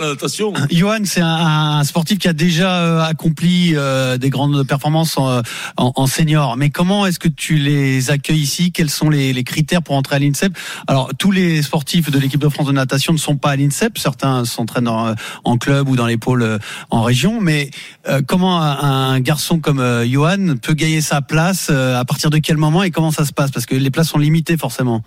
natation. 0.00 0.52
Johan, 0.70 0.98
c'est 1.04 1.20
un 1.22 1.82
sportif 1.84 2.18
qui 2.18 2.28
a 2.28 2.32
déjà 2.44 2.78
euh, 2.82 3.00
accompli 3.02 3.72
euh, 3.76 4.18
des 4.18 4.28
grandes 4.28 4.66
performances 4.66 5.16
en, 5.16 5.42
en- 5.76 5.92
en 5.94 6.06
senior. 6.06 6.56
Mais 6.56 6.70
comment 6.70 7.06
est-ce 7.06 7.18
que 7.20 7.28
tu 7.28 7.54
les 7.56 8.10
accueilles 8.10 8.40
ici? 8.40 8.72
Quels 8.72 8.90
sont 8.90 9.10
les, 9.10 9.32
les 9.32 9.44
critères 9.44 9.82
pour 9.82 9.94
entrer 9.94 10.16
à 10.16 10.18
l'INSEP? 10.18 10.52
Alors, 10.88 11.10
tous 11.18 11.30
les 11.30 11.62
sportifs 11.62 12.10
de 12.10 12.18
l'équipe 12.18 12.40
de 12.40 12.48
France 12.48 12.66
de 12.66 12.72
natation 12.72 13.12
ne 13.12 13.18
sont 13.18 13.36
pas 13.36 13.50
à 13.50 13.56
l'INSEP. 13.56 13.96
Certains 13.96 14.44
s'entraînent 14.44 14.88
en, 14.88 15.14
en 15.44 15.56
club 15.56 15.88
ou 15.88 15.94
dans 15.94 16.06
les 16.06 16.16
pôles 16.16 16.42
euh, 16.42 16.58
en 16.90 17.02
région. 17.02 17.40
Mais 17.40 17.70
euh, 18.08 18.22
comment 18.26 18.60
un, 18.60 19.12
un 19.14 19.20
garçon 19.20 19.60
comme 19.60 19.78
euh, 19.80 20.04
Johan 20.06 20.56
peut 20.60 20.74
gagner 20.74 21.00
sa 21.00 21.22
place 21.22 21.68
euh, 21.70 21.98
À 22.00 22.04
partir 22.04 22.30
de 22.30 22.38
quel 22.38 22.56
moment 22.56 22.82
et 22.82 22.90
comment 22.90 23.12
ça 23.12 23.24
se 23.24 23.32
passe? 23.32 23.50
Parce 23.52 23.66
que 23.66 23.76
les 23.76 23.90
places 23.90 24.08
sont 24.08 24.18
limitées 24.18 24.56
forcément. 24.56 25.02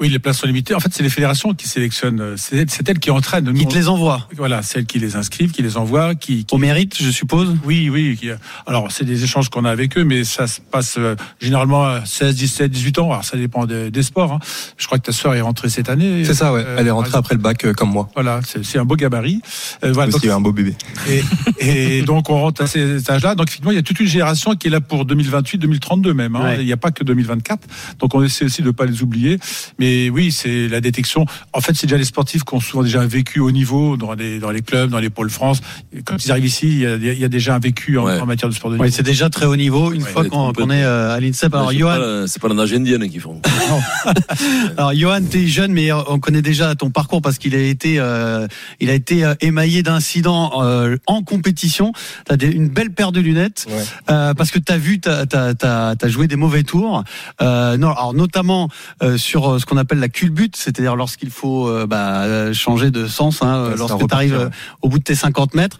Oui, 0.00 0.08
les 0.08 0.18
places 0.18 0.38
sont 0.38 0.46
limitées. 0.46 0.74
En 0.74 0.80
fait, 0.80 0.92
c'est 0.92 1.02
les 1.02 1.08
fédérations 1.10 1.54
qui 1.54 1.68
sélectionnent. 1.68 2.20
euh, 2.20 2.34
C'est 2.36 2.68
c'est 2.70 2.88
elles 2.88 2.98
qui 2.98 3.10
entraînent. 3.10 3.44
Nous, 3.44 3.52
Qui 3.54 3.66
te 3.66 3.74
les 3.74 3.88
envoie 3.88 4.28
Voilà, 4.36 4.62
celles 4.62 4.86
qui 4.86 4.98
les 4.98 5.16
inscrivent, 5.16 5.52
qui 5.52 5.62
les 5.62 5.76
envoient, 5.76 6.14
qui, 6.14 6.44
qui- 6.44 6.54
Au 6.54 6.58
mérite, 6.58 6.96
je 7.00 7.10
suppose 7.10 7.56
Oui, 7.64 7.88
oui. 7.90 8.16
qui- 8.20 8.28
Alors, 8.66 8.90
c'est 8.90 9.04
des 9.04 9.22
échanges 9.24 9.48
qu'on 9.50 9.64
a 9.64 9.70
avec 9.70 9.96
eux, 9.96 10.04
mais 10.04 10.24
ça 10.24 10.46
se 10.46 10.60
passe 10.60 10.96
euh, 10.98 11.14
généralement 11.40 11.84
à 11.84 12.04
16, 12.04 12.34
17, 12.34 12.70
18 12.70 12.98
ans. 12.98 13.10
Alors, 13.10 13.24
ça 13.24 13.36
dépend 13.36 13.66
de- 13.66 13.88
des 13.88 14.02
sports. 14.02 14.32
hein. 14.32 14.38
Je 14.76 14.86
crois 14.86 14.98
que 14.98 15.04
ta 15.04 15.12
sœur 15.12 15.34
est 15.34 15.40
rentrée 15.40 15.68
cette 15.68 15.88
année. 15.88 16.24
C'est 16.24 16.34
ça, 16.34 16.52
ouais. 16.52 16.62
Euh, 16.66 16.76
Elle 16.78 16.86
est 16.88 16.90
rentrée 16.90 17.16
après 17.16 17.34
le 17.34 17.40
bac, 17.40 17.64
euh, 17.64 17.72
comme 17.72 17.90
moi. 17.90 18.08
Voilà, 18.14 18.40
c'est 18.46 18.64
c'est 18.64 18.78
un 18.78 18.84
beau 18.84 18.96
gabarit. 18.96 19.40
Euh, 19.84 19.92
voilà, 19.92 20.10
donc- 20.10 20.24
un 20.24 20.40
beau 20.40 20.52
bébé. 20.52 20.74
et, 21.08 21.98
et 21.98 22.02
donc 22.06 22.30
on 22.30 22.40
rentre 22.40 22.62
à 22.62 22.66
ces 22.66 23.10
âges-là. 23.10 23.34
Donc 23.34 23.48
effectivement, 23.48 23.70
il 23.70 23.76
y 23.76 23.78
a 23.78 23.82
toute 23.82 24.00
une 24.00 24.06
génération 24.08 24.54
qui 24.56 24.66
est 24.66 24.70
là 24.70 24.80
pour 24.80 25.04
2028, 25.04 25.58
2032 25.58 26.14
même. 26.14 26.34
hein. 26.36 26.44
Ouais. 26.44 26.56
Il 26.60 26.66
n'y 26.66 26.72
a 26.72 26.76
pas 26.76 26.90
que 26.90 27.04
2024. 27.04 27.60
Donc 28.00 28.14
on 28.14 28.22
essaie 28.22 28.44
aussi 28.44 28.62
de 28.62 28.66
ne 28.68 28.72
pas 28.72 28.86
les 28.86 29.02
oublier. 29.02 29.38
Mais 29.78 29.83
Mais 29.84 30.08
oui, 30.08 30.32
c'est 30.32 30.66
la 30.68 30.80
détection. 30.80 31.26
En 31.52 31.60
fait, 31.60 31.74
c'est 31.74 31.86
déjà 31.86 31.98
les 31.98 32.06
sportifs 32.06 32.42
qui 32.42 32.54
ont 32.54 32.60
souvent 32.60 32.82
déjà 32.82 33.02
un 33.02 33.06
vécu 33.06 33.38
au 33.40 33.50
niveau 33.50 33.98
dans 33.98 34.14
les, 34.14 34.38
dans 34.38 34.50
les 34.50 34.62
clubs, 34.62 34.88
dans 34.88 34.98
les 34.98 35.10
pôles 35.10 35.28
France. 35.28 35.60
Quand 36.06 36.24
ils 36.24 36.30
arrivent 36.30 36.46
ici, 36.46 36.66
il 36.68 36.78
y 36.80 36.86
a, 36.86 36.94
il 36.96 37.18
y 37.18 37.24
a 37.24 37.28
déjà 37.28 37.54
un 37.54 37.58
vécu 37.58 37.98
en, 37.98 38.04
Ouais. 38.06 38.18
en 38.18 38.24
matière 38.24 38.48
de 38.48 38.54
sport 38.54 38.70
de 38.70 38.76
niveau. 38.76 38.88
c'est 38.90 39.02
déjà 39.02 39.28
très 39.28 39.44
haut 39.44 39.56
niveau 39.56 39.92
une 39.92 40.02
Ouais, 40.02 40.08
fois 40.08 40.24
qu'on 40.24 40.70
est 40.70 40.82
euh, 40.84 41.14
à 41.14 41.20
l'INSEP. 41.20 41.54
Alors, 41.54 41.70
Johan, 41.72 42.24
C'est 42.26 42.40
pas 42.40 42.48
la 42.48 42.54
nage 42.54 42.72
indienne 42.72 43.06
qu'ils 43.10 43.20
font. 43.20 43.42
Alors 44.78 44.94
Johan, 44.94 45.20
t'es 45.30 45.46
jeune, 45.46 45.72
mais 45.72 45.92
on 45.92 46.18
connaît 46.18 46.40
déjà 46.42 46.74
ton 46.74 46.90
parcours 46.90 47.20
parce 47.20 47.36
qu'il 47.38 47.54
a 47.54 47.58
été, 47.58 47.96
euh, 47.98 48.46
il 48.80 48.88
a 48.88 48.94
été 48.94 49.22
euh, 49.24 49.34
émaillé 49.42 49.82
d'incidents 49.82 50.62
euh, 50.62 50.96
en 51.06 51.22
compétition. 51.22 51.92
T'as 52.24 52.36
des- 52.36 52.50
une 52.50 52.68
belle 52.68 52.90
paire 52.90 53.12
de 53.12 53.20
lunettes 53.20 53.66
Ouais. 53.68 53.82
euh, 54.10 54.32
parce 54.34 54.50
que 54.50 54.58
t'as 54.58 54.78
vu, 54.78 54.98
t'as 55.00 55.26
t'as 55.26 55.52
t'as 55.54 55.94
t'as 55.96 56.08
joué 56.08 56.26
des 56.26 56.36
mauvais 56.36 56.62
tours. 56.62 57.04
Euh, 57.42 57.76
non, 57.76 57.90
alors 57.90 58.14
notamment 58.14 58.68
euh, 59.02 59.18
sur 59.18 59.60
ce 59.60 59.66
qu'on 59.66 59.73
appelle 59.76 59.98
la 59.98 60.08
culbute, 60.08 60.56
c'est-à-dire 60.56 60.96
lorsqu'il 60.96 61.30
faut 61.30 61.68
euh, 61.68 61.86
bah, 61.86 62.22
euh, 62.24 62.52
changer 62.52 62.90
de 62.90 63.06
sens, 63.06 63.42
hein, 63.42 63.70
Ouais, 63.70 63.76
lorsque 63.76 64.00
ouais. 64.00 64.06
euh, 64.32 64.50
au 64.82 64.88
bout 64.88 64.98
de 64.98 65.04
tes 65.04 65.14
50 65.14 65.54
mètres. 65.54 65.78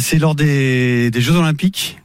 C'est 0.00 0.18
lors 0.18 0.34
des, 0.34 1.10
des 1.10 1.20
Jeux 1.20 1.36
Olympiques 1.36 1.98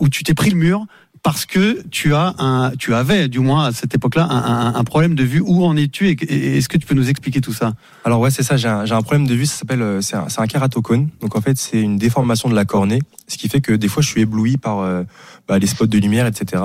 où 0.00 0.08
tu 0.08 0.22
t'es 0.22 0.34
pris 0.34 0.50
le 0.50 0.56
mur 0.56 0.86
parce 1.26 1.44
que 1.44 1.82
tu 1.90 2.14
as 2.14 2.36
un, 2.38 2.70
tu 2.78 2.94
avais 2.94 3.26
du 3.26 3.40
moins 3.40 3.64
à 3.64 3.72
cette 3.72 3.92
époque-là 3.96 4.28
un, 4.30 4.36
un- 4.68 4.74
un 4.76 4.84
problème 4.84 5.16
de 5.16 5.24
vue. 5.24 5.40
Où 5.44 5.64
en 5.64 5.76
es-tu 5.76 6.08
et, 6.08 6.56
est-ce 6.56 6.68
que 6.68 6.78
tu 6.78 6.86
peux 6.86 6.94
nous 6.94 7.10
expliquer 7.10 7.40
tout 7.40 7.52
ça? 7.52 7.72
Alors 8.04 8.20
ouais, 8.20 8.30
c'est 8.30 8.44
ça. 8.44 8.56
J'ai 8.56 8.68
un, 8.68 8.88
un 8.88 9.02
problème 9.02 9.26
de 9.26 9.34
vue. 9.34 9.44
Ça 9.44 9.56
s'appelle, 9.56 9.82
euh, 9.82 10.00
c'est 10.00 10.14
un, 10.14 10.28
c'est 10.28 10.40
un 10.40 10.46
kératocone. 10.46 11.08
Donc 11.20 11.34
en 11.34 11.40
fait, 11.40 11.58
c'est 11.58 11.80
une 11.82 11.96
déformation 11.98 12.48
de 12.48 12.54
la 12.54 12.64
cornée, 12.64 13.00
ce 13.26 13.38
qui 13.38 13.48
fait 13.48 13.60
que 13.60 13.72
des 13.72 13.88
fois, 13.88 14.04
je 14.04 14.08
suis 14.08 14.20
ébloui 14.20 14.56
par 14.56 14.78
euh, 14.78 15.02
bah, 15.48 15.58
les 15.58 15.66
spots 15.66 15.88
de 15.88 15.98
lumière, 15.98 16.28
etc. 16.28 16.62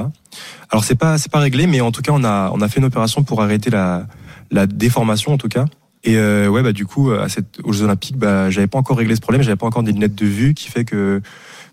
Alors 0.70 0.84
c'est 0.84 0.94
pas, 0.94 1.18
c'est 1.18 1.32
pas 1.32 1.40
réglé, 1.40 1.66
mais 1.66 1.82
en 1.82 1.92
tout 1.92 2.04
cas, 2.04 2.12
on 2.14 2.24
a, 2.24 2.52
on 2.54 2.62
a 2.62 2.68
fait 2.70 2.80
une 2.80 2.86
opération 2.86 3.24
pour 3.24 3.42
arrêter 3.42 3.72
la, 3.72 4.06
la 4.52 4.68
déformation, 4.68 5.34
en 5.34 5.38
tout 5.40 5.50
cas. 5.50 5.66
Et 6.04 6.18
euh, 6.18 6.48
ouais, 6.50 6.62
bah 6.62 6.72
du 6.72 6.86
coup, 6.86 7.10
à 7.10 7.30
cette, 7.30 7.58
aux 7.64 7.74
Jeux 7.74 7.86
Olympiques, 7.86 8.18
bah 8.18 8.52
j'avais 8.52 8.68
pas 8.68 8.78
encore 8.78 8.98
réglé 9.00 9.16
ce 9.16 9.22
problème. 9.22 9.42
J'avais 9.42 9.56
pas 9.58 9.66
encore 9.66 9.82
des 9.82 9.92
lunettes 9.92 10.14
de 10.16 10.26
vue, 10.28 10.54
qui 10.54 10.70
fait 10.70 10.86
que 10.86 11.20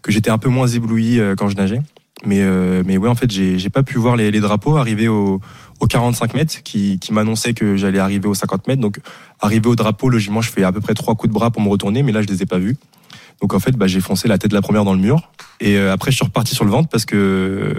que 0.00 0.10
j'étais 0.10 0.30
un 0.30 0.38
peu 0.38 0.48
moins 0.48 0.66
ébloui 0.68 1.20
euh, 1.20 1.34
quand 1.34 1.50
je 1.50 1.56
nageais. 1.56 1.82
Mais 2.24 2.40
euh, 2.40 2.82
mais 2.84 2.96
ouais, 2.96 3.08
en 3.08 3.14
fait, 3.14 3.30
j'ai 3.30 3.70
pas 3.70 3.82
pu 3.82 3.98
voir 3.98 4.16
les, 4.16 4.30
drapeaux 4.40 4.76
arriver 4.76 5.08
au 5.08 5.40
au 5.80 5.86
45 5.86 6.34
mètres 6.34 6.62
qui, 6.64 6.98
qui 6.98 7.12
m'annonçait 7.12 7.54
que 7.54 7.76
j'allais 7.76 8.00
arriver 8.00 8.26
aux 8.26 8.34
50 8.34 8.66
mètres. 8.66 8.80
Donc, 8.80 8.98
arrivé 9.40 9.68
au 9.68 9.76
drapeau, 9.76 10.08
logiquement, 10.08 10.40
je 10.40 10.50
fais 10.50 10.64
à 10.64 10.72
peu 10.72 10.80
près 10.80 10.94
trois 10.94 11.14
coups 11.14 11.28
de 11.28 11.34
bras 11.34 11.50
pour 11.52 11.62
me 11.62 11.68
retourner, 11.68 12.02
mais 12.02 12.10
là, 12.10 12.20
je 12.20 12.26
les 12.26 12.42
ai 12.42 12.46
pas 12.46 12.58
vus. 12.58 12.76
Donc, 13.40 13.54
en 13.54 13.60
fait, 13.60 13.76
bah, 13.76 13.86
j'ai 13.86 14.00
foncé 14.00 14.26
la 14.26 14.38
tête 14.38 14.50
de 14.50 14.56
la 14.56 14.62
première 14.62 14.84
dans 14.84 14.92
le 14.92 14.98
mur. 14.98 15.30
Et 15.60 15.76
euh, 15.76 15.92
après, 15.92 16.10
je 16.10 16.16
suis 16.16 16.24
reparti 16.24 16.54
sur 16.54 16.64
le 16.64 16.70
ventre 16.72 16.88
parce 16.88 17.04
que 17.04 17.76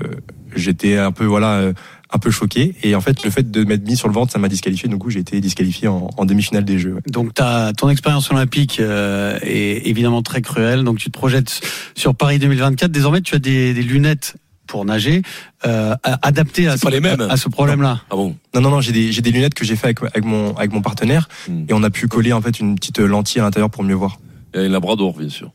j'étais 0.55 0.98
un 0.98 1.12
peu, 1.12 1.25
voilà, 1.25 1.74
un 2.11 2.17
peu 2.17 2.31
choqué. 2.31 2.73
Et 2.83 2.95
en 2.95 3.01
fait, 3.01 3.23
le 3.23 3.29
fait 3.29 3.49
de 3.51 3.63
m'être 3.63 3.85
mis 3.87 3.95
sur 3.95 4.07
le 4.07 4.13
ventre, 4.13 4.31
ça 4.33 4.39
m'a 4.39 4.47
disqualifié. 4.47 4.89
Du 4.89 4.97
coup, 4.97 5.09
j'ai 5.09 5.19
été 5.19 5.39
disqualifié 5.41 5.87
en, 5.87 6.09
en 6.17 6.25
demi-finale 6.25 6.65
des 6.65 6.79
Jeux. 6.79 6.93
ouais. 6.95 7.01
Donc, 7.07 7.33
ton 7.77 7.89
expérience 7.89 8.31
olympique 8.31 8.79
euh, 8.79 9.37
est 9.43 9.87
évidemment 9.87 10.21
très 10.23 10.41
cruelle. 10.41 10.83
Donc, 10.83 10.97
tu 10.97 11.05
te 11.11 11.17
projettes 11.17 11.61
sur 11.95 12.15
Paris 12.15 12.39
2024. 12.39 12.91
Désormais, 12.91 13.21
tu 13.21 13.35
as 13.35 13.39
des, 13.39 13.73
des 13.73 13.83
lunettes 13.83 14.35
pour 14.65 14.85
nager 14.85 15.23
euh, 15.65 15.95
a- 16.03 16.27
adaptées 16.27 16.67
à 16.67 16.77
ce, 16.77 16.81
pas 16.81 16.89
les 16.91 16.99
mêmes. 16.99 17.21
à, 17.21 17.33
à 17.33 17.37
ce 17.37 17.49
problème-là. 17.49 18.01
Ah 18.11 18.15
bon? 18.15 18.35
Non, 18.53 18.61
non, 18.61 18.69
non, 18.69 18.81
j'ai 18.81 18.91
des, 18.91 19.11
j'ai 19.11 19.21
des 19.21 19.31
lunettes 19.31 19.53
que 19.55 19.65
j'ai 19.65 19.75
fait 19.75 19.85
avec, 19.87 20.01
avec 20.03 20.23
mon, 20.25 20.55
avec 20.57 20.71
mon 20.71 20.81
partenaire. 20.81 21.27
Hmm. 21.47 21.65
Et 21.67 21.73
on 21.73 21.83
a 21.83 21.89
pu 21.89 22.07
coller, 22.07 22.33
en 22.33 22.41
fait, 22.41 22.59
une 22.59 22.75
petite 22.75 22.99
lentille 22.99 23.39
à 23.41 23.43
l'intérieur 23.43 23.69
pour 23.69 23.83
mieux 23.83 23.95
voir. 23.95 24.19
Il 24.53 24.61
y 24.61 24.63
a 24.63 24.65
un 24.67 24.69
labrador, 24.69 25.17
bien 25.17 25.29
sûr. 25.29 25.51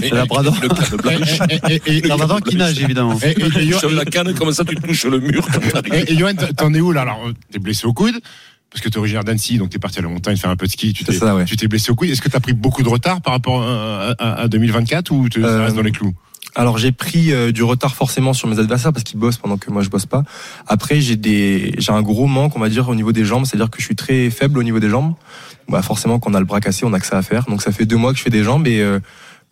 C'est 0.00 0.10
labrador. 0.10 0.56
Le 0.62 0.96
blanche. 0.96 1.38
Et, 1.68 1.74
et, 1.74 1.98
et, 1.98 2.00
Le 2.02 2.08
labrador 2.08 2.40
qui 2.42 2.56
nage, 2.56 2.80
évidemment. 2.80 3.16
Tu 3.18 3.72
chauves 3.72 3.94
la 3.94 4.04
canne, 4.04 4.34
comme 4.34 4.52
ça 4.52 4.64
tu 4.64 4.74
touches 4.76 5.04
le 5.04 5.20
mur. 5.20 5.46
et- 5.92 6.16
Johan, 6.16 6.32
t'en 6.56 6.72
es 6.74 6.80
où 6.80 6.92
là? 6.92 7.02
Alors, 7.02 7.30
t'es 7.50 7.58
blessé 7.58 7.86
au 7.86 7.92
coude 7.92 8.14
parce 8.70 8.82
que 8.82 8.88
t'es 8.88 8.96
originaire 8.96 9.22
d'Annecy, 9.24 9.58
donc 9.58 9.68
t'es 9.68 9.78
parti 9.78 9.98
à 9.98 10.02
la 10.02 10.08
montagne 10.08 10.36
faire 10.38 10.48
un 10.50 10.56
peu 10.56 10.66
de 10.66 10.70
ski. 10.72 10.94
Tu 10.94 11.04
C'est 11.04 11.12
t'es, 11.12 11.18
ça, 11.18 11.34
ouais. 11.36 11.44
tu 11.44 11.56
t'es 11.56 11.68
blessé 11.68 11.90
au 11.92 11.94
coude. 11.94 12.08
Est-ce 12.08 12.22
que 12.22 12.30
t'as 12.30 12.40
pris 12.40 12.54
beaucoup 12.54 12.82
de 12.82 12.88
retard 12.88 13.20
par 13.20 13.34
rapport 13.34 13.62
à, 13.62 14.12
à- 14.18 14.42
à 14.42 14.48
2024 14.48 15.10
ou 15.10 15.28
tu 15.28 15.44
Euh, 15.44 15.64
restes 15.64 15.76
dans 15.76 15.82
les 15.82 15.92
clous? 15.92 16.14
Alors 16.54 16.76
j'ai 16.76 16.92
pris 16.92 17.32
euh, 17.32 17.50
du 17.50 17.62
retard 17.62 17.94
forcément 17.94 18.34
sur 18.34 18.46
mes 18.46 18.58
adversaires 18.58 18.92
parce 18.92 19.04
qu'ils 19.04 19.18
bossent 19.18 19.38
pendant 19.38 19.56
que 19.56 19.70
moi 19.70 19.82
je 19.82 19.88
bosse 19.88 20.06
pas. 20.06 20.22
Après 20.66 21.00
j'ai 21.00 21.16
des 21.16 21.74
j'ai 21.78 21.92
un 21.92 22.02
gros 22.02 22.26
manque 22.26 22.56
on 22.56 22.60
va 22.60 22.68
dire 22.68 22.88
au 22.88 22.94
niveau 22.94 23.12
des 23.12 23.24
jambes, 23.24 23.46
c'est-à-dire 23.46 23.70
que 23.70 23.80
je 23.80 23.86
suis 23.86 23.96
très 23.96 24.28
faible 24.28 24.58
au 24.58 24.62
niveau 24.62 24.78
des 24.78 24.90
jambes. 24.90 25.14
Bah 25.68 25.80
forcément 25.80 26.18
quand 26.18 26.30
on 26.30 26.34
a 26.34 26.40
le 26.40 26.44
bras 26.44 26.60
cassé, 26.60 26.84
on 26.84 26.92
a 26.92 27.00
que 27.00 27.06
ça 27.06 27.16
à 27.16 27.22
faire. 27.22 27.44
Donc 27.46 27.62
ça 27.62 27.72
fait 27.72 27.86
deux 27.86 27.96
mois 27.96 28.12
que 28.12 28.18
je 28.18 28.22
fais 28.22 28.30
des 28.30 28.44
jambes 28.44 28.66
et 28.66 28.80
euh, 28.80 29.00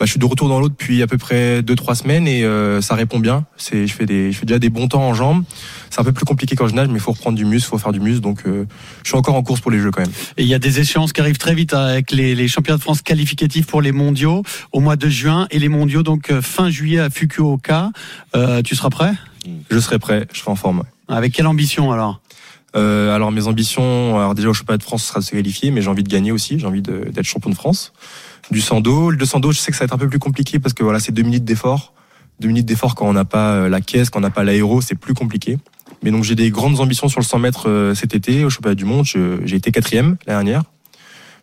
bah, 0.01 0.07
je 0.07 0.13
suis 0.13 0.19
de 0.19 0.25
retour 0.25 0.49
dans 0.49 0.59
l'eau 0.59 0.71
depuis 0.71 1.03
à 1.03 1.07
peu 1.07 1.19
près 1.19 1.63
deux 1.63 1.75
trois 1.77 1.95
semaines 1.95 2.27
et 2.27 2.43
euh, 2.43 2.81
ça 2.81 2.95
répond 2.95 3.19
bien. 3.19 3.45
C'est 3.59 3.87
je 3.87 3.93
fais 3.95 4.07
des 4.07 4.33
je 4.33 4.39
fais 4.39 4.47
déjà 4.47 4.59
des 4.59 4.71
bons 4.71 4.89
temps 4.89 5.03
en 5.03 5.13
jambes. 5.13 5.45
C'est 5.91 6.01
un 6.01 6.05
peu 6.05 6.13
plus 6.13 6.25
compliqué 6.25 6.57
quand 6.57 6.67
je 6.69 6.75
nage 6.75 6.89
mais 6.89 6.95
il 6.95 7.01
faut 7.01 7.13
reprendre 7.13 7.37
du 7.37 7.45
muscle, 7.45 7.69
faut 7.69 7.77
faire 7.77 7.93
du 7.93 8.01
muscle 8.01 8.23
donc 8.23 8.45
euh, 8.47 8.65
je 9.03 9.11
suis 9.11 9.19
encore 9.19 9.35
en 9.35 9.43
course 9.43 9.61
pour 9.61 9.71
les 9.71 9.79
jeux 9.79 9.91
quand 9.91 10.01
même. 10.01 10.11
Et 10.39 10.43
il 10.43 10.49
y 10.49 10.55
a 10.55 10.59
des 10.59 10.81
échéances 10.81 11.13
qui 11.13 11.21
arrivent 11.21 11.37
très 11.37 11.55
vite 11.55 11.75
avec 11.75 12.13
les, 12.13 12.35
les 12.35 12.49
championnats 12.49 12.79
de 12.79 12.83
France 12.83 13.03
qualificatifs 13.03 13.67
pour 13.67 13.83
les 13.83 13.93
mondiaux 13.93 14.43
au 14.73 14.81
mois 14.81 14.97
de 14.97 15.09
juin 15.11 15.47
et 15.51 15.59
les 15.59 15.69
mondiaux 15.69 16.03
donc 16.03 16.31
euh, 16.31 16.41
fin 16.41 16.71
juillet 16.71 17.01
à 17.01 17.11
Fukuoka. 17.11 17.91
Euh, 18.35 18.63
tu 18.63 18.75
seras 18.77 18.89
prêt? 18.89 19.13
Je 19.71 19.79
serai 19.79 19.99
prêt, 19.99 20.27
je 20.33 20.41
serai 20.41 20.51
en 20.51 20.57
forme. 20.57 20.79
ouais. 20.79 21.15
Avec 21.15 21.35
quelle 21.35 21.47
ambition 21.47 21.93
alors? 21.93 22.23
Euh, 22.77 23.15
alors 23.15 23.33
mes 23.33 23.49
ambitions, 23.49 24.17
alors 24.17 24.35
déjà 24.35 24.49
au 24.49 24.55
championnat 24.55 24.79
de 24.79 24.83
France, 24.83 25.03
ce 25.03 25.09
sera 25.09 25.21
de 25.21 25.25
se 25.25 25.33
qualifier, 25.33 25.71
mais 25.73 25.83
j'ai 25.83 25.89
envie 25.91 26.05
de 26.05 26.09
gagner 26.09 26.33
aussi. 26.33 26.59
J'ai 26.59 26.67
envie 26.67 26.83
d'être 26.83 27.25
champion 27.25 27.51
de 27.51 27.57
France. 27.57 27.93
Du 28.51 28.61
sando, 28.61 29.11
le 29.11 29.17
200 29.17 29.41
dos, 29.41 29.53
je 29.53 29.59
sais 29.59 29.71
que 29.71 29.77
ça 29.77 29.85
va 29.85 29.87
être 29.87 29.95
un 29.95 29.99
peu 29.99 30.09
plus 30.09 30.19
compliqué 30.19 30.59
parce 30.59 30.75
que 30.75 30.83
voilà, 30.83 30.99
c'est 30.99 31.13
deux 31.13 31.23
minutes 31.23 31.45
d'effort. 31.45 31.93
Deux 32.41 32.49
minutes 32.49 32.67
d'effort 32.67 32.95
quand 32.95 33.07
on 33.07 33.13
n'a 33.13 33.25
pas 33.25 33.53
euh, 33.53 33.69
la 33.69 33.81
caisse, 33.81 34.11
quand 34.11 34.19
on 34.19 34.23
n'a 34.23 34.31
pas 34.31 34.45
l'aéro, 34.45 34.81
c'est 34.81 34.95
plus 34.95 35.15
compliqué. 35.15 35.59
Mais 36.03 36.11
donc 36.11 36.25
j'ai 36.25 36.35
des 36.35 36.51
grandes 36.51 36.81
ambitions 36.81 37.09
sur 37.09 37.21
le 37.21 37.25
100 37.25 37.39
mètres 37.39 37.69
euh, 37.69 37.95
cet 37.95 38.15
été 38.15 38.45
au 38.45 38.51
championnat 38.51 38.75
du 38.75 38.85
monde. 38.85 39.05
J'ai 39.05 39.57
été 39.57 39.71
quatrième 39.71 40.17
l'année 40.27 40.45
dernière. 40.45 40.63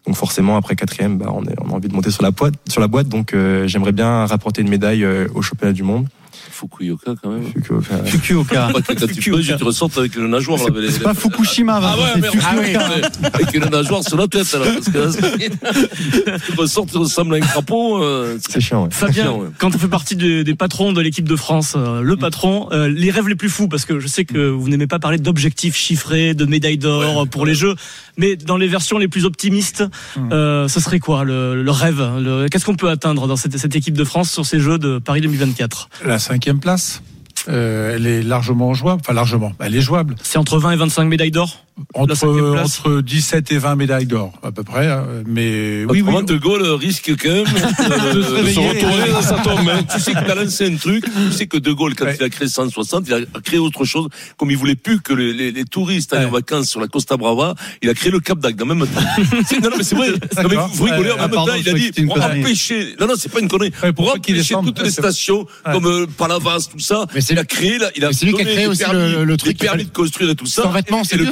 Donc 0.08 0.16
forcément 0.16 0.56
après 0.56 0.76
quatrième, 0.76 1.18
bah, 1.18 1.32
on, 1.34 1.44
a 1.46 1.76
envie 1.76 1.90
de 1.90 1.94
monter 1.94 2.12
sur 2.12 2.24
la 2.24 2.32
boîte. 2.32 2.54
Sur 2.70 2.80
la 2.80 2.88
boîte, 2.88 3.10
donc 3.10 3.34
euh, 3.34 3.68
j'aimerais 3.68 3.92
bien 3.92 4.26
rapporter 4.26 4.62
une 4.62 4.70
médaille 4.70 5.04
euh, 5.04 5.28
au 5.36 5.42
championnat 5.42 5.74
du 5.74 5.84
monde. 5.84 6.08
Fukuoka, 6.52 7.14
quand 7.22 7.30
même. 7.32 7.44
Fukuoka. 7.52 8.04
Fukuoka. 8.06 8.70
Pas 8.74 8.82
que 8.82 8.94
quand 9.00 9.08
tu 9.08 9.32
te 9.58 9.64
ressortes 9.64 9.98
avec 9.98 10.16
le 10.16 10.28
nageoire. 10.28 10.60
les- 10.76 10.92
C'est 10.92 11.04
pas 11.04 11.14
Fukushima, 11.14 11.76
Ah 11.78 11.96
Vincent, 11.96 12.04
ouais, 12.16 12.22
merde. 12.22 12.36
Fukuoka. 12.36 13.30
Avec 13.34 13.54
une 13.56 13.66
nageoire 13.66 14.04
sur 14.04 14.18
la 14.18 14.28
tête, 14.28 14.52
là. 14.54 14.60
Parce 14.74 14.90
que 14.90 14.98
là, 14.98 16.38
tu 16.46 16.52
ressors, 16.58 16.86
tu 16.86 16.98
ressembles 16.98 17.36
à 17.36 17.38
un 17.38 17.42
crapaud. 17.42 18.04
euh, 18.04 18.38
C'est 18.48 18.60
chiant. 18.62 18.84
Ouais. 18.84 18.90
Fabien, 18.92 19.24
Chiant, 19.24 19.40
ouais. 19.40 19.48
quand 19.58 19.76
on 19.76 19.78
fait 19.78 19.88
partie 19.88 20.16
des, 20.16 20.44
des 20.44 20.56
patrons 20.56 20.94
de 20.94 21.02
l'équipe 21.02 21.28
de 21.28 21.36
France, 21.36 21.74
euh, 21.76 22.02
le 22.02 22.18
patron, 22.18 22.70
euh, 22.72 22.88
les 22.88 23.12
rêves 23.12 23.28
les 23.28 23.36
plus 23.36 23.50
fous, 23.50 23.68
parce 23.68 23.86
que 23.86 24.00
je 24.00 24.08
sais 24.08 24.26
que 24.26 24.50
vous 24.50 24.70
n'aimez 24.70 24.88
pas 24.88 25.00
parler 25.00 25.18
d'objectifs 25.18 25.76
chiffrés, 25.76 26.34
de 26.34 26.46
médailles 26.46 26.78
d'or 26.78 27.28
pour 27.28 27.46
les 27.46 27.54
Jeux, 27.56 27.76
mais 28.18 28.36
dans 28.36 28.58
les 28.58 28.68
versions 28.68 28.98
les 28.98 29.08
plus 29.08 29.26
optimistes, 29.26 29.84
euh, 30.32 30.68
ce 30.68 30.80
serait 30.80 31.00
quoi 31.00 31.24
le, 31.24 31.62
le 31.64 31.72
rêve 31.72 32.02
le- 32.20 32.48
Qu'est-ce 32.50 32.66
qu'on 32.66 32.76
peut 32.76 32.90
atteindre 32.90 33.28
dans 33.28 33.36
cette, 33.36 33.58
cette 33.58 33.76
équipe 33.76 33.96
de 33.98 34.04
France 34.04 34.32
sur 34.32 34.46
ces 34.46 34.60
Jeux 34.60 34.78
de 34.78 35.00
Paris 35.00 35.22
2024 35.22 35.90
La 36.06 36.20
cinquième 36.28 36.60
place, 36.60 37.02
euh, 37.48 37.96
elle 37.96 38.06
est 38.06 38.22
largement 38.22 38.74
jouable. 38.74 39.02
Enfin, 39.04 39.14
largement. 39.14 39.54
Elle 39.60 39.76
est 39.76 39.82
jouable. 39.82 40.16
C'est 40.22 40.38
entre 40.38 40.60
20 40.60 40.72
et 40.72 40.76
25 40.76 41.06
médailles 41.06 41.32
d'or? 41.32 41.64
Entre, 41.94 42.28
entre 42.60 43.02
17 43.02 43.52
et 43.52 43.58
20 43.60 43.76
médailles 43.76 44.06
d'or, 44.08 44.34
à 44.44 44.52
peu 44.52 44.64
près. 44.64 44.88
hein. 44.88 45.06
Mais 45.28 45.84
oui, 45.86 45.88
oui. 45.90 46.02
Autrement, 46.02 46.22
De 46.24 46.36
Gaulle 46.38 46.64
risque 46.72 47.12
quand 47.22 47.30
même 47.30 47.46
euh, 47.46 48.14
de, 48.14 48.22
se 48.24 48.60
retourner 48.60 49.12
dans 49.12 49.22
sa 49.22 49.36
tombe. 49.38 49.70
hein. 49.70 49.84
Tu 49.94 50.00
sais 50.00 50.12
qu'il 50.14 50.32
a 50.32 50.36
lancé 50.36 50.66
un 50.68 50.76
truc. 50.76 51.04
Tu 51.06 51.38
sais 51.38 51.46
que 51.48 51.58
De 51.58 51.72
Gaulle, 51.72 51.94
quand 51.96 52.06
Ouais. 52.06 52.16
il 52.20 52.24
a 52.24 52.30
créé 52.30 52.48
160, 52.48 53.06
il 53.08 53.14
a 53.14 53.20
créé 53.44 53.60
autre 53.60 53.86
chose. 53.86 54.08
Comme 54.38 54.50
il 54.52 54.58
voulait 54.58 54.76
plus 54.76 55.02
que 55.02 55.14
les, 55.14 55.34
les- 55.34 55.52
les 55.52 55.66
touristes 55.66 56.14
aillent 56.14 56.26
en 56.26 56.30
Ouais. 56.30 56.40
vacances 56.40 56.68
sur 56.70 56.80
la 56.80 56.88
Costa 56.88 57.16
Brava, 57.18 57.54
il 57.84 57.90
a 57.90 57.94
créé 57.94 58.12
le 58.12 58.20
Cap 58.20 58.40
d'Agde 58.40 58.62
en 58.62 58.66
même 58.66 58.80
temps. 58.80 59.02
Non, 59.62 59.70
non, 59.70 59.78
mais 59.78 59.84
c'est 59.84 59.96
vrai. 59.96 60.10
Non, 60.12 60.50
mais 60.50 60.56
vous 60.74 60.84
rigolez 60.84 61.12
en 61.12 61.16
Ah, 61.20 61.28
même 61.28 61.32
temps. 61.32 61.46
Il 61.60 61.70
a 61.70 61.74
dit 61.74 61.92
que 61.92 62.02
pour 62.06 62.18
empêcher. 62.24 62.96
Non, 63.00 63.08
non, 63.08 63.14
c'est 63.18 63.32
pas 63.32 63.40
une 63.40 63.48
connerie. 63.48 63.72
Ouais, 63.84 63.94
pour 63.94 64.06
pour 64.06 64.16
empêcher 64.16 64.56
toutes 64.56 64.80
Ouais, 64.80 64.86
les 64.86 64.92
stations, 64.92 65.46
Ouais. 65.66 65.74
comme 65.74 65.86
euh, 65.86 66.06
Palavas, 66.18 66.68
tout 66.72 66.80
ça, 66.80 67.06
Mais 67.14 67.22
c'est 67.22 67.34
il 67.34 67.36
lui- 67.36 67.40
a 67.42 67.46
créé, 67.46 67.78
il 67.96 68.04
a 68.04 68.08
mais 68.08 68.14
c'est 68.14 68.26
lui 68.26 68.34
qui 68.34 68.42
a 68.42 68.46
créé 68.46 68.68
aussi 68.68 68.84
permis- 68.84 69.26
le- 69.26 69.38
truc 69.38 69.58
permis 69.58 69.86
de 69.86 69.90
construire 69.92 70.30
et 70.32 70.36
tout 70.36 70.46
ça. 70.46 70.68
Vêtements, 70.70 71.04
c'est 71.04 71.18
le 71.18 71.26
lui 71.26 71.32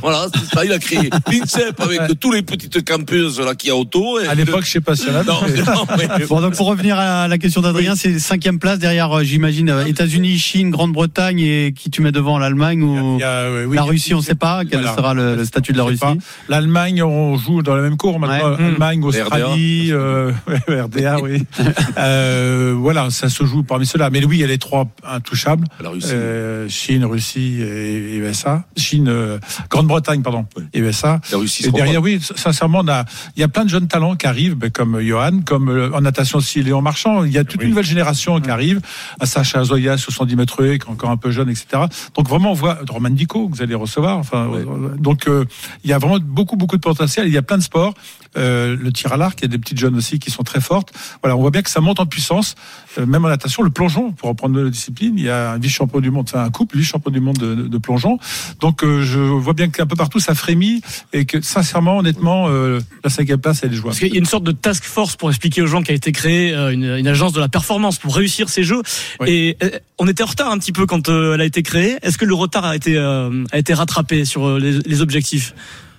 Voilà, 0.00 0.26
c'est 0.34 0.54
ça. 0.54 0.64
Il 0.64 0.72
a 0.72 0.78
créé 0.78 1.10
l'INSEP 1.30 1.80
avec 1.80 2.18
tous 2.20 2.32
les 2.32 2.42
petites 2.42 2.84
campeuses 2.84 3.40
là 3.40 3.54
qu'il 3.54 3.68
y 3.68 3.72
a 3.72 3.76
autour. 3.76 4.20
et 4.20 4.26
À 4.26 4.34
l'époque, 4.34 4.64
je 4.64 4.70
sais 4.70 4.80
pas 4.80 4.96
si 4.96 5.04
elle 5.08 5.16
a 5.16 5.24
non, 5.24 5.34
mais- 5.42 5.62
non, 5.62 5.86
mais- 6.18 6.26
Bon, 6.28 6.40
donc 6.40 6.56
pour 6.56 6.66
revenir 6.66 6.98
à 6.98 7.28
la 7.28 7.38
question 7.38 7.60
d'Adrien, 7.60 7.94
c'est 7.96 8.18
cinquième 8.18 8.58
place 8.58 8.78
derrière, 8.78 9.12
euh, 9.12 9.22
j'imagine, 9.22 9.70
euh, 9.70 9.84
États-Unis, 9.84 10.38
Chine, 10.38 10.70
Grande-Bretagne 10.70 11.40
et 11.40 11.72
qui 11.76 11.90
tu 11.90 12.02
mets 12.02 12.12
devant 12.12 12.38
l'Allemagne 12.38 12.82
ou 12.82 13.16
Il 13.16 13.20
y 13.20 13.24
a, 13.24 13.48
oui, 13.66 13.76
la 13.76 13.82
Russie, 13.82 14.14
on 14.14 14.18
ne 14.18 14.22
sait 14.22 14.34
pas 14.34 14.62
quel 14.68 14.80
Voilà. 14.80 14.96
sera 14.96 15.14
le, 15.14 15.36
le 15.36 15.44
statut 15.44 15.72
de 15.72 15.78
la 15.78 15.84
Russie. 15.84 16.00
L'Allemagne, 16.48 17.02
on 17.02 17.36
joue 17.36 17.62
dans 17.62 17.74
la 17.76 17.82
même 17.82 17.96
cour 17.96 18.18
maintenant. 18.18 18.56
Ouais. 18.56 18.64
Allemagne, 18.64 19.02
Australie, 19.04 19.88
euh, 19.92 20.32
RDA, 20.68 21.18
oui. 21.20 21.42
euh, 21.98 22.74
voilà, 22.76 23.10
ça 23.10 23.28
se 23.28 23.44
joue 23.44 23.62
parmi 23.62 23.86
ceux-là. 23.86 24.10
Mais 24.10 24.24
oui, 24.24 24.38
il 24.38 24.40
y 24.40 24.44
a 24.44 24.48
les 24.48 24.58
trois 24.58 24.86
intouchables. 25.04 25.64
La 25.80 25.90
Russie. 25.90 26.08
Euh, 26.12 26.68
Chine, 26.68 27.04
Russie 27.04 27.60
et, 27.62 28.14
et 28.14 28.16
USA. 28.16 28.64
Chine, 28.76 29.08
euh, 29.36 29.40
euh, 29.60 29.62
Grande-Bretagne, 29.70 30.22
pardon, 30.22 30.46
et 30.72 30.78
USA. 30.80 31.20
La 31.32 31.38
Russie 31.38 31.66
Et 31.66 31.70
derrière, 31.70 32.02
oui, 32.02 32.20
sincèrement, 32.36 32.80
on 32.84 32.88
a, 32.88 33.04
il 33.36 33.40
y 33.40 33.42
a 33.42 33.48
plein 33.48 33.64
de 33.64 33.70
jeunes 33.70 33.88
talents 33.88 34.16
qui 34.16 34.26
arrivent, 34.26 34.54
ben, 34.54 34.70
comme 34.70 35.00
Johan, 35.00 35.40
comme 35.44 35.68
euh, 35.68 35.90
en 35.92 36.00
natation 36.00 36.38
aussi 36.38 36.62
Léon 36.62 36.82
Marchand. 36.82 37.24
Il 37.24 37.32
y 37.32 37.38
a 37.38 37.44
toute 37.44 37.62
une 37.62 37.70
nouvelle 37.70 37.84
génération 37.84 38.40
qui 38.40 38.50
arrive. 38.50 38.80
À 39.20 39.26
Sacha 39.26 39.62
Zoya, 39.64 39.96
70 39.98 40.36
mètres 40.36 40.56
qui 40.64 40.70
est 40.70 40.88
encore 40.88 41.10
un 41.10 41.16
peu 41.16 41.30
jeune, 41.30 41.48
etc. 41.50 41.66
Donc 42.14 42.28
vraiment, 42.28 42.50
on 42.50 42.54
voit 42.54 42.78
Roman 42.88 43.10
Dico 43.10 43.48
que 43.48 43.56
vous 43.56 43.62
allez 43.62 43.74
recevoir. 43.74 44.18
Enfin, 44.18 44.48
euh, 44.52 44.96
donc 44.98 45.28
euh, 45.28 45.44
il 45.84 45.90
y 45.90 45.92
a 45.92 45.98
vraiment 45.98 46.18
beaucoup, 46.20 46.56
beaucoup 46.56 46.76
de 46.76 46.82
potentiel. 46.82 47.26
Il 47.26 47.32
y 47.32 47.38
a 47.38 47.42
plein 47.42 47.58
de 47.58 47.62
sports. 47.62 47.94
Euh, 48.36 48.76
le 48.78 48.92
tir 48.92 49.12
à 49.12 49.16
l'arc, 49.16 49.38
il 49.40 49.42
y 49.42 49.44
a 49.46 49.48
des 49.48 49.58
petites 49.58 49.78
jeunes 49.78 49.96
aussi 49.96 50.18
qui 50.18 50.30
sont 50.30 50.42
très 50.42 50.60
fortes. 50.60 50.92
Voilà, 51.22 51.36
on 51.36 51.40
voit 51.40 51.50
bien 51.50 51.62
que 51.62 51.70
ça 51.70 51.80
monte 51.80 52.00
en 52.00 52.06
puissance. 52.06 52.54
Euh, 52.98 53.06
même 53.06 53.24
en 53.24 53.28
natation, 53.28 53.62
le 53.62 53.70
plongeon, 53.70 54.12
pour 54.12 54.28
reprendre 54.28 54.60
la 54.60 54.68
discipline, 54.68 55.14
il 55.16 55.24
y 55.24 55.30
a 55.30 55.52
un 55.52 55.58
vice-champion 55.58 56.00
du 56.00 56.10
monde, 56.10 56.26
enfin 56.28 56.44
un 56.44 56.50
couple 56.50 56.76
vice-champion 56.76 57.10
du 57.10 57.20
monde 57.20 57.38
de, 57.38 57.54
de- 57.54 57.68
de 57.68 57.78
plongeon. 57.78 58.18
Donc 58.60 58.84
euh, 58.84 59.02
je 59.02 59.20
vois 59.26 59.52
bien 59.52 59.68
qu'un 59.68 59.86
peu 59.86 59.96
partout 59.96 60.20
ça 60.20 60.34
frémit 60.34 60.80
et 61.12 61.24
que 61.24 61.40
sincèrement, 61.40 61.98
honnêtement, 61.98 62.48
euh, 62.48 62.80
la 63.04 63.10
cinquième 63.10 63.40
place 63.40 63.60
elle 63.62 63.72
est 63.72 63.76
jouable. 63.76 63.88
Parce 63.88 63.98
qu'il 63.98 64.12
y 64.12 64.16
a 64.16 64.18
une 64.18 64.26
sorte 64.26 64.44
de 64.44 64.52
task 64.52 64.84
force 64.84 65.16
pour 65.16 65.30
expliquer 65.30 65.62
aux 65.62 65.66
gens 65.66 65.82
qui 65.82 65.92
a 65.92 65.94
été 65.94 66.12
créée, 66.12 66.54
euh, 66.54 66.72
une, 66.72 66.84
une 66.84 67.08
agence 67.08 67.32
de 67.32 67.40
la 67.40 67.48
performance 67.48 67.98
pour 67.98 68.16
réussir 68.16 68.48
ces 68.48 68.62
jeux. 68.62 68.82
Et 69.26 69.56
euh, 69.62 69.70
on 69.98 70.08
était 70.08 70.22
en 70.22 70.26
retard 70.26 70.50
un 70.50 70.58
petit 70.58 70.72
peu 70.72 70.86
quand 70.86 71.08
euh, 71.08 71.34
elle 71.34 71.40
a 71.40 71.44
été 71.44 71.62
créée. 71.62 71.96
Est-ce 72.02 72.18
que 72.18 72.24
le 72.24 72.34
retard 72.34 72.64
a 72.64 72.76
été 72.76 72.96
euh, 72.96 73.44
a 73.52 73.58
été 73.58 73.74
rattrapé 73.74 74.24
sur 74.24 74.58
les, 74.58 74.78
les 74.80 75.00
objectifs? 75.00 75.54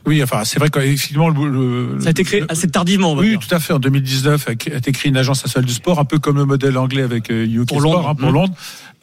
Oui, 0.07 0.23
enfin 0.23 0.43
c'est 0.45 0.57
vrai 0.57 0.69
qu'effectivement 0.69 1.29
le, 1.29 1.49
le- 1.95 1.99
Ça 2.01 2.07
a 2.07 2.11
été 2.11 2.23
créé 2.23 2.43
assez 2.49 2.67
tardivement. 2.69 3.11
On 3.11 3.15
va 3.15 3.21
Oui, 3.21 3.29
dire. 3.31 3.39
tout 3.39 3.53
à 3.53 3.59
fait. 3.59 3.73
En 3.73 3.79
2019, 3.79 4.47
a 4.47 4.51
été 4.53 4.91
créée 4.93 5.09
une 5.09 5.17
agence 5.17 5.43
nationale 5.43 5.65
du 5.67 5.73
sport, 5.73 5.99
un 5.99 6.05
peu 6.05 6.17
comme 6.17 6.37
le 6.37 6.45
modèle 6.45 6.77
anglais 6.77 7.03
avec 7.03 7.29
euh, 7.29 7.45
UK 7.45 7.67
Pour 7.67 7.81
Sport, 7.81 7.93
Londres. 7.93 8.09
hein, 8.09 8.15
pour 8.15 8.29
Mm. 8.31 8.33
Londres. 8.33 8.53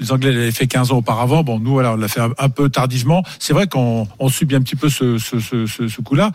Les 0.00 0.10
Anglais 0.10 0.32
l'avaient 0.32 0.50
fait 0.50 0.66
15 0.66 0.90
ans 0.90 0.96
auparavant. 0.96 1.44
Bon, 1.44 1.60
nous, 1.60 1.70
voilà, 1.70 1.92
on 1.92 1.96
l'a 1.96 2.08
fait 2.08 2.20
un, 2.20 2.30
un 2.36 2.48
peu 2.48 2.68
tardivement. 2.68 3.22
C'est 3.38 3.52
vrai 3.52 3.68
qu'on 3.68 4.08
on 4.18 4.28
subit 4.28 4.56
un 4.56 4.60
petit 4.62 4.74
peu 4.74 4.88
ce, 4.88 5.18
ce, 5.18 5.38
ce, 5.38 5.66
ce 5.66 6.00
coup-là. 6.00 6.32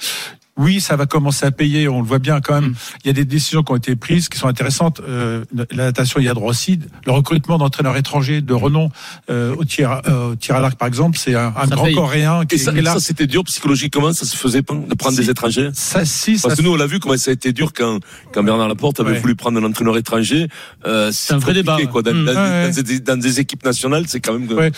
Oui, 0.60 0.82
ça 0.82 0.96
va 0.98 1.06
commencer 1.06 1.46
à 1.46 1.52
payer. 1.52 1.88
On 1.88 2.02
le 2.02 2.08
voit 2.08 2.20
bien 2.20 2.42
quand 2.42 2.60
Mm. 2.60 2.66
même. 2.66 2.76
Il 3.04 3.08
y 3.08 3.10
a 3.10 3.14
des 3.14 3.26
décisions 3.26 3.64
qui 3.64 3.72
ont 3.72 3.78
été 3.78 3.96
prises 3.96 4.28
qui 4.30 4.38
sont 4.38 4.48
intéressantes. 4.48 5.02
Euh, 5.08 5.46
la 5.72 5.86
natation, 5.86 6.20
il 6.20 6.26
y 6.26 6.30
a 6.30 6.34
droit 6.34 6.50
aussi. 6.50 6.80
Le 7.06 7.12
recrutement 7.14 7.58
d'entraîneurs 7.58 7.96
étrangers 7.98 8.42
de 8.42 8.54
renom 8.54 8.92
euh, 9.30 9.56
au 9.58 9.64
tir, 9.66 10.02
euh, 10.08 10.32
au 10.32 10.36
tir 10.36 10.56
à 10.56 10.60
l'arc, 10.60 10.78
par 10.78 10.88
exemple, 10.88 11.18
c'est 11.18 11.34
un, 11.36 11.52
grand 11.52 11.86
paye. 11.86 11.96
coréen 11.96 12.46
qui, 12.46 12.56
Et 12.56 12.58
ça, 12.58 12.72
est 12.74 12.82
là. 12.82 12.94
ça, 12.94 13.00
c'était 13.00 13.26
dur 13.28 13.44
psychologiquement, 13.46 14.12
ça 14.14 14.26
se 14.26 14.36
faisait 14.36 14.62
pas 14.62 14.74
de 14.76 14.94
prendre 14.96 15.16
Si. 15.16 15.22
des 15.22 15.30
étrangers. 15.30 15.70
Ça, 15.74 16.04
si, 16.06 16.34
Parce 16.34 16.56
ça- 16.56 16.56
que 16.56 16.62
nous, 16.62 16.74
on 16.74 16.76
l'a 16.76 16.88
vu 16.88 17.00
comment 17.00 17.16
ça 17.18 17.32
a 17.32 17.34
été 17.34 17.54
dur 17.54 17.72
quand, 17.74 18.00
quand 18.34 18.44
Bernard 18.44 18.68
Laporte 18.68 19.00
avait 19.00 19.12
Ouais. 19.12 19.20
voulu 19.20 19.36
prendre 19.36 19.60
un 19.60 19.64
entraîneur 19.64 19.96
étranger. 19.98 20.48
Euh, 20.86 21.10
c'est 21.14 21.34
un 21.34 21.38
vrai 21.38 21.54
compliqué, 21.54 21.78
débat, 21.84 21.92
Quoi. 21.92 22.02
Dans, 22.04 22.12
ouais. 22.12 22.26
dans- 22.26 22.32
Mm. 22.34 22.36
Ouais, 22.66 22.72
dans 22.76 22.82
des, 22.82 23.00
dans 23.00 23.18
des 23.20 23.40
équipes 23.40 23.64
nationales, 23.64 24.04
c'est 24.08 24.20
quand 24.20 24.34
même. 24.38 24.52
Ouais. 24.52 24.72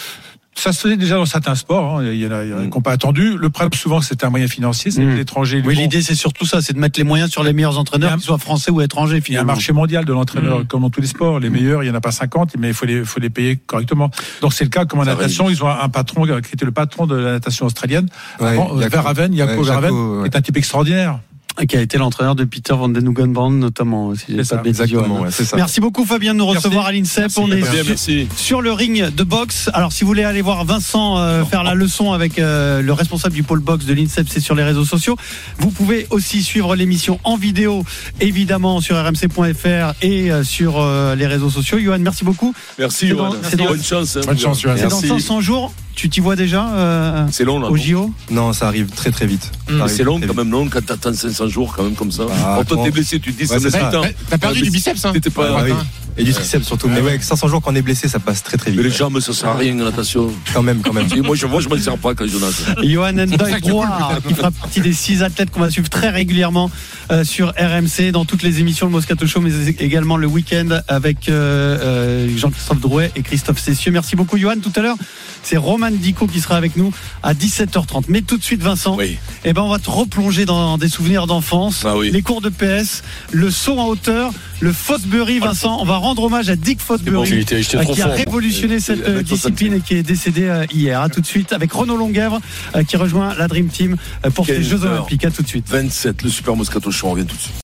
Ça 0.54 0.74
se 0.74 0.82
faisait 0.82 0.98
déjà 0.98 1.16
dans 1.16 1.26
certains 1.26 1.56
sports. 1.56 2.00
hein. 2.00 2.04
Il 2.06 2.20
y 2.20 2.28
en 2.28 2.32
a, 2.32 2.40
a 2.40 2.44
qui 2.44 2.52
n'ont 2.70 2.82
pas 2.82 2.92
attendu. 2.92 3.38
Le 3.38 3.50
problème, 3.50 3.74
souvent, 3.74 4.02
c'est 4.02 4.24
un 4.24 4.30
moyen 4.30 4.48
financier. 4.48 4.92
C'est 4.92 5.02
Mm. 5.04 5.16
l'étranger. 5.16 5.64
Oui, 5.66 5.76
l'idée 5.76 6.02
c'est 6.02 6.14
surtout 6.14 6.46
ça, 6.46 6.62
c'est 6.62 6.74
de 6.74 6.78
mettre 6.80 7.00
les 7.00 7.06
moyens 7.06 7.32
sur 7.32 7.42
les 7.44 7.54
meilleurs 7.54 7.80
entraîneurs, 7.80 8.14
qu'ils 8.14 8.22
soient 8.22 8.38
français 8.38 8.70
ou 8.70 8.82
étrangers 8.82 9.24
Il 9.28 9.34
y 9.34 9.38
a 9.38 9.42
un 9.42 9.46
marché 9.46 9.72
mondial 9.74 10.04
de 10.06 10.12
l'entraîneur, 10.14 10.60
Mm. 10.60 10.66
comme 10.66 10.82
dans 10.82 10.90
tous 10.90 11.02
les 11.02 11.08
sports. 11.08 11.40
Les 11.40 11.50
meilleurs, 11.50 11.84
il 11.84 11.88
n'y 11.88 11.92
en 11.92 11.96
a 11.98 12.02
pas 12.02 12.12
50, 12.12 12.56
mais 12.60 12.68
il 12.68 12.74
faut 12.74 12.86
les, 12.86 13.04
faut 13.06 13.20
les 13.20 13.30
payer 13.30 13.56
correctement. 13.56 14.12
Donc 14.42 14.54
c'est 14.54 14.66
le 14.66 14.70
cas 14.70 14.86
comme 14.86 15.00
en 15.00 15.06
natation. 15.06 15.50
Ils 15.50 15.64
ont 15.64 15.70
un 15.70 15.90
patron 15.90 16.28
euh, 16.28 16.42
qui 16.42 16.54
était 16.54 16.66
le 16.66 16.72
patron 16.72 17.08
de 17.08 17.16
la 17.16 17.32
natation 17.32 17.66
australienne, 17.66 18.08
Ouais, 18.40 18.50
avant, 18.50 18.76
euh, 18.76 18.82
Jaco. 18.82 18.92
Verhaven, 18.92 19.36
Jaco 19.36 19.52
Ouais, 19.62 19.64
Verhaven, 19.66 19.90
Jaco, 19.90 20.16
ouais. 20.22 20.30
qui 20.30 20.36
est 20.36 20.38
un 20.38 20.42
type 20.42 20.58
extraordinaire. 20.58 21.20
Qui 21.68 21.78
a 21.78 21.82
été 21.82 21.98
l'entraîneur 21.98 22.34
de 22.36 22.44
Peter 22.44 22.74
Van 22.74 22.90
Den 22.90 23.08
Hoogenbrand 23.08 23.52
notamment. 23.52 24.16
Si 24.16 24.24
j'ai 24.30 24.34
C'est 24.34 24.38
pas 24.38 24.44
ça, 24.46 24.58
de 24.58 24.64
bêtises, 24.64 24.82
Exactement, 24.82 25.22
ouais, 25.22 25.32
ça. 25.32 25.56
Merci 25.58 25.80
beaucoup 25.80 26.06
Fabien 26.06 26.34
de 26.34 26.40
nous 26.40 26.46
Merci. 26.46 26.58
recevoir 26.66 26.86
à 26.88 26.92
l'INSEP. 26.92 27.30
On 27.38 27.52
est 27.52 27.58
Bien, 27.58 27.72
sur, 27.72 27.86
merci. 27.86 28.28
sur 28.36 28.62
le 28.62 28.72
ring 28.72 29.14
de 29.14 29.24
boxe. 29.24 29.70
Alors 29.74 29.92
si 29.92 30.04
vous 30.04 30.08
voulez 30.08 30.24
aller 30.24 30.42
voir 30.42 30.66
Vincent 30.66 31.18
euh, 31.18 31.44
faire 31.46 31.64
la 31.64 31.76
leçon 31.76 32.14
avec 32.14 32.40
euh, 32.40 32.82
le 32.82 32.94
responsable 32.94 33.36
du 33.36 33.44
pôle 33.44 33.60
boxe 33.60 33.86
de 33.86 33.94
l'INSEP, 33.94 34.28
c'est 34.30 34.40
sur 34.40 34.56
les 34.56 34.64
réseaux 34.64 34.86
sociaux. 34.86 35.16
Vous 35.60 35.70
pouvez 35.72 36.08
aussi 36.10 36.42
suivre 36.42 36.76
l'émission 36.76 37.20
en 37.24 37.36
vidéo, 37.38 37.84
évidemment 38.22 38.82
sur 38.82 38.96
rmc.fr 38.98 39.94
et 40.02 40.32
euh, 40.32 40.44
sur 40.44 40.80
euh, 40.80 41.16
les 41.16 41.28
réseaux 41.28 41.50
sociaux. 41.50 41.78
Johan, 41.80 42.00
merci 42.00 42.24
beaucoup. 42.24 42.56
Merci, 42.80 42.98
C'est 43.00 43.08
Johan. 43.10 43.36
Bonne 43.68 43.84
chance. 43.84 44.18
hein. 44.18 44.22
Bonne 44.26 44.40
chance, 44.40 44.62
Johan. 44.62 44.76
C'est 44.78 44.84
dans 44.88 45.02
Merci. 45.02 45.08
500 45.10 45.42
jours. 45.42 45.74
Tu 45.96 46.10
t'y 46.10 46.20
vois 46.20 46.36
déjà 46.36 46.68
euh, 46.70 47.28
C'est 47.32 47.44
long, 47.44 47.60
là. 47.60 47.70
au 47.70 47.78
JO 47.78 48.12
Non, 48.30 48.54
ça 48.54 48.68
arrive 48.68 48.90
très 48.90 49.12
très 49.12 49.26
vite. 49.26 49.52
C'est 49.88 50.04
long 50.04 50.20
quand 50.20 50.34
même, 50.34 50.50
non 50.50 50.68
Quand 50.68 50.86
t'attends 50.86 51.14
500 51.14 51.48
jours, 51.48 51.74
quand 51.76 51.84
même, 51.84 51.96
comme 51.96 52.12
ça. 52.12 52.24
Ah, 52.44 52.62
Quand 52.68 52.84
t'es 52.84 52.92
blessé, 52.92 53.20
tu 53.20 53.34
te 53.34 53.44
dis, 53.44 53.50
Ouais, 53.52 53.60
c'est 53.60 53.70
ça. 53.70 53.92
T'as 54.30 54.38
perdu 54.38 54.60
Ouais, 54.60 54.66
du 54.66 54.72
biceps, 54.72 55.06
hein 55.06 55.12
T'étais 55.14 55.30
pas. 55.30 55.48
Ah 55.58 55.64
oui. 55.66 55.74
Et 56.18 56.24
du 56.24 56.34
triceps 56.34 56.66
surtout. 56.66 56.88
Mais 56.90 57.02
ouais, 57.02 57.18
500 57.20 57.48
jours 57.48 57.62
quand 57.62 57.72
on 57.72 57.76
est 57.76 57.82
blessé, 57.82 58.08
ça 58.08 58.20
passe 58.20 58.44
très 58.44 58.58
très 58.58 58.72
Mais 58.72 58.84
les 58.84 58.90
vite. 58.90 58.98
jambes, 58.98 59.20
ça 59.20 59.34
sert 59.34 59.50
à 59.50 59.56
rien, 59.56 59.76
la 59.76 59.86
natation. 59.86 60.30
Quand 60.54 60.62
même, 60.62 60.82
quand 60.82 60.94
même. 60.94 61.08
Moi, 61.24 61.36
je, 61.36 61.46
moi, 61.46 61.62
je 61.62 61.70
m'en 61.70 61.78
sers 61.78 61.98
pas 61.98 62.14
quand 62.14 62.26
je 62.28 62.38
nage. 62.38 62.54
Johan 62.84 63.14
Brouard, 63.62 64.20
qui 64.28 64.34
fera 64.34 64.52
partie 64.52 64.82
des 64.82 64.94
six 64.94 65.24
athlètes 65.24 65.52
qu'on 65.52 65.62
va 65.62 65.70
suivre 65.70 65.90
très 65.90 66.10
régulièrement 66.10 66.70
euh, 67.12 67.24
sur 67.24 67.50
RMC 67.58 68.12
dans 68.12 68.26
toutes 68.26 68.44
les 68.44 68.60
émissions 68.60 68.86
le 68.88 68.92
Moscato 68.92 69.26
Show, 69.26 69.40
mais 69.42 69.52
également 69.80 70.18
le 70.18 70.28
week-end 70.28 70.82
avec 70.88 71.30
euh, 71.30 71.78
euh, 71.82 72.38
Jean-Christophe 72.38 72.80
Drouet 72.82 73.12
et 73.16 73.22
Christophe 73.22 73.60
Cessieux. 73.60 73.92
Merci 73.92 74.16
beaucoup, 74.16 74.38
Johan. 74.38 74.56
Tout 74.62 74.72
à 74.76 74.82
l'heure, 74.82 74.98
c'est 75.44 75.58
Roman 75.58 75.92
Dico 75.92 76.28
qui 76.28 76.42
sera 76.42 76.58
avec 76.58 76.76
nous 76.76 76.92
à 77.24 77.34
17h30. 77.34 78.06
Mais 78.10 78.22
tout 78.22 78.38
de 78.38 78.44
suite, 78.44 78.62
Vincent, 78.62 78.96
Oui. 78.98 79.18
eh 79.46 79.54
ben, 79.54 79.62
on 79.62 79.70
va 79.70 79.80
te 79.80 79.90
replonger 79.90 80.46
dans 80.46 80.78
des 80.78 80.90
souvenirs 80.90 81.26
d'enfance, 81.28 81.84
Ah 81.86 81.96
oui. 81.98 82.12
les 82.12 82.22
cours 82.22 82.42
de 82.42 82.50
PS, 82.50 83.04
le 83.32 83.50
saut 83.50 83.78
en 83.80 83.86
hauteur, 83.88 84.32
le 84.62 84.72
Fosbury, 84.72 85.40
Vincent. 85.40 85.78
On 85.82 85.86
va 85.86 85.98
rendre 85.98 86.24
hommage 86.24 86.50
à 86.50 86.56
Dick 86.56 86.80
Fosbury. 86.80 87.46
Euh, 87.52 87.62
qui 87.62 88.02
a 88.02 88.08
moi. 88.08 88.16
révolutionné 88.16 88.80
cette 88.80 89.08
euh, 89.08 89.24
discipline 89.24 89.74
et 89.74 89.82
qui 89.82 89.96
est 89.96 90.04
décédé 90.04 90.44
euh, 90.44 90.66
hier. 90.72 91.02
À 91.02 91.10
tout 91.10 91.20
de 91.20 91.26
suite 91.26 91.52
avec 91.52 91.74
Renaud 91.74 91.98
Longuèvre 91.98 92.40
qui 92.88 92.96
rejoint 92.96 93.34
la 93.36 93.48
Dream 93.48 93.68
Team 93.68 93.98
pour 94.36 94.46
ces 94.46 94.56
15 94.56 94.64
Jeux. 94.64 94.86
Olympiques. 94.86 95.26
À 95.26 95.32
tout 95.32 95.42
de 95.42 95.48
suite. 95.48 95.68
27, 95.68 96.22
le 96.22 96.30
Super 96.30 96.56
Moscato 96.56 96.92
Show, 96.92 97.08
on 97.08 97.12
revient 97.12 97.26
tout 97.26 97.36
de 97.36 97.42
suite. 97.42 97.56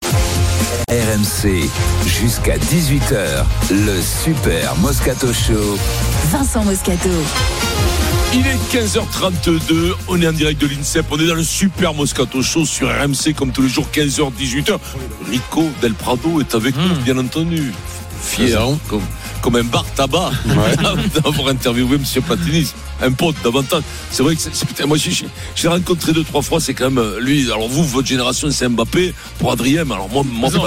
RMC, 0.89 1.69
jusqu'à 2.07 2.57
18h, 2.57 3.43
le 3.71 4.01
Super 4.01 4.75
Moscato 4.77 5.31
Show. 5.33 5.77
Vincent 6.31 6.63
Moscato. 6.63 7.09
Il 8.33 8.45
est 8.45 8.57
15h32, 8.71 9.93
on 10.09 10.21
est 10.21 10.27
en 10.27 10.33
direct 10.33 10.61
de 10.61 10.67
l'INSEP, 10.67 11.05
on 11.09 11.19
est 11.19 11.27
dans 11.27 11.35
le 11.35 11.43
Super 11.43 11.93
Moscato 11.93 12.41
Show 12.41 12.65
sur 12.65 12.89
RMC 12.89 13.33
comme 13.35 13.51
tous 13.51 13.61
les 13.61 13.69
jours 13.69 13.87
15h 13.93 14.31
18h. 14.33 14.77
Rico 15.29 15.69
Del 15.81 15.93
Prado 15.93 16.41
est 16.41 16.53
avec 16.53 16.75
nous 16.75 16.95
bien 17.03 17.17
entendu. 17.17 17.71
Fier 18.21 18.61
hein, 18.61 18.77
comme, 18.89 19.03
comme 19.41 19.55
un 19.55 19.63
bar 19.63 19.85
tabac 19.95 20.31
d'avoir 21.23 21.49
interviewé 21.49 21.97
Monsieur 21.97 22.21
Platini, 22.21 22.67
un 23.01 23.11
pote 23.11 23.35
davantage. 23.43 23.83
C'est 24.11 24.23
vrai 24.23 24.35
que 24.35 24.41
c'est, 24.41 24.51
c'est- 24.53 24.85
moi 24.85 24.97
j'ai, 24.97 25.11
j'ai- 25.11 25.25
j'ai 25.55 25.67
rencontré 25.67 26.13
deux 26.13 26.23
trois 26.23 26.41
fois, 26.41 26.59
c'est 26.59 26.73
quand 26.73 26.85
même 26.91 26.97
euh, 26.97 27.19
lui. 27.19 27.45
Alors 27.51 27.67
vous, 27.67 27.83
votre 27.83 28.07
génération, 28.07 28.49
c'est 28.51 28.67
Mbappé 28.67 29.13
pour 29.39 29.51
Adrien. 29.51 29.81
Alors 29.91 30.09
moi, 30.11 30.23
moi 30.29 30.49
C'est 30.51 30.57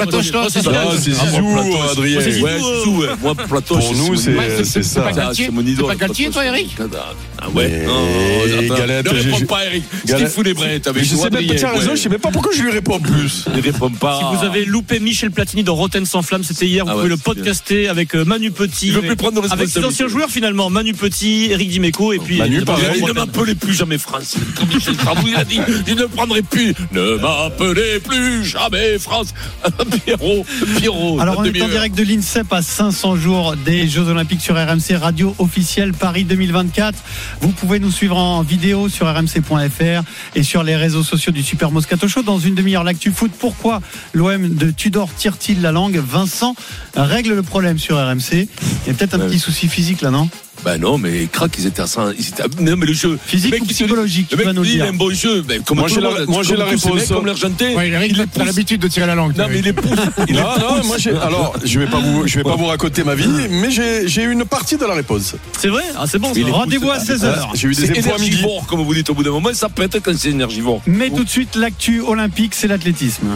c'est 0.50 0.62
ça. 0.62 0.72
Ah, 0.74 0.90
c'est 0.96 1.10
Ah, 1.20 1.24
Zizou, 1.26 1.40
moi, 1.42 1.62
Platoche. 1.62 1.90
Adrien. 1.92 2.18
Ouais, 2.18 2.30
Zizou, 2.30 3.00
ouais. 3.00 3.06
Moi, 3.22 3.34
Platoche, 3.34 3.84
Pour 3.84 3.94
nous, 3.96 4.16
c'est- 4.16 4.64
c'est 4.64 4.82
ça. 4.82 5.10
Ah, 5.16 5.30
c'est 5.34 5.50
mon 5.50 5.60
idole. 5.62 5.76
C'est 5.90 5.98
pas 5.98 6.06
Galtier, 6.06 6.30
toi. 6.30 6.44
Eric 6.44 6.76
Ah 7.42 7.48
ouais. 7.54 7.84
Non, 7.86 8.06
ne 8.06 9.32
réponds 9.32 9.46
pas, 9.46 9.64
Eric. 9.66 9.84
Galette- 10.06 10.26
Steve 10.28 10.34
Foulébret, 10.34 10.80
avec 10.86 10.94
Mais 10.94 11.04
je 11.04 11.16
sais 11.16 11.30
même 11.30 11.46
pas, 11.46 11.54
tiens, 11.54 11.68
raison, 11.70 11.90
je 11.94 12.00
sais 12.00 12.08
même 12.08 12.20
pas 12.20 12.30
pourquoi 12.30 12.52
je 12.54 12.62
lui 12.62 12.70
réponds 12.70 13.00
plus. 13.00 13.44
Ne 13.54 13.60
réponds 13.62 13.90
pas. 13.90 14.18
Si 14.20 14.36
vous 14.38 14.44
avez 14.44 14.64
loupé 14.64 15.00
Michel 15.00 15.30
Platini 15.30 15.62
dans 15.64 15.74
Rotten 15.74 16.04
sans 16.06 16.22
flamme, 16.22 16.44
c'était 16.44 16.66
hier. 16.66 16.84
Vous 16.86 16.92
pouvez 16.92 17.08
le 17.08 17.16
c'est 17.16 17.22
podcaster 17.22 17.88
avec 17.88 18.14
euh, 18.14 18.24
Manu 18.24 18.50
Petit. 18.50 18.88
Il 18.88 18.92
veut 18.94 19.02
plus 19.02 19.16
prendre 19.16 19.34
de 19.34 19.38
avec 19.38 19.50
ses 19.50 19.56
responsabilité. 19.56 19.86
anciens 20.04 20.08
joueurs 20.08 20.30
finalement, 20.30 20.70
Manu 20.70 20.92
Petit, 20.94 21.48
Eric 21.50 21.68
Dimeco 21.68 22.12
et 22.12 22.18
puis 22.24 22.38
Manu. 22.38 22.62
Il 22.96 23.04
ne 23.06 23.12
m'appelez 23.12 23.54
plus 23.54 23.74
jamais 23.74 23.98
France. 23.98 24.36
Comme 24.56 24.68
Michel 24.68 24.96
Trabou, 24.96 25.26
il 25.26 25.34
a 25.36 25.44
dit, 25.44 25.60
je 25.86 25.92
ne 25.94 26.04
prendrai 26.06 26.42
plus. 26.42 26.74
Ne 26.92 27.16
m'appelez 27.16 28.00
plus 28.00 28.44
jamais 28.44 28.98
France. 28.98 29.34
Pierrot, 30.04 30.44
Pierrot. 30.78 31.20
Alors 31.20 31.36
on 31.38 31.44
est 31.44 31.62
en 31.62 31.68
direct 31.68 31.96
de 31.96 32.02
l'INSEP 32.04 32.52
à 32.52 32.62
500 32.62 33.16
jours 33.16 33.54
des 33.56 33.88
Jeux 33.88 34.08
Olympiques 34.08 34.40
sur 34.40 34.54
RMC 34.56 34.96
Radio 35.00 35.34
officielle 35.38 35.92
Paris 35.92 36.24
2024. 36.24 36.96
Vous 37.40 37.50
pouvez 37.50 37.78
nous 37.80 37.90
suivre 37.90 38.16
en 38.16 38.42
vidéo 38.42 38.88
sur 38.88 39.06
rmc.fr 39.06 40.02
et 40.34 40.42
sur 40.42 40.62
les 40.62 40.76
réseaux 40.76 41.02
sociaux 41.02 41.32
du 41.32 41.42
Super 41.42 41.70
Moscato 41.70 42.08
Show. 42.08 42.22
Dans 42.22 42.38
une 42.38 42.54
demi-heure, 42.54 42.84
l'actu 42.84 43.10
foot. 43.12 43.30
Pourquoi 43.38 43.80
l'OM 44.12 44.54
de 44.54 44.70
Tudor 44.70 45.08
tire-t-il 45.14 45.62
la 45.62 45.72
langue? 45.72 45.96
Vincent 45.96 46.54
règle 46.96 47.34
le 47.34 47.42
problème 47.42 47.78
sur 47.78 47.96
RMC. 47.96 48.32
Il 48.32 48.86
y 48.86 48.90
a 48.90 48.94
peut-être 48.94 49.14
un 49.14 49.20
Ouais. 49.20 49.26
petit 49.28 49.38
souci 49.38 49.68
physique 49.68 50.00
là, 50.00 50.10
non? 50.10 50.28
Ben 50.64 50.76
non, 50.78 50.98
mais 50.98 51.26
crac, 51.32 51.50
ils 51.58 51.66
étaient 51.66 51.80
à 51.80 51.86
100. 51.86 52.10
Ils 52.18 52.28
étaient 52.28 52.42
à... 52.42 52.46
Non, 52.60 52.76
mais 52.76 52.86
le 52.86 52.92
jeu. 52.92 53.18
Physique 53.24 53.50
le 53.52 53.56
mec 53.60 53.62
ou 53.62 53.66
psychologique 53.72 54.26
Le 54.30 54.36
Tu 54.36 54.42
vas 54.44 54.48
mec 54.50 54.56
nous 54.56 54.62
le 54.62 54.66
dit, 54.68 54.72
il 54.74 54.76
dire. 54.76 54.84
a 54.84 54.88
un 54.88 54.92
bon 54.92 55.10
jeu. 55.14 55.42
Ben, 55.42 55.62
comme 55.62 55.78
Moi, 55.78 55.88
j'ai 55.88 56.00
la- 56.00 56.26
moi, 56.26 56.42
j'ai 56.42 56.54
réponse. 56.54 56.84
mecs, 56.94 57.08
Comme 57.08 57.26
l'Argentin. 57.26 57.74
Ouais, 57.74 57.88
Eric, 57.88 58.12
il 58.16 58.26
pousse. 58.26 58.44
l'habitude 58.44 58.80
de 58.80 58.88
tirer 58.88 59.06
la 59.06 59.14
langue. 59.14 59.36
Non, 59.36 59.46
mais 59.48 59.58
il 59.60 59.64
les 59.64 59.72
pousse. 59.72 59.90
Il 60.28 60.34
Non, 60.36 60.42
non, 60.42 60.76
pousse. 60.76 60.86
moi 60.86 60.96
j'ai. 60.98 61.10
Alors, 61.12 61.54
je 61.64 61.78
vais 61.80 61.86
pas 61.86 61.98
vous, 61.98 62.26
je 62.26 62.36
vais 62.36 62.42
pas 62.44 62.56
vous 62.56 62.66
raconter 62.66 63.04
ma 63.04 63.14
vie, 63.14 63.26
mais 63.50 63.70
j'ai, 63.70 64.06
j'ai 64.06 64.22
eu 64.24 64.32
une 64.32 64.44
partie 64.44 64.76
de 64.76 64.84
la 64.84 64.94
réponse. 64.94 65.34
C'est 65.58 65.68
vrai? 65.68 65.82
Ah, 65.96 66.04
c'est 66.06 66.18
bon. 66.18 66.32
Rendez-vous 66.50 66.90
à 66.90 66.98
16h. 66.98 67.48
J'ai 67.54 67.68
eu 67.68 67.74
des 67.74 67.86
C'est 67.86 67.98
infos 67.98 68.10
à 68.14 68.18
midi. 68.18 68.26
énergivore, 68.28 68.66
comme 68.66 68.82
vous 68.82 68.94
dites 68.94 69.08
au 69.10 69.14
bout 69.14 69.22
d'un 69.22 69.30
moment. 69.30 69.50
Ça 69.54 69.68
pète 69.68 69.98
quand 70.02 70.12
c'est 70.16 70.30
énergivore. 70.30 70.82
Mais 70.86 71.10
tout 71.10 71.24
de 71.24 71.28
suite, 71.30 71.56
l'actu 71.56 72.00
olympique, 72.02 72.54
c'est 72.54 72.68
l'athlétisme. 72.68 73.26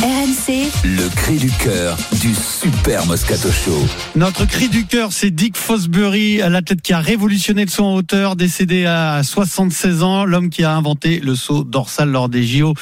RMC, 0.00 0.70
Le 0.84 1.08
cri 1.16 1.38
du 1.38 1.50
cœur 1.50 1.96
du 2.20 2.32
Super 2.32 3.04
Moscato 3.06 3.50
Show. 3.50 3.84
Notre 4.14 4.44
cri 4.44 4.68
du 4.68 4.86
cœur, 4.86 5.12
c'est 5.12 5.32
Dick 5.32 5.56
Fosbury, 5.56 6.36
l'athlète 6.36 6.82
qui 6.82 6.92
a 6.92 7.00
révolutionné 7.00 7.64
le 7.64 7.70
saut 7.70 7.84
en 7.84 7.94
hauteur, 7.96 8.36
décédé 8.36 8.86
à 8.86 9.24
76 9.24 10.04
ans, 10.04 10.24
l'homme 10.24 10.50
qui 10.50 10.62
a 10.62 10.72
inventé 10.72 11.18
le 11.18 11.34
saut 11.34 11.64
dorsal 11.64 12.10
lors 12.10 12.28
des 12.28 12.44
JO 12.44 12.74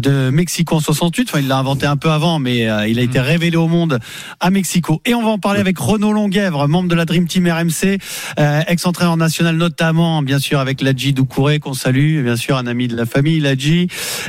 de 0.00 0.30
Mexico 0.30 0.74
en 0.74 0.80
68. 0.80 1.28
Enfin, 1.30 1.38
il 1.38 1.46
l'a 1.46 1.58
inventé 1.58 1.86
un 1.86 1.96
peu 1.96 2.10
avant, 2.10 2.40
mais 2.40 2.68
euh, 2.68 2.88
il 2.88 2.98
a 2.98 3.02
été 3.02 3.20
révélé 3.20 3.56
au 3.56 3.68
monde 3.68 4.00
à 4.40 4.50
Mexico. 4.50 5.00
Et 5.04 5.14
on 5.14 5.22
va 5.22 5.28
en 5.28 5.38
parler 5.38 5.60
avec 5.60 5.78
Renaud 5.78 6.12
Longuèvre, 6.12 6.66
membre 6.66 6.88
de 6.88 6.96
la 6.96 7.04
Dream 7.04 7.28
Team 7.28 7.48
RMC, 7.48 7.98
euh, 8.40 8.62
ex-entraîneur 8.66 9.16
national 9.16 9.56
notamment, 9.56 10.22
bien 10.22 10.40
sûr, 10.40 10.58
avec 10.58 10.82
Ladji 10.82 11.12
Doucouré, 11.12 11.60
qu'on 11.60 11.74
salue, 11.74 12.24
bien 12.24 12.36
sûr, 12.36 12.56
un 12.56 12.66
ami 12.66 12.88
de 12.88 12.96
la 12.96 13.06
famille, 13.06 13.38
Ladji. 13.38 13.86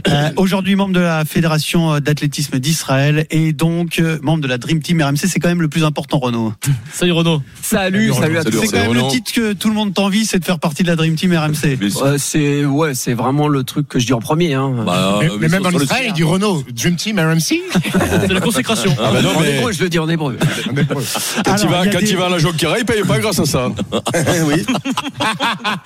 Euh, 0.08 0.30
Aujourd'hui, 0.36 0.76
membre 0.76 0.94
de 0.94 1.00
la 1.00 1.26
Fédération 1.26 2.00
d'athlétisme 2.00 2.19
d'Israël 2.28 3.26
et 3.30 3.54
donc 3.54 4.00
euh, 4.00 4.20
membre 4.22 4.42
de 4.44 4.48
la 4.48 4.58
Dream 4.58 4.82
Team 4.82 5.02
RMC. 5.02 5.18
C'est 5.28 5.40
quand 5.40 5.50
même 5.50 5.62
le 5.62 5.70
plus 5.70 5.84
important, 5.84 6.20
Renaud. 6.20 6.54
Salut 6.94 7.12
Renaud. 7.12 7.42
Salut, 7.62 8.14
salut 8.14 8.38
à 8.38 8.44
tous. 8.44 8.60
C'est 8.60 8.68
quand 8.68 8.82
même 8.82 8.94
le 8.94 9.08
titre 9.10 9.32
que 9.32 9.54
tout 9.54 9.70
le 9.70 9.76
monde 9.76 9.94
t'envie, 9.94 10.26
c'est 10.26 10.40
de 10.40 10.46
faire 10.46 10.60
partie 10.60 10.84
de 10.84 10.88
la 10.88 10.96
Dream 10.96 11.16
Team 11.16 11.34
RMC. 11.36 11.78
Euh, 12.02 12.18
c'est 12.18 12.66
ouais, 12.66 12.94
c'est 12.94 13.14
vraiment 13.14 13.48
le 13.48 13.64
truc 13.64 13.88
que 13.88 14.00
je 14.00 14.06
dis 14.06 14.14
en 14.14 14.20
premier. 14.20 14.54
Hein. 14.54 14.74
Bah, 14.86 15.20
Mais, 15.22 15.30
euh, 15.30 15.38
mais 15.40 15.48
même 15.48 15.66
en 15.66 15.72
Israël, 15.72 16.06
il 16.08 16.14
dit 16.14 16.24
Renault, 16.24 16.64
Dream 16.74 16.96
Team, 16.96 17.20
RMC. 17.20 17.40
C'est 18.22 18.34
la 18.34 18.42
consécration. 18.42 18.96
Ah 19.00 19.12
bah 19.12 19.22
non, 19.22 19.36
en 19.38 19.44
hébreu, 19.44 19.72
je 19.72 19.84
le 19.84 19.90
dis 19.90 20.00
en 20.00 20.10
hébreu. 20.10 20.38
quand, 21.46 21.56
il 21.62 21.70
va, 21.70 21.86
il 21.86 21.86
y 21.86 21.90
a 21.90 21.92
quand 21.92 22.00
des- 22.00 22.10
il 22.10 22.18
va 22.18 22.26
à 22.26 22.30
la 22.30 22.38
Jockey 22.40 22.68
il 22.80 22.86
paye 22.86 23.04
pas 23.04 23.20
grâce 23.20 23.40
à 23.40 23.46
ça. 23.46 23.70
oui. 24.46 24.66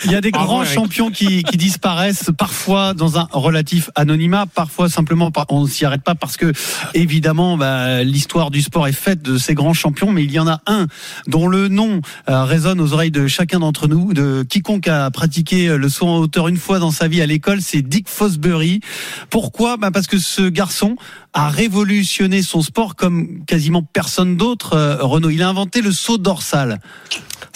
Il 0.05 0.11
y 0.11 0.15
a 0.15 0.21
des 0.21 0.31
Bravo, 0.31 0.47
grands 0.47 0.65
champions 0.65 1.11
qui, 1.11 1.43
disparaissent, 1.55 2.31
parfois 2.37 2.93
dans 2.93 3.17
un 3.17 3.27
relatif 3.31 3.89
anonymat, 3.95 4.45
parfois 4.53 4.89
simplement 4.89 5.31
on 5.49 5.63
ne 5.63 5.67
s'y 5.67 5.85
arrête 5.85 6.03
pas 6.03 6.15
parce 6.23 6.37
que 6.37 6.53
évidemment 6.93 7.57
bah, 7.57 8.03
l'histoire 8.03 8.51
du 8.51 8.61
sport 8.61 8.87
est 8.87 8.91
faite 8.91 9.21
de 9.21 9.37
ces 9.37 9.53
grands 9.53 9.73
champions, 9.73 10.11
mais 10.11 10.23
il 10.23 10.31
y 10.31 10.39
en 10.39 10.47
a 10.47 10.61
un 10.67 10.87
dont 11.27 11.47
le 11.47 11.67
nom 11.67 12.01
euh, 12.29 12.43
résonne 12.43 12.79
aux 12.79 12.93
oreilles 12.93 13.11
de 13.11 13.27
chacun 13.27 13.59
d'entre 13.59 13.87
nous, 13.87 14.13
de 14.13 14.45
quiconque 14.47 14.87
a 14.87 15.09
pratiqué 15.11 15.77
le 15.77 15.89
saut 15.89 16.07
en 16.07 16.17
hauteur 16.17 16.47
une 16.47 16.57
fois 16.57 16.79
dans 16.79 16.91
sa 16.91 17.07
vie 17.07 17.21
à 17.21 17.25
l'école, 17.25 17.61
c'est 17.61 17.81
Dick 17.81 18.07
Fosbury. 18.07 18.79
Pourquoi? 19.29 19.77
Bah 19.77 19.91
Parce 19.91 20.07
que 20.07 20.17
ce 20.17 20.43
garçon 20.49 20.95
a 21.33 21.49
révolutionné 21.49 22.41
son 22.41 22.61
sport 22.61 22.95
comme 22.95 23.43
quasiment 23.45 23.83
personne 23.83 24.37
d'autre. 24.37 24.73
Euh, 24.73 24.97
Renaud, 25.01 25.29
il 25.29 25.41
a 25.41 25.49
inventé 25.49 25.81
le 25.81 25.91
saut 25.91 26.17
dorsal. 26.17 26.79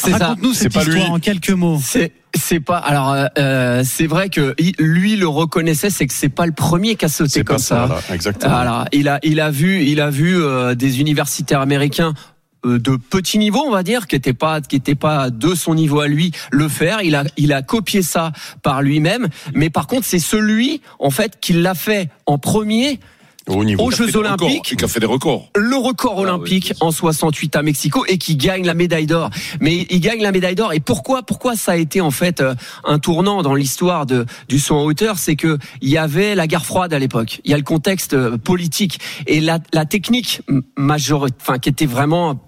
Raconte-nous 0.04 0.54
cette 0.54 0.76
histoire 0.76 0.88
lui. 0.88 1.02
en 1.04 1.20
quelques 1.20 1.52
mots. 1.52 1.80
C'est 1.84 2.12
c'est 2.38 2.60
pas 2.60 2.78
alors 2.78 3.12
euh, 3.14 3.26
euh, 3.38 3.84
c'est 3.86 4.08
vrai 4.08 4.30
que 4.30 4.56
lui 4.80 5.16
le 5.16 5.28
reconnaissait 5.28 5.90
c'est 5.90 6.08
que 6.08 6.14
c'est 6.14 6.30
pas 6.30 6.46
le 6.46 6.52
premier 6.52 6.96
qui 6.96 7.06
a 7.06 7.10
sauté 7.10 7.44
comme 7.44 7.58
pas 7.58 7.62
ça. 7.62 8.00
exactement. 8.12 8.56
Alors, 8.56 8.86
il 8.92 9.08
a 9.08 9.20
il 9.24 9.40
a 9.40 9.50
vu 9.50 9.84
il 9.84 10.02
a 10.02 10.10
vu 10.10 10.42
euh, 10.42 10.76
des 10.76 11.00
universitaires 11.02 11.62
américains 11.62 12.14
euh, 12.66 12.80
de 12.80 12.96
petit 12.96 13.38
niveau, 13.38 13.64
on 13.66 13.72
va 13.72 13.84
dire, 13.84 14.08
qui 14.08 14.16
n'étaient 14.16 14.34
pas 14.34 14.62
qui 14.62 14.76
étaient 14.76 14.96
pas 14.96 15.30
de 15.30 15.56
son 15.56 15.76
niveau 15.76 16.00
à 16.00 16.08
lui, 16.08 16.32
le 16.52 16.68
faire. 16.68 17.02
Il 17.02 17.16
a 17.16 17.24
il 17.38 17.54
a 17.54 17.62
copié 17.62 18.02
ça 18.02 18.32
par 18.64 18.82
lui-même, 18.82 19.28
mais 19.54 19.70
par 19.70 19.88
contre 19.88 20.06
c'est 20.06 20.20
celui 20.20 20.82
en 21.00 21.10
fait 21.10 21.40
qui 21.40 21.54
l'a 21.54 21.76
fait 21.76 22.10
en 22.26 22.38
premier 22.38 23.00
Au 23.48 23.64
niveau. 23.64 23.84
aux 23.84 23.92
Il 23.92 23.94
a 23.94 23.98
fait 23.98 24.06
Jeux 24.06 24.12
des 24.12 24.18
records, 24.18 24.48
Olympiques 24.48 24.76
Il 24.78 24.84
a 24.84 24.88
fait 24.88 25.00
des 25.00 25.06
records. 25.06 25.50
le 25.56 25.76
record 25.76 26.16
Ah 26.18 26.22
olympique 26.22 26.74
oui, 26.74 26.78
en 26.88 26.92
68 26.92 27.56
à 27.56 27.62
Mexico 27.64 28.06
et 28.08 28.18
qui 28.18 28.36
gagne 28.36 28.66
la 28.66 28.74
médaille 28.74 29.08
d'or. 29.08 29.30
Mais 29.60 29.88
il 29.90 30.00
gagne 30.00 30.22
la 30.22 30.32
médaille 30.32 30.56
d'or 30.56 30.74
et 30.74 30.80
pourquoi 30.80 31.24
pourquoi 31.24 31.56
ça 31.56 31.74
a 31.74 31.76
été 31.76 32.02
en 32.02 32.12
fait 32.12 32.42
euh, 32.42 32.56
un 32.84 33.00
tournant 33.00 33.42
dans 33.42 33.56
l'histoire 33.56 34.06
de 34.06 34.26
du 34.50 34.60
saut 34.60 34.76
en 34.76 34.84
hauteur, 34.84 35.18
c'est 35.18 35.36
que 35.36 35.58
il 35.82 35.90
y 35.90 35.98
avait 35.98 36.36
la 36.36 36.48
guerre 36.48 36.66
froide 36.66 36.94
à 36.94 37.00
l'époque. 37.00 37.42
Il 37.46 37.52
y 37.52 37.54
a 37.54 37.58
le 37.58 37.64
contexte 37.64 38.14
euh, 38.14 38.38
politique 38.38 39.00
et 39.28 39.40
la 39.40 39.60
la 39.74 39.86
technique 39.86 40.42
majeure 40.78 41.28
enfin 41.42 41.60
qui 41.60 41.70
était 41.70 41.86
vraiment 41.86 42.40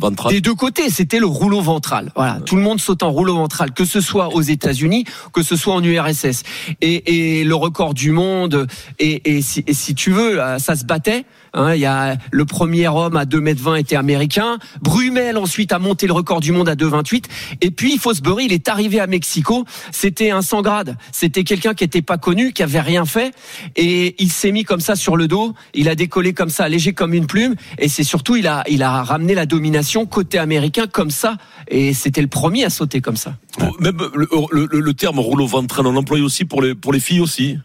Ventral. 0.00 0.32
des 0.32 0.40
deux 0.40 0.54
côtés, 0.54 0.90
c'était 0.90 1.18
le 1.18 1.26
rouleau 1.26 1.60
ventral. 1.60 2.12
Voilà, 2.16 2.40
tout 2.40 2.56
le 2.56 2.62
monde 2.62 2.80
saute 2.80 3.02
en 3.02 3.10
rouleau 3.10 3.34
ventral, 3.34 3.72
que 3.72 3.84
ce 3.84 4.00
soit 4.00 4.34
aux 4.34 4.40
États-Unis, 4.40 5.04
que 5.32 5.42
ce 5.42 5.56
soit 5.56 5.74
en 5.74 5.82
URSS. 5.82 6.42
Et, 6.80 7.40
et 7.40 7.44
le 7.44 7.54
record 7.54 7.94
du 7.94 8.10
monde, 8.10 8.66
et, 8.98 9.36
et, 9.36 9.42
si, 9.42 9.62
et 9.66 9.74
si 9.74 9.94
tu 9.94 10.10
veux, 10.10 10.40
euh, 10.40 10.58
ça 10.58 10.76
se 10.76 10.84
battait. 10.84 11.24
Hein, 11.52 11.74
Il 11.74 11.80
y 11.80 11.86
a 11.86 12.16
le 12.30 12.44
premier 12.44 12.88
homme 12.88 13.16
à 13.16 13.24
2 13.24 13.40
mètres 13.40 13.62
20 13.62 13.76
était 13.76 13.96
américain. 13.96 14.58
Brumel 14.82 15.36
ensuite 15.38 15.72
a 15.72 15.78
monté 15.78 16.06
le 16.06 16.12
record 16.12 16.40
du 16.40 16.52
monde 16.52 16.68
à 16.68 16.74
2,28. 16.74 17.24
Et 17.60 17.70
puis 17.70 17.98
Fosbury, 17.98 18.44
il 18.46 18.52
est 18.52 18.68
arrivé 18.68 19.00
à 19.00 19.06
Mexico. 19.06 19.64
C'était 19.90 20.30
un 20.30 20.42
100 20.42 20.62
grades. 20.62 20.96
C'était 21.12 21.44
quelqu'un 21.44 21.74
qui 21.74 21.84
était 21.84 22.02
pas 22.02 22.18
connu, 22.18 22.52
qui 22.52 22.62
avait 22.62 22.80
rien 22.80 23.04
fait. 23.04 23.32
Et 23.76 24.14
il 24.22 24.30
s'est 24.30 24.52
mis 24.52 24.64
comme 24.64 24.80
ça 24.80 24.94
sur 24.96 25.16
le 25.16 25.28
dos. 25.28 25.54
Il 25.74 25.88
a 25.88 25.94
décollé 25.94 26.32
comme 26.34 26.50
ça, 26.50 26.68
léger 26.68 26.92
comme 26.92 27.14
une 27.14 27.26
plume. 27.26 27.54
Et 27.78 27.88
c'est 27.88 28.04
surtout, 28.04 28.36
il 28.36 28.46
a, 28.46 28.64
il 28.68 28.82
a 28.82 29.02
ramené 29.02 29.34
la 29.34 29.46
domination 29.46 30.06
côté 30.06 30.38
américain 30.38 30.86
comme 30.86 31.10
ça. 31.10 31.36
Et 31.68 31.94
c'était 31.94 32.22
le 32.22 32.28
premier 32.28 32.64
à 32.64 32.70
sauter 32.70 33.00
comme 33.00 33.16
ça. 33.16 33.34
Même 33.80 33.96
le, 34.14 34.28
le- 34.52 34.68
le- 34.70 34.80
le 34.80 34.94
terme 34.94 35.18
rouleau 35.18 35.46
ventral, 35.46 35.86
on 35.86 35.92
l'emploie 35.92 36.18
aussi 36.20 36.44
pour 36.44 36.62
les, 36.62 36.74
pour 36.74 36.92
les 36.92 37.00
filles 37.00 37.20
aussi. 37.20 37.58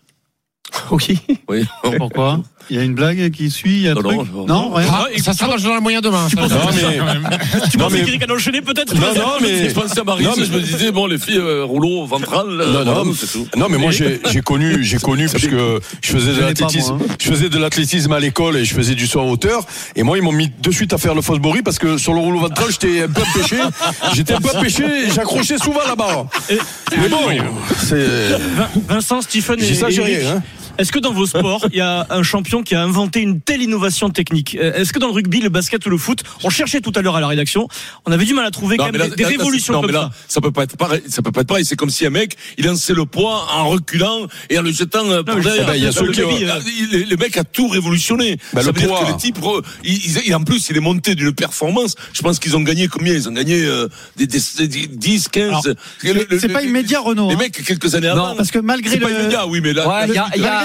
Oui. 0.91 1.19
Oui. 1.47 1.65
Pourquoi? 1.97 2.41
Il 2.69 2.77
y 2.77 2.79
a 2.79 2.83
une 2.83 2.95
blague 2.95 3.29
qui 3.31 3.49
suit 3.51 3.77
il 3.77 3.81
y 3.83 3.87
a 3.87 3.91
un 3.91 3.95
Non, 3.95 4.01
truc 4.01 4.17
non, 4.33 4.45
Non, 4.47 4.73
ouais. 4.75 4.83
Ah, 4.89 5.05
ça, 5.23 5.33
ça 5.33 5.47
marche 5.47 5.61
dans 5.63 5.75
le 5.75 5.81
moyen 5.81 6.01
demain. 6.01 6.27
ça. 6.29 6.41
Non, 6.41 6.47
mais, 6.73 7.69
Tu 7.69 7.77
penses 7.77 7.93
qu'Eric 7.93 8.23
a 8.29 8.33
enchaîné 8.33 8.61
peut-être 8.61 8.93
non, 8.95 9.01
non, 9.15 9.33
mais, 9.41 9.69
Je 9.69 9.73
pensais 9.73 9.99
à 9.99 10.03
Marie, 10.03 10.23
Non, 10.23 10.33
mais- 10.37 10.45
je 10.45 10.51
me 10.51 10.59
disais, 10.61 10.91
bon, 10.91 11.05
les 11.07 11.17
filles, 11.19 11.37
euh, 11.37 11.63
rouleau 11.63 12.05
ventral, 12.05 12.45
euh, 12.49 12.65
Non, 12.65 12.83
voilà, 12.83 13.03
non, 13.03 13.13
c'est 13.17 13.31
tout. 13.31 13.47
non, 13.55 13.67
mais 13.69 13.77
moi 13.77 13.91
j'ai 13.91 14.19
j'ai 14.31 14.41
connu, 14.41 14.83
j'ai 14.83 14.97
connu 14.97 15.27
puisque 15.29 15.49
je 15.51 16.11
faisais 16.11 16.33
de 16.33 16.41
l'athlétisme, 16.41 16.97
je 17.19 17.29
faisais 17.29 17.49
de 17.49 17.57
l'athlétisme 17.57 18.11
à 18.13 18.19
l'école 18.19 18.57
et 18.57 18.65
je 18.65 18.73
faisais 18.73 18.95
du 18.95 19.05
saut 19.07 19.19
en 19.21 19.29
hauteur. 19.29 19.63
Et 19.95 20.03
moi 20.03 20.17
ils 20.17 20.23
m'ont 20.23 20.31
mis 20.31 20.49
de 20.61 20.71
suite 20.71 20.93
à 20.93 20.97
faire 20.97 21.13
le 21.15 21.21
Fosbury 21.21 21.61
parce 21.61 21.77
que 21.79 21.97
sur 21.97 22.13
le 22.13 22.19
rouleau 22.19 22.39
ventral 22.39 22.69
j'étais 22.71 23.03
un 23.03 23.07
peu 23.09 23.21
pêché, 23.39 23.57
j'étais 24.13 24.33
un 24.33 24.41
peu 24.41 24.49
pêché, 24.59 24.83
et 24.83 25.11
j'accrochais 25.13 25.57
souvent 25.57 25.85
là-bas. 25.87 26.25
Mais 26.97 27.09
bon, 27.09 27.19
c'est 27.77 28.05
Vincent, 28.87 29.21
Stephen 29.21 29.59
et 29.59 29.65
Hein. 30.25 30.41
Est-ce 30.77 30.91
que 30.91 30.99
dans 30.99 31.13
vos 31.13 31.25
sports, 31.25 31.65
il 31.71 31.77
y 31.77 31.81
a 31.81 32.05
un 32.09 32.23
champion 32.23 32.61
qui 32.61 32.75
a 32.75 32.81
inventé 32.83 33.21
une 33.21 33.39
telle 33.39 33.61
innovation 33.61 34.09
technique 34.09 34.57
Euh, 34.59 34.73
Est-ce 34.73 34.91
que 34.91 34.99
dans 34.99 35.07
le 35.07 35.13
rugby, 35.13 35.39
le 35.39 35.49
basket 35.49 35.85
ou 35.85 35.89
le 35.89 35.97
foot, 35.97 36.23
on 36.43 36.49
cherchait 36.49 36.81
tout 36.81 36.91
à 36.95 37.01
l'heure 37.01 37.15
à 37.15 37.21
la 37.21 37.27
rédaction, 37.27 37.67
on 38.05 38.11
avait 38.11 38.25
du 38.25 38.33
mal 38.33 38.45
à 38.45 38.51
trouver 38.51 38.75
quand 38.77 38.85
Non, 38.87 38.91
même 38.91 39.01
là- 39.09 39.15
des 39.15 39.23
là- 39.23 39.29
révolutions 39.29 39.73
non, 39.73 39.81
comme 39.81 39.91
mais 39.91 39.97
là, 39.97 40.09
ça 40.27 40.35
ça 40.35 40.41
peut 40.41 40.51
pas 40.51 40.63
être 40.63 40.75
pareil. 40.75 41.01
Ça 41.07 41.21
peut 41.21 41.31
pas 41.31 41.41
être 41.41 41.47
pareil. 41.47 41.63
C'est 41.65 41.75
comme 41.77 41.89
si 41.89 42.05
un 42.05 42.09
mec, 42.09 42.35
il 42.57 42.65
lançait 42.65 42.93
le 42.93 43.05
poids 43.05 43.47
en 43.53 43.69
reculant 43.69 44.27
et 44.49 44.59
en 44.59 44.61
le 44.63 44.71
jetant 44.71 45.09
euh, 45.09 45.23
par 45.23 45.37
derrière. 45.37 45.65
pas, 45.65 45.77
il 45.77 45.83
y 45.83 45.87
a 45.87 45.91
Le 45.91 46.11
qui 46.11 46.21
mec, 46.21 46.29
euh, 46.43 46.59
il- 46.91 47.09
le 47.09 47.15
mec 47.15 47.37
a 47.37 47.43
tout 47.45 47.67
révolutionné. 47.69 48.37
Bah, 48.53 48.61
ça 48.61 48.71
le 48.71 48.79
veut 48.79 48.87
dire 48.87 48.99
que 48.99 49.07
les 49.11 49.17
types, 49.17 49.37
ils- 49.83 50.35
en 50.35 50.43
plus, 50.43 50.67
il 50.69 50.75
est 50.77 50.81
monté 50.81 51.15
d'une 51.15 51.33
performance. 51.33 51.95
Je 52.13 52.21
pense 52.21 52.39
qu'ils 52.39 52.55
ont 52.57 52.61
gagné 52.61 52.87
combien? 52.89 53.13
Ils 53.13 53.29
ont 53.29 53.33
gagné 53.33 53.63
euh, 53.63 53.87
des, 54.17 54.27
des, 54.27 54.39
des 54.67 54.87
10, 54.87 55.29
15. 55.29 55.47
Alors, 55.49 55.63
Le- 56.03 56.13
le- 56.13 56.27
C'est 56.31 56.39
c'est 56.39 56.49
pas 56.49 56.61
immédiat, 56.63 56.99
Renaud. 56.99 57.29
Les 57.29 57.35
hein. 57.35 57.37
mecs, 57.39 57.63
quelques 57.63 57.95
années 57.95 58.07
Non, 58.07 58.25
avant. 58.25 58.35
Parce 58.35 58.51
que 58.51 58.59
malgré 58.59 58.91
c'est 58.91 58.97
le, 58.99 59.05
pas 59.07 59.11
immédiat, 59.11 59.47
oui, 59.47 59.61
mais 59.61 59.71
là. 59.73 60.05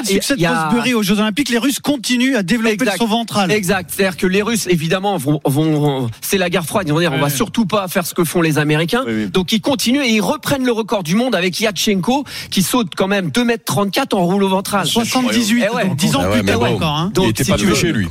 Ouais, 0.08 0.14
là, 0.14 0.20
il 0.20 0.26
y 0.28 0.32
a- 0.32 0.34
il 0.36 0.40
y 0.42 0.46
a- 0.46 0.50
malgré 0.50 0.64
le 0.64 0.76
succès 0.76 0.82
de 0.82 0.88
il 0.90 0.94
aux 0.94 1.02
Jeux 1.02 1.18
Olympiques, 1.20 1.48
les 1.50 1.58
Russes 1.58 1.80
continuent 1.80 2.36
à 2.36 2.42
développer 2.42 2.74
Exact. 2.74 2.92
le 2.92 2.98
saut 2.98 3.06
ventral. 3.06 3.50
Exact. 3.50 3.90
C'est-à-dire 3.94 4.16
que 4.16 4.26
les 4.26 4.42
Russes, 4.42 4.66
évidemment, 4.68 5.16
vont, 5.16 5.40
vont 5.44 6.08
c'est 6.20 6.38
la 6.38 6.50
guerre 6.50 6.64
froide. 6.64 6.86
Ils 6.88 6.92
vont 6.92 7.00
dire, 7.00 7.12
on 7.12 7.18
va 7.18 7.30
surtout 7.30 7.66
pas 7.66 7.88
faire 7.88 8.06
ce 8.06 8.14
que 8.14 8.24
font 8.24 8.40
les 8.42 8.58
Américains. 8.58 9.02
Oui, 9.06 9.12
oui. 9.24 9.26
Donc 9.30 9.52
ils 9.52 9.60
continuent 9.60 10.02
et 10.02 10.10
ils 10.10 10.20
reprennent 10.20 10.64
le 10.64 10.72
record 10.72 11.02
du 11.02 11.14
monde 11.14 11.34
avec 11.34 11.60
Yatchenko, 11.60 12.24
qui 12.50 12.62
saute 12.62 12.88
quand 12.96 13.08
même 13.08 13.30
2 13.30 13.44
mètres 13.44 13.64
34 13.64 14.14
en 14.14 14.24
rouleau 14.24 14.48
ventral. 14.48 14.86
78, 14.86 15.64
Eh 15.70 15.74
ouais. 15.74 15.86
donc 15.86 15.96
10 15.96 16.16
ans 16.16 16.20
Ah 16.24 16.30
ouais, 16.30 16.38
plus 16.38 16.46
tard 16.46 16.62
encore. 16.62 16.88
Hein. 16.96 17.06
il 17.10 17.14
Donc, 17.14 17.28
était 17.30 17.44
si 17.44 17.50
pas 17.50 17.56
tu 17.56 17.66
veux- 17.66 17.72
pêché 17.74 17.92
lui. 17.92 18.08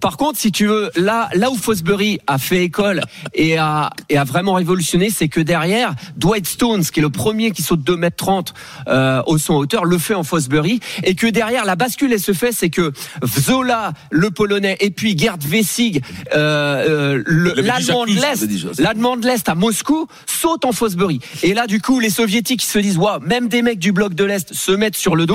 Par 0.00 0.16
contre, 0.16 0.38
si 0.38 0.52
tu 0.52 0.66
veux, 0.66 0.90
là, 0.96 1.28
là 1.34 1.50
où 1.50 1.56
Fosbury 1.56 2.18
a 2.26 2.38
fait 2.38 2.62
école 2.64 3.00
et 3.34 3.56
a, 3.56 3.90
et 4.10 4.18
a 4.18 4.24
vraiment 4.24 4.54
révolutionné, 4.54 5.08
c'est 5.10 5.28
que 5.28 5.40
derrière, 5.40 5.94
Dwight 6.16 6.46
Stones, 6.46 6.82
qui 6.84 7.00
est 7.00 7.02
le 7.02 7.10
premier 7.10 7.50
qui 7.52 7.62
saute 7.62 7.82
2 7.82 7.96
mètres 7.96 8.16
30 8.16 8.52
euh, 8.88 9.22
au 9.26 9.38
son 9.38 9.54
hauteur, 9.54 9.84
le 9.84 9.96
fait 9.98 10.14
en 10.14 10.22
Fosbury, 10.22 10.80
et 11.04 11.14
que 11.14 11.26
derrière, 11.26 11.64
la 11.64 11.76
bascule, 11.76 12.12
elle 12.12 12.20
se 12.20 12.32
fait, 12.32 12.52
c'est 12.52 12.70
que 12.70 12.92
Zola, 13.40 13.92
le 14.10 14.30
polonais, 14.30 14.76
et 14.80 14.90
puis 14.90 15.16
Gerd 15.16 15.42
Wessig, 15.44 16.02
euh, 16.34 17.18
euh, 17.18 17.22
l'allemand 17.62 18.04
de 18.04 18.10
l'Est, 18.20 18.80
l'allemand 18.80 19.16
de 19.16 19.26
l'Est 19.26 19.48
à 19.48 19.54
Moscou, 19.54 20.06
saute 20.26 20.64
en 20.64 20.72
Fosbury. 20.72 21.20
Et 21.42 21.54
là, 21.54 21.66
du 21.66 21.80
coup, 21.80 22.00
les 22.00 22.10
soviétiques 22.10 22.62
ils 22.62 22.66
se 22.68 22.78
disent, 22.78 22.98
waouh, 22.98 23.20
même 23.20 23.48
des 23.48 23.62
mecs 23.62 23.78
du 23.78 23.92
bloc 23.92 24.14
de 24.14 24.24
l'Est 24.24 24.52
se 24.52 24.72
mettent 24.72 24.96
sur 24.96 25.16
le 25.16 25.26
dos, 25.26 25.34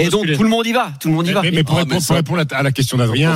et 0.00 0.08
donc 0.10 0.26
tout 0.36 0.42
le 0.42 0.48
monde 0.48 0.66
y 0.66 0.72
va, 0.72 0.90
tout 1.00 1.08
le 1.08 1.14
monde 1.14 1.26
y 1.26 1.32
va. 1.32 1.42
Mais, 1.42 1.50
mais 1.52 1.62
pour, 1.64 1.76
Ah, 1.76 1.78
répondre, 1.80 1.94
mais 1.94 2.00
ça- 2.00 2.22
pour 2.22 2.36
répondre 2.36 2.56
à 2.58 2.62
la 2.62 2.72
question 2.72 2.96
d'Adrien, 2.98 3.34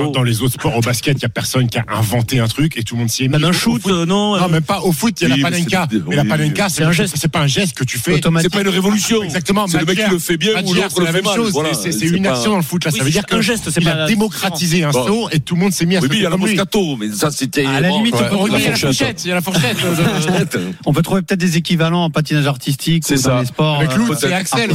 Euh, 0.00 0.10
dans 0.10 0.22
les 0.22 0.42
autres 0.42 0.54
sports, 0.54 0.76
au 0.76 0.80
basket, 0.80 1.16
il 1.18 1.22
y 1.22 1.26
a 1.26 1.28
personne 1.28 1.68
qui 1.68 1.78
a 1.78 1.84
inventé 1.88 2.38
un 2.40 2.48
truc 2.48 2.76
et 2.76 2.82
tout 2.82 2.94
le 2.94 3.00
monde 3.00 3.10
s'y 3.10 3.24
est 3.24 3.28
mis. 3.28 3.32
Même 3.38 3.44
un 3.44 3.52
shoot, 3.52 3.80
foot- 3.82 3.92
euh, 3.92 4.06
non. 4.06 4.38
Non, 4.38 4.48
même 4.48 4.62
pas 4.62 4.80
au 4.80 4.92
foot, 4.92 5.20
il 5.20 5.28
y 5.28 5.30
a 5.30 5.34
Oui, 5.34 5.40
la 5.42 5.50
panenka. 5.50 5.88
c'est- 5.90 6.02
Mais 6.08 6.16
la 6.16 6.24
panenka, 6.24 6.68
c'est 6.68 6.82
un 6.84 6.92
geste. 6.92 7.14
C'est 7.18 7.30
pas 7.30 7.40
un 7.40 7.46
geste 7.46 7.74
que 7.76 7.84
tu 7.84 7.98
fais. 7.98 8.20
C'est 8.40 8.48
pas 8.52 8.60
une 8.60 8.68
révolution. 8.68 9.22
Exactement. 9.22 9.66
C'est 9.66 9.78
le 9.78 9.86
mec 9.86 9.98
qui 10.04 10.10
le 10.10 10.18
fait 10.18 10.36
bien 10.36 10.52
ou 10.64 10.74
l'autre 10.74 10.88
c'est 10.90 10.98
le 11.00 11.04
la 11.06 11.12
fait 11.12 11.22
même 11.22 11.24
mal. 11.24 11.74
C'est- 11.74 12.06
une 12.06 12.26
action 12.26 12.50
dans 12.52 12.56
le 12.58 12.62
foot 12.62 12.84
là. 12.84 12.90
Ça 12.90 13.02
veut 13.04 13.10
dire 13.10 13.22
c'est 13.28 13.34
un 13.34 13.38
que 13.38 13.42
geste, 13.42 13.70
c'est 13.70 13.80
pas- 13.82 14.04
a 14.04 14.06
démocratisé 14.06 14.84
un 14.84 14.92
saut 14.92 15.28
et 15.32 15.40
tout 15.40 15.54
le 15.54 15.60
monde 15.60 15.72
s'est 15.72 15.86
mis 15.86 15.96
à 15.96 16.00
il 16.00 16.20
y 16.22 16.26
a 16.26 16.30
la. 16.30 16.36
Moscato, 16.36 16.96
mais 16.96 17.10
ça 17.10 17.30
c'était. 17.30 17.64
À 17.66 17.80
la 17.80 17.88
limite, 17.90 18.14
on 18.14 18.18
peut 18.46 18.52
y 18.52 18.54
a 18.66 18.70
la 18.70 18.76
fourchette. 18.76 19.24
Il 19.24 19.28
y 19.28 19.32
a 19.32 19.34
la 19.36 19.40
fourchette. 19.40 19.76
euh, 20.56 20.70
On 20.86 20.92
peut 20.92 21.02
trouver 21.02 21.22
peut-être 21.22 21.40
des 21.40 21.56
équivalents 21.56 22.04
en 22.04 22.10
patinage 22.10 22.46
artistique 22.46 23.04
C'est 23.06 23.16
ça. 23.16 23.40
les 23.40 23.46
sports 23.46 23.76
Avec 23.76 23.90
euh, 23.92 24.06
peut-être 24.06 24.20
c'est 24.20 24.32
Axel. 24.32 24.70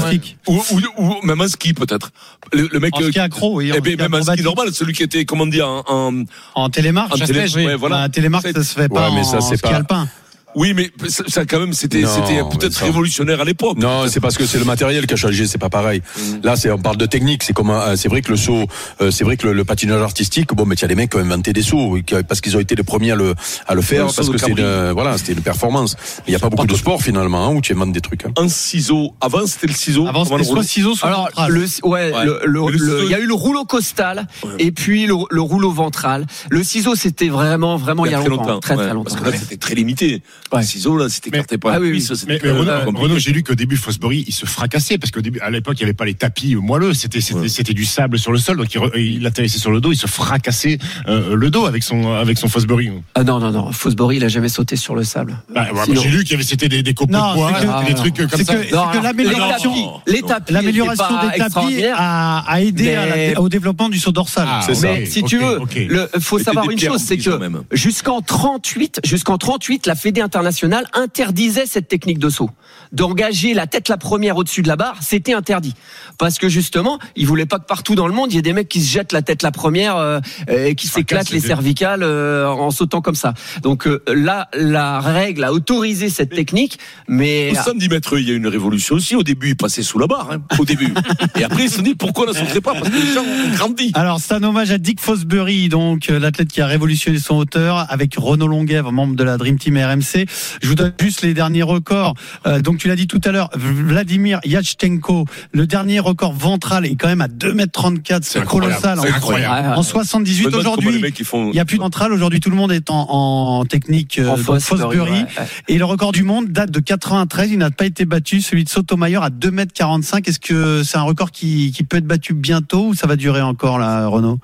Ou, 0.47 0.61
ou, 0.71 0.81
ou 0.97 1.15
même 1.25 1.39
un 1.41 1.47
ski 1.47 1.73
peut-être. 1.73 2.11
Le, 2.53 2.67
le 2.71 2.79
mec. 2.79 2.95
En 2.95 3.01
ski 3.01 3.19
euh, 3.19 3.23
accro, 3.23 3.55
oui. 3.57 3.71
eh 3.75 3.81
bien, 3.81 3.95
même 3.95 4.13
un 4.13 4.21
ski 4.23 4.41
normal, 4.41 4.69
celui 4.73 4.93
qui 4.93 4.98
était, 5.03 5.25
comment 5.25 5.45
dire, 5.45 5.67
en, 5.67 5.83
en- 5.87 6.23
En 6.55 6.69
télémarque, 6.69 7.13
En 7.13 7.17
télé- 7.25 7.47
ouais, 7.55 7.75
voilà. 7.75 7.97
Bah, 7.97 8.01
un 8.03 8.09
télémarque, 8.09 8.47
ça 8.53 8.63
se 8.63 8.73
fait 8.73 8.89
pas 8.89 9.09
Ouais, 9.09 9.15
mais 9.15 9.23
ça, 9.23 9.37
en 9.37 9.41
c'est 9.41 9.57
ski 9.57 9.69
pas- 9.69 9.75
alpin. 9.77 10.07
Oui, 10.55 10.73
mais 10.75 10.89
ça, 11.07 11.23
ça, 11.27 11.45
quand 11.45 11.59
même, 11.59 11.73
c'était, 11.73 12.03
c'était 12.05 12.41
peut-être 12.57 12.73
ça- 12.73 12.85
révolutionnaire 12.85 13.39
à 13.41 13.43
l'époque. 13.45 13.77
Non, 13.77 14.07
c'est 14.07 14.19
parce 14.19 14.35
que 14.37 14.45
c'est 14.45 14.57
le 14.57 14.65
matériel 14.65 15.05
qui 15.05 15.13
a 15.13 15.17
changé, 15.17 15.45
c'est 15.45 15.57
pas 15.59 15.69
pareil. 15.69 16.01
Là, 16.43 16.55
c'est 16.55 16.71
on 16.71 16.79
parle 16.79 16.97
de 16.97 17.05
technique, 17.05 17.43
c'est 17.43 17.53
comme 17.53 17.71
c'est 17.95 18.09
vrai 18.09 18.21
que 18.21 18.31
le 18.31 18.37
saut, 18.37 18.65
euh, 19.01 19.11
c'est 19.11 19.23
vrai 19.23 19.37
que 19.37 19.47
le, 19.47 19.53
le 19.53 19.63
patinage 19.63 20.01
artistique, 20.01 20.53
bon, 20.53 20.65
mais 20.65 20.75
il 20.75 20.81
y 20.81 20.85
a 20.85 20.87
des 20.87 20.95
mecs 20.95 21.11
qui 21.11 21.17
ont 21.17 21.21
inventé 21.21 21.53
des 21.53 21.61
sauts 21.61 21.97
parce 22.27 22.41
qu'ils 22.41 22.57
ont 22.57 22.59
été 22.59 22.75
les 22.75 22.83
premiers 22.83 23.11
à 23.11 23.15
le 23.15 23.35
à 23.67 23.75
le 23.75 23.81
faire 23.81 24.07
Le 24.07 24.11
parce 24.13 24.29
que 24.29 24.37
c'est 24.37 24.47
cabri. 24.47 24.63
une, 24.63 24.91
voilà, 24.91 25.17
c'était 25.17 25.33
une 25.33 25.41
performance. 25.41 25.95
Il 26.27 26.33
y 26.33 26.35
a 26.35 26.39
pas 26.39 26.49
beaucoup 26.49 26.65
de 26.67 26.75
sports 26.75 27.01
finalement 27.01 27.45
hein, 27.47 27.53
où 27.55 27.61
tu 27.61 27.73
inventes 27.73 27.91
des 27.91 28.01
trucs. 28.01 28.25
hein. 28.25 28.31
Un 28.37 28.49
ciseau. 28.49 29.13
Avant, 29.21 29.45
c'était 29.45 29.67
le 29.67 29.73
ciseau. 29.73 30.07
Avant, 30.07 30.25
c'était 30.25 30.43
soit 30.43 30.63
soit 30.63 31.07
Alors, 31.07 31.29
le, 31.47 31.61
ouais, 31.83 32.11
Ouais. 32.11 32.25
le- 32.25 32.41
le- 32.45 32.61
Mais 32.65 32.71
le 32.71 32.77
le- 32.77 32.77
ciseau- 32.79 33.03
il 33.05 33.11
y 33.11 33.15
a 33.15 33.19
eu 33.19 33.27
le 33.27 33.33
rouleau 33.35 33.65
costal 33.65 34.27
et 34.57 34.71
puis 34.71 35.05
le, 35.05 35.13
le 35.29 35.41
rouleau 35.41 35.71
ventral. 35.71 36.25
Le 36.49 36.63
ciseau, 36.63 36.95
c'était 36.95 37.29
vraiment, 37.29 37.77
vraiment 37.77 38.05
il 38.05 38.11
y 38.11 38.15
a, 38.15 38.19
très 38.19 38.29
longtemps, 38.29 38.43
longtemps. 38.47 38.59
très 38.61 38.75
très 38.75 38.93
longtemps. 38.93 39.11
Parce 39.15 39.21
que 39.23 39.29
là, 39.29 39.37
c'était 39.37 39.57
très 39.57 39.75
limité. 39.75 40.23
Le 40.55 40.63
ciseau, 40.63 40.97
là, 40.97 41.09
c'était 41.09 41.29
Mais- 41.31 41.37
écarté 41.37 41.57
par 41.57 41.71
Ah 41.71 41.75
la 41.75 41.81
oui, 41.81 41.91
cuisse. 41.91 42.13
c'était 42.13 42.39
Mais, 42.43 42.53
mais 42.53 42.99
Renaud, 42.99 43.19
j'ai 43.19 43.31
lu 43.31 43.43
qu'au 43.43 43.55
début 43.55 43.77
Fosbury 43.77 44.23
il 44.27 44.33
se 44.33 44.45
fracassait 44.45 44.97
parce 44.97 45.11
qu'au 45.11 45.21
début 45.21 45.39
à 45.41 45.49
l'époque 45.49 45.75
il 45.79 45.83
n'y 45.83 45.85
avait 45.85 45.93
pas 45.93 46.05
les 46.05 46.13
tapis 46.15 46.55
moelleux 46.55 46.93
c'était 46.93 47.21
c'était 47.21 47.39
Ouais. 47.41 47.49
c'était 47.49 47.73
du 47.73 47.85
sable 47.85 48.17
sur 48.17 48.31
le 48.31 48.39
sol 48.39 48.57
donc 48.57 48.73
il, 48.73 48.79
re- 48.79 48.97
il 48.99 49.25
atterrissait 49.27 49.59
sur 49.59 49.71
le 49.71 49.79
dos 49.79 49.91
il 49.91 49.97
se 49.97 50.07
fracassait 50.07 50.79
euh, 51.07 51.35
le 51.35 51.49
dos 51.51 51.65
avec 51.65 51.83
son 51.83 52.11
avec 52.13 52.37
son 52.37 52.47
Fosbury. 52.47 52.89
Ah 53.15 53.23
non, 53.23 53.39
non, 53.39 53.51
non. 53.51 53.71
Fosbury, 53.71 54.17
il 54.17 54.23
a 54.23 54.27
jamais 54.27 54.49
sauté 54.49 54.75
sur 54.75 54.95
le 54.95 55.03
sable. 55.03 55.37
Bah, 55.53 55.67
ouais, 55.73 55.81
Sinon- 55.85 56.01
j'ai 56.01 56.09
lu 56.09 56.23
qu'il 56.23 56.31
y 56.31 56.33
avait 56.35 56.43
c'était 56.43 56.67
des, 56.69 56.81
des 56.83 56.93
copeaux 56.93 57.13
Non, 57.13 57.29
de 57.31 57.35
bois 57.35 57.51
que- 57.53 57.87
des 57.87 57.93
trucs 57.93 58.17
comme 58.17 58.29
c'est 58.29 58.43
ça. 58.43 58.55
que- 58.55 58.63
c'est 58.63 58.69
que 58.99 59.03
l'amélioration- 59.03 60.01
les 60.07 60.21
tapis, 60.21 60.53
L'amélioration 60.53 61.05
des 61.31 61.37
tapis 61.37 61.83
a, 61.93 62.39
a 62.39 62.61
aidé 62.61 62.83
Mais- 62.97 63.35
au 63.37 63.49
développement 63.49 63.89
du 63.89 63.99
saut 63.99 64.11
dorsal. 64.11 64.47
Ah, 64.49 64.61
C'est 64.65 64.73
ça. 64.75 64.87
Mais 64.87 65.05
si 65.05 65.23
tu 65.23 65.37
veux, 65.37 65.59
le, 65.87 66.09
faut 66.19 66.39
savoir 66.39 66.69
une 66.69 66.79
chose, 66.79 67.01
c'est 67.05 67.17
que 67.17 67.29
jusqu'en 67.71 68.21
38, 68.21 69.01
jusqu'en 69.05 69.37
38, 69.37 69.85
la 69.85 69.95
Fédé 69.95 70.21
internationale 70.29 70.85
interdisait 70.93 71.65
cette 71.65 71.87
technique 71.87 72.19
de 72.19 72.29
saut. 72.29 72.51
D'engager 72.91 73.53
la 73.53 73.67
tête 73.67 73.89
la 73.89 73.97
première 73.97 74.37
au-dessus 74.37 74.61
de 74.61 74.67
la 74.67 74.75
barre, 74.75 74.97
c'était 75.01 75.33
interdit. 75.33 75.73
Parce 76.17 76.37
que 76.37 76.49
justement, 76.49 76.99
ils 77.15 77.27
voulaient 77.27 77.45
pas 77.45 77.59
que 77.59 77.65
partout 77.65 77.95
dans 77.95 78.07
le 78.07 78.13
monde, 78.13 78.31
il 78.31 78.35
y 78.35 78.39
ait 78.39 78.43
des 78.43 78.53
mecs 78.53 78.69
qui 78.69 78.81
se 78.81 78.91
jettent 78.91 79.13
la 79.13 79.21
tête 79.21 79.43
la 79.43 79.51
première 79.51 79.97
euh, 79.97 80.19
et 80.47 80.75
qui 80.75 80.87
s'éclatent 80.87 81.29
les 81.31 81.39
cervicales 81.39 82.03
euh, 82.03 82.47
en 82.47 82.71
sautant 82.71 83.01
comme 83.01 83.15
ça. 83.15 83.33
Donc 83.61 83.87
euh, 83.87 84.03
là, 84.07 84.49
la 84.53 84.99
règle 84.99 85.43
a 85.43 85.53
autorisé 85.53 86.09
cette 86.09 86.31
technique, 86.31 86.79
mais 87.07 87.51
Au 87.51 87.63
110 87.63 87.89
mètres, 87.89 88.17
il 88.19 88.27
y 88.27 88.31
a 88.31 88.35
une 88.35 88.47
révolution 88.47 88.95
aussi. 88.95 89.15
Au 89.15 89.23
début, 89.23 89.49
ils 89.49 89.55
passaient 89.55 89.83
sous 89.83 89.99
la 89.99 90.07
barre, 90.07 90.31
hein, 90.31 90.41
au 90.57 90.65
début. 90.65 90.93
Et 91.37 91.43
après, 91.43 91.63
ils 91.65 91.69
se 91.69 91.77
sont 91.77 91.81
dit 91.81 91.95
pourquoi 91.95 92.25
on 92.25 92.29
ne 92.29 92.33
sauterait 92.33 92.61
pas? 92.61 92.73
Parce 92.73 92.89
que 92.89 92.95
les 92.95 93.13
gens 93.13 93.21
ont 93.21 93.55
grandi. 93.55 93.91
Alors, 93.95 94.19
c'est 94.19 94.33
un 94.33 94.43
hommage 94.43 94.71
à 94.71 94.77
Dick 94.77 94.99
Fosbury, 94.99 95.69
donc 95.69 96.09
euh, 96.09 96.19
l'athlète 96.19 96.49
qui 96.49 96.61
a 96.61 96.67
révolutionné 96.67 97.19
son 97.19 97.35
hauteur, 97.35 97.85
avec 97.89 98.15
Renaud 98.15 98.47
Longuèvre, 98.47 98.91
membre 98.91 99.15
de 99.15 99.23
la 99.23 99.37
Dream 99.37 99.57
Team 99.57 99.77
RMC. 99.77 100.25
Je 100.61 100.67
vous 100.67 100.75
donne 100.75 100.93
juste 100.99 101.21
les 101.21 101.33
derniers 101.33 101.63
records. 101.63 102.15
Euh, 102.45 102.61
donc, 102.61 102.78
tu 102.79 102.87
l'as 102.87 102.95
dit 102.95 103.07
tout 103.07 103.21
à 103.25 103.31
l'heure, 103.31 103.49
Vladimir 103.55 104.39
Yachtenko, 104.45 105.25
le 105.51 105.67
dernier 105.67 105.99
record 105.99 106.33
ventral 106.33 106.85
est 106.85 106.95
quand 106.95 107.07
même 107.07 107.21
à 107.21 107.27
2m34, 107.27 108.19
c'est 108.23 108.43
colossal. 108.45 108.99
c'est 109.01 109.11
En- 109.11 109.15
incroyable. 109.15 109.77
En 109.77 109.83
78 109.83 110.35
Je 110.35 110.43
me 110.45 110.51
demande 110.51 110.63
comment 110.63 110.89
les 110.89 110.97
aujourd'hui. 110.97 111.49
Il 111.49 111.53
n'y 111.53 111.59
a 111.59 111.65
plus 111.65 111.77
de 111.77 111.81
ventral. 111.81 112.11
Aujourd'hui, 112.13 112.39
tout 112.39 112.49
le 112.49 112.55
monde 112.55 112.71
est 112.71 112.89
en, 112.89 112.95
en 113.09 113.65
technique 113.65 114.17
euh, 114.19 114.29
En 114.29 114.37
Fosbury, 114.37 115.11
ouais. 115.21 115.25
Et 115.67 115.77
le 115.77 115.85
record 115.85 116.11
du 116.11 116.23
monde 116.23 116.47
date 116.47 116.71
de 116.71 116.79
93. 116.79 117.51
Il 117.51 117.57
n'a 117.59 117.71
pas 117.71 117.85
été 117.85 118.05
battu. 118.05 118.41
Celui 118.41 118.63
de 118.63 118.69
Sotomayor 118.69 119.23
à 119.23 119.29
2m45. 119.29 120.27
Est-ce 120.29 120.39
que 120.39 120.83
c'est 120.83 120.97
un 120.97 121.01
record 121.03 121.31
qui, 121.31 121.71
qui 121.75 121.83
peut 121.83 121.97
être 121.97 122.07
battu 122.07 122.33
bientôt 122.33 122.87
ou 122.87 122.93
ça 122.93 123.07
va 123.07 123.15
durer 123.15 123.41
encore, 123.41 123.79
là, 123.79 124.07
Renaud? 124.07 124.39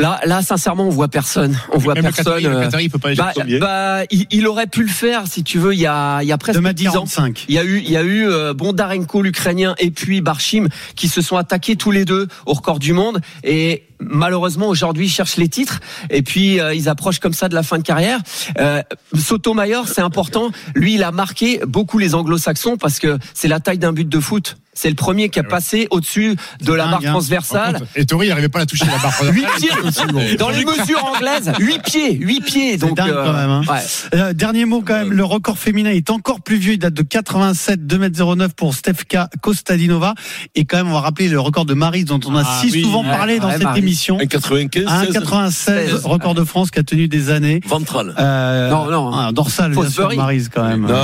Là, 0.00 0.20
là, 0.24 0.42
sincèrement, 0.42 0.86
on 0.86 0.90
voit 0.90 1.08
personne. 1.08 1.56
On 1.72 1.78
voit 1.78 1.94
Même 1.94 2.04
personne. 2.04 2.42
Le 2.42 2.48
euh, 2.48 2.62
Qatari, 2.62 2.84
il 2.84 2.90
peut 2.90 2.98
pas 2.98 3.14
Bah, 3.14 3.32
bah, 3.60 4.02
il, 4.10 4.26
il 4.30 4.46
aurait 4.46 4.66
pu 4.66 4.82
le 4.82 4.88
faire, 4.88 5.26
si 5.26 5.44
tu 5.44 5.58
veux, 5.58 5.74
il 5.74 5.80
y 5.80 5.86
a, 5.86 6.22
il 6.22 6.28
y 6.28 6.32
a 6.32 6.38
presque 6.38 6.60
10 6.60 6.88
ans. 6.88 7.04
2m45. 7.04 7.44
Il 7.48 7.54
y 7.54 7.58
a 7.58 7.64
eu, 7.64 7.78
il 7.78 7.90
y 7.90 7.96
a 7.96 8.02
eu 8.02 8.28
euh, 8.28 8.54
Bondarenko, 8.54 9.22
l'Ukrainien, 9.22 9.74
et 9.78 9.90
puis 9.90 10.20
Barchim, 10.20 10.68
qui 10.96 11.08
se 11.08 11.20
sont 11.20 11.36
attaqués 11.36 11.76
tous 11.76 11.90
les 11.90 12.04
deux 12.04 12.28
au 12.46 12.54
record 12.54 12.78
du 12.78 12.92
monde. 12.92 13.20
Et 13.44 13.84
malheureusement, 14.00 14.68
aujourd'hui, 14.68 15.06
ils 15.06 15.10
cherchent 15.10 15.36
les 15.36 15.48
titres. 15.48 15.80
Et 16.08 16.22
puis, 16.22 16.60
euh, 16.60 16.74
ils 16.74 16.88
approchent 16.88 17.20
comme 17.20 17.32
ça 17.32 17.48
de 17.48 17.54
la 17.54 17.62
fin 17.62 17.78
de 17.78 17.82
carrière. 17.82 18.20
Euh, 18.58 18.82
Sotomayor, 19.16 19.88
c'est 19.88 20.00
important. 20.00 20.50
Lui, 20.74 20.94
il 20.94 21.02
a 21.02 21.12
marqué 21.12 21.60
beaucoup 21.66 21.98
les 21.98 22.14
anglo-saxons 22.14 22.76
parce 22.76 22.98
que 22.98 23.18
c'est 23.34 23.48
la 23.48 23.60
taille 23.60 23.78
d'un 23.78 23.92
but 23.92 24.08
de 24.08 24.20
foot. 24.20 24.56
C'est 24.80 24.88
le 24.88 24.94
premier 24.94 25.28
qui 25.28 25.38
a 25.38 25.42
passé 25.42 25.88
au-dessus 25.90 26.36
de 26.62 26.72
la 26.72 26.86
barre 26.86 27.02
hein. 27.04 27.10
transversale. 27.10 27.82
Et 27.96 28.06
Tori 28.06 28.28
n'arrivait 28.28 28.48
pas 28.48 28.60
à 28.60 28.66
toucher 28.66 28.86
la 28.86 28.96
barre. 28.96 29.22
8 29.30 29.46
pieds 29.58 30.36
dans 30.38 30.48
les 30.48 30.64
mesures 30.64 31.04
anglaises 31.04 31.52
8 31.58 31.82
pieds 31.82 32.14
8 32.14 32.40
pieds 32.40 32.76
donc 32.78 32.96
dingue 32.96 33.10
euh, 33.10 33.26
quand 33.26 33.32
même, 33.34 33.50
hein. 33.50 33.62
ouais. 33.68 34.18
Euh, 34.18 34.32
dernier 34.32 34.64
mot 34.64 34.80
quand 34.80 34.94
même, 34.94 35.12
le 35.12 35.22
record 35.22 35.58
féminin 35.58 35.90
est 35.90 36.08
encore 36.08 36.40
plus 36.40 36.56
vieux, 36.56 36.72
il 36.72 36.78
date 36.78 36.94
de 36.94 37.02
87, 37.02 37.80
2m09 37.80 38.54
pour 38.56 38.74
Stefka 38.74 39.28
Kostadinova. 39.42 40.14
Et 40.54 40.64
quand 40.64 40.78
même, 40.78 40.88
on 40.88 40.94
va 40.94 41.00
rappeler 41.00 41.28
le 41.28 41.40
record 41.40 41.66
de 41.66 41.74
Maris 41.74 42.04
dont 42.04 42.20
on 42.26 42.34
a 42.34 42.42
Ah 42.42 42.60
si 42.62 42.72
oui, 42.72 42.82
souvent 42.82 43.04
ouais, 43.04 43.10
parlé 43.10 43.38
dans 43.38 43.50
cette 43.50 43.76
émission. 43.76 44.16
1,95, 44.16 44.86
1,96 44.86 45.50
16, 45.50 46.06
record 46.06 46.34
de 46.34 46.44
France 46.44 46.70
qui 46.70 46.78
a 46.78 46.84
tenu 46.84 47.06
des 47.06 47.28
années. 47.28 47.60
Ventral. 47.66 48.14
Euh, 48.18 48.70
Non, 48.70 48.90
non. 48.90 49.12
Un 49.12 49.32
dorsal, 49.32 49.72
bien 49.72 49.90
sûr. 49.90 50.10
Maryse 50.16 50.48
quand 50.48 50.64
même. 50.64 50.86
Non, 50.86 50.94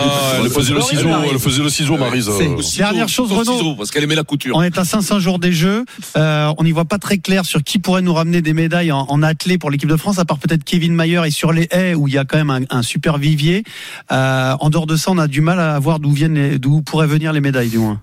elle 0.42 0.48
faisait 0.50 0.72
le 0.72 0.80
ciseau, 0.80 1.10
elle 1.30 1.38
faisait 1.38 1.62
le 1.62 1.68
ciseau, 1.68 1.98
euh. 2.00 2.62
Ciseau, 2.62 2.78
Dernière 2.78 3.08
chose, 3.08 3.30
Renaud. 3.30 3.65
Parce 3.74 3.90
qu'elle 3.90 4.04
aimait 4.04 4.14
la 4.14 4.24
couture. 4.24 4.56
On 4.56 4.62
est 4.62 4.78
à 4.78 4.84
500 4.84 5.18
jours 5.18 5.38
des 5.38 5.52
Jeux. 5.52 5.84
Euh, 6.16 6.52
on 6.58 6.64
n'y 6.64 6.72
voit 6.72 6.84
pas 6.84 6.98
très 6.98 7.18
clair 7.18 7.44
sur 7.44 7.62
qui 7.62 7.78
pourrait 7.78 8.02
nous 8.02 8.14
ramener 8.14 8.42
des 8.42 8.52
médailles 8.52 8.92
en, 8.92 9.06
en 9.08 9.22
athlée 9.22 9.58
pour 9.58 9.70
l'équipe 9.70 9.88
de 9.88 9.96
France, 9.96 10.18
à 10.18 10.24
part 10.24 10.38
peut-être 10.38 10.64
Kevin 10.64 10.94
Mayer 10.94 11.22
et 11.26 11.30
sur 11.30 11.52
les 11.52 11.68
haies 11.70 11.94
où 11.94 12.08
il 12.08 12.14
y 12.14 12.18
a 12.18 12.24
quand 12.24 12.36
même 12.36 12.50
un, 12.50 12.60
un 12.70 12.82
super 12.82 13.18
vivier. 13.18 13.64
Euh, 14.12 14.54
en 14.60 14.70
dehors 14.70 14.86
de 14.86 14.96
ça, 14.96 15.10
on 15.10 15.18
a 15.18 15.26
du 15.26 15.40
mal 15.40 15.58
à 15.58 15.78
voir 15.78 15.98
d'où 15.98 16.12
viennent, 16.12 16.58
d'où 16.58 16.82
pourraient 16.82 17.06
venir 17.06 17.32
les 17.32 17.40
médailles, 17.40 17.70
du 17.70 17.78
moins. 17.78 18.00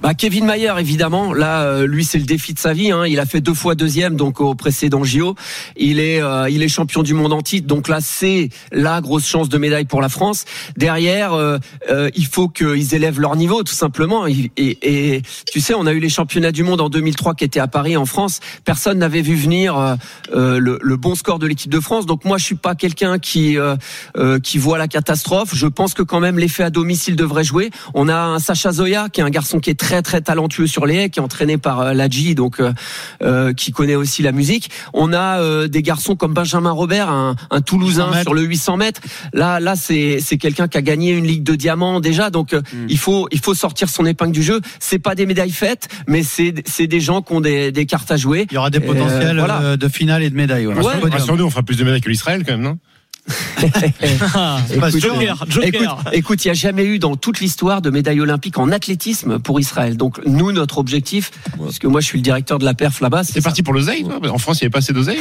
Bah, 0.00 0.14
Kevin 0.14 0.44
Mayer, 0.46 0.74
évidemment, 0.78 1.32
là, 1.34 1.62
euh, 1.62 1.84
lui, 1.86 2.04
c'est 2.04 2.18
le 2.18 2.24
défi 2.24 2.54
de 2.54 2.60
sa 2.60 2.72
vie. 2.72 2.92
Hein. 2.92 3.04
Il 3.08 3.18
a 3.18 3.26
fait 3.26 3.40
deux 3.40 3.52
fois 3.54 3.74
deuxième, 3.74 4.14
donc 4.14 4.40
au 4.40 4.54
précédent 4.54 5.02
JO. 5.02 5.34
Il 5.76 5.98
est, 5.98 6.22
euh, 6.22 6.48
il 6.48 6.62
est 6.62 6.68
champion 6.68 7.02
du 7.02 7.14
monde 7.14 7.32
en 7.32 7.42
titre, 7.42 7.66
donc 7.66 7.88
là, 7.88 7.98
c'est 8.00 8.48
la 8.70 9.00
grosse 9.00 9.26
chance 9.26 9.48
de 9.48 9.58
médaille 9.58 9.86
pour 9.86 10.00
la 10.00 10.08
France. 10.08 10.44
Derrière, 10.76 11.32
euh, 11.32 11.58
euh, 11.90 12.10
il 12.14 12.26
faut 12.26 12.48
qu'ils 12.48 12.94
élèvent 12.94 13.18
leur 13.18 13.34
niveau, 13.34 13.64
tout 13.64 13.74
simplement. 13.74 14.28
Et, 14.28 14.52
et- 14.56 15.16
et 15.16 15.22
tu 15.52 15.60
sais, 15.60 15.74
on 15.74 15.84
a 15.86 15.92
eu 15.92 15.98
les 15.98 16.08
championnats 16.08 16.52
du 16.52 16.62
monde 16.62 16.80
en 16.80 16.88
2003 16.90 17.34
qui 17.34 17.42
étaient 17.42 17.58
à 17.58 17.66
Paris, 17.66 17.96
en 17.96 18.06
France. 18.06 18.38
Personne 18.64 18.98
n'avait 18.98 19.22
vu 19.22 19.34
venir 19.34 19.76
euh, 20.32 20.60
le, 20.60 20.78
le 20.80 20.96
bon 20.96 21.16
score 21.16 21.40
de 21.40 21.46
l'équipe 21.48 21.72
de 21.72 21.80
France. 21.80 22.06
Donc 22.06 22.24
moi, 22.24 22.38
je 22.38 22.44
suis 22.44 22.54
pas 22.54 22.76
quelqu'un 22.76 23.18
qui 23.18 23.56
qui 24.44 24.58
voit 24.58 24.78
la 24.78 24.86
catastrophe. 24.88 25.54
Je 25.54 25.66
pense 25.66 25.94
que 25.94 26.02
quand 26.02 26.20
même 26.20 26.38
l'effet 26.38 26.62
à 26.62 26.70
domicile 26.70 27.16
devrait 27.16 27.42
jouer. 27.44 27.70
On 27.94 28.08
a 28.08 28.16
un 28.16 28.38
Sacha 28.38 28.70
Zoya 28.72 29.08
qui 29.12 29.20
est 29.20 29.24
un 29.24 29.30
garçon 29.30 29.58
qui 29.58 29.70
est 29.70 29.78
très 29.78 29.87
très 30.02 30.20
talentueux 30.20 30.66
sur 30.66 30.86
les 30.86 30.94
haies, 30.96 31.10
qui 31.10 31.18
est 31.18 31.22
entraîné 31.22 31.58
par 31.58 31.80
euh, 31.80 31.92
Ladji, 31.94 32.34
donc 32.34 32.60
euh, 32.60 32.72
euh, 33.22 33.52
qui 33.52 33.72
connaît 33.72 33.94
aussi 33.94 34.22
la 34.22 34.32
musique. 34.32 34.70
On 34.92 35.12
a 35.12 35.40
euh, 35.40 35.68
des 35.68 35.82
garçons 35.82 36.14
comme 36.16 36.34
Benjamin 36.34 36.70
Robert, 36.70 37.08
un, 37.10 37.34
un 37.50 37.60
Toulousain 37.60 38.06
800 38.06 38.10
mètres. 38.12 38.22
sur 38.24 38.34
le 38.34 38.42
800 38.42 38.76
mètres. 38.76 39.00
Là, 39.32 39.58
là, 39.60 39.74
c'est 39.76 40.18
c'est 40.20 40.36
quelqu'un 40.38 40.68
qui 40.68 40.78
a 40.78 40.82
gagné 40.82 41.12
une 41.12 41.26
ligue 41.26 41.42
de 41.42 41.54
diamants 41.54 42.00
déjà, 42.00 42.30
donc 42.30 42.52
euh, 42.52 42.62
il 42.88 42.98
faut 42.98 43.26
il 43.32 43.40
faut 43.40 43.54
sortir 43.54 43.88
son 43.88 44.04
épingle 44.06 44.32
du 44.32 44.42
jeu. 44.42 44.60
C'est 44.78 44.98
pas 44.98 45.14
des 45.14 45.26
médailles 45.26 45.50
faites, 45.50 45.88
mais 46.06 46.22
c'est 46.22 46.54
c'est 46.66 46.86
des 46.86 47.00
gens 47.00 47.22
qui 47.22 47.32
ont 47.32 47.40
des, 47.40 47.72
des 47.72 47.86
cartes 47.86 48.10
à 48.10 48.16
jouer. 48.16 48.46
Il 48.50 48.54
y 48.54 48.58
aura 48.58 48.70
des 48.70 48.78
Euh, 48.78 48.86
potentiels 48.86 49.38
voilà. 49.38 49.76
de 49.76 49.88
finale 49.88 50.22
et 50.22 50.30
de 50.30 50.36
médailles. 50.36 50.66
ouais. 50.66 50.74
Rassure-nous, 51.10 51.44
on 51.44 51.50
fera 51.50 51.62
plus 51.62 51.76
de 51.76 51.84
médailles 51.84 52.00
que 52.00 52.08
l'Israël 52.08 52.42
quand 52.44 52.52
même, 52.52 52.62
non? 52.62 52.78
Écoute, 54.72 55.00
Joker, 55.00 55.44
Joker. 55.48 55.68
Écoute, 55.68 55.88
écoute, 56.12 56.44
il 56.44 56.48
n'y 56.48 56.52
a 56.52 56.54
jamais 56.54 56.84
eu 56.84 56.98
dans 56.98 57.16
toute 57.16 57.40
l'histoire 57.40 57.82
de 57.82 57.90
médaille 57.90 58.20
olympique 58.20 58.58
en 58.58 58.70
athlétisme 58.70 59.38
pour 59.38 59.60
Israël. 59.60 59.96
Donc 59.96 60.20
nous, 60.26 60.52
notre 60.52 60.78
objectif, 60.78 61.30
parce 61.58 61.78
que 61.78 61.86
moi 61.86 62.00
je 62.00 62.06
suis 62.06 62.18
le 62.18 62.22
directeur 62.22 62.58
de 62.58 62.64
la 62.64 62.74
perf 62.74 63.00
là-bas, 63.00 63.24
C'est 63.24 63.40
parti 63.42 63.62
pour 63.62 63.74
l'oseille, 63.74 64.04
toi 64.04 64.18
En 64.30 64.38
France, 64.38 64.60
il 64.60 64.64
n'y 64.64 64.66
avait 64.66 64.70
pas 64.70 64.78
assez 64.78 64.92
d'oseille 64.92 65.18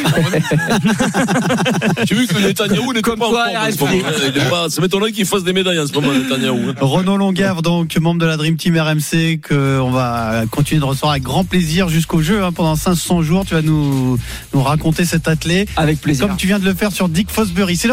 J'ai 2.07 2.15
vu 2.15 2.27
que 2.27 2.37
Netanyahou 2.39 2.87
n'était 2.93 3.01
Comme 3.01 3.19
pas 3.19 3.29
quoi, 3.29 3.45
forme 3.45 3.57
en 3.57 3.65
ce 3.65 3.67
RFC. 3.71 3.79
moment. 3.81 4.09
Il 4.35 4.37
est 4.41 4.49
pas- 4.49 4.69
Ça 4.69 4.81
m'étonnerait 4.81 5.11
qu'il 5.11 5.25
fasse 5.25 5.43
des 5.43 5.53
médailles 5.53 5.79
en 5.79 5.87
ce 5.87 5.93
moment, 5.93 6.13
Netanyahou. 6.13 6.69
hein. 6.69 6.75
Renaud 6.79 7.17
Longuerre, 7.17 7.61
donc 7.61 7.95
membre 7.97 8.21
de 8.21 8.25
la 8.25 8.37
Dream 8.37 8.55
Team 8.57 8.77
RMC, 8.77 9.39
que 9.41 9.79
on 9.79 9.91
va 9.91 10.43
continuer 10.51 10.79
de 10.79 10.85
recevoir 10.85 11.11
avec 11.11 11.23
grand 11.23 11.43
plaisir 11.43 11.89
jusqu'au 11.89 12.21
jeu. 12.21 12.43
hein. 12.43 12.51
pendant 12.51 12.75
500 12.75 13.21
jours, 13.21 13.45
tu 13.45 13.53
vas 13.53 13.61
nous, 13.61 14.17
nous 14.53 14.61
raconter 14.63 15.05
cet 15.05 15.27
athlète. 15.27 15.69
avec 15.75 16.01
plaisir. 16.01 16.27
Comme 16.27 16.37
tu 16.37 16.47
viens 16.47 16.59
de 16.59 16.65
le 16.65 16.73
faire 16.73 16.91
sur 16.91 17.09
Dick 17.09 17.29
Fosbury. 17.31 17.75
C'est 17.77 17.87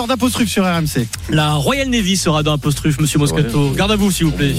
sur 0.47 0.65
RMC. 0.65 1.07
La 1.31 1.53
Royal 1.55 1.89
Navy 1.89 2.17
sera 2.17 2.43
dans 2.43 2.53
Apostrophe, 2.55 2.99
monsieur 3.01 3.19
Moscato. 3.19 3.71
Garde 3.71 3.93
à 3.93 3.97
vous, 3.97 4.11
s'il 4.11 4.27
vous 4.27 4.33
plaît. 4.33 4.55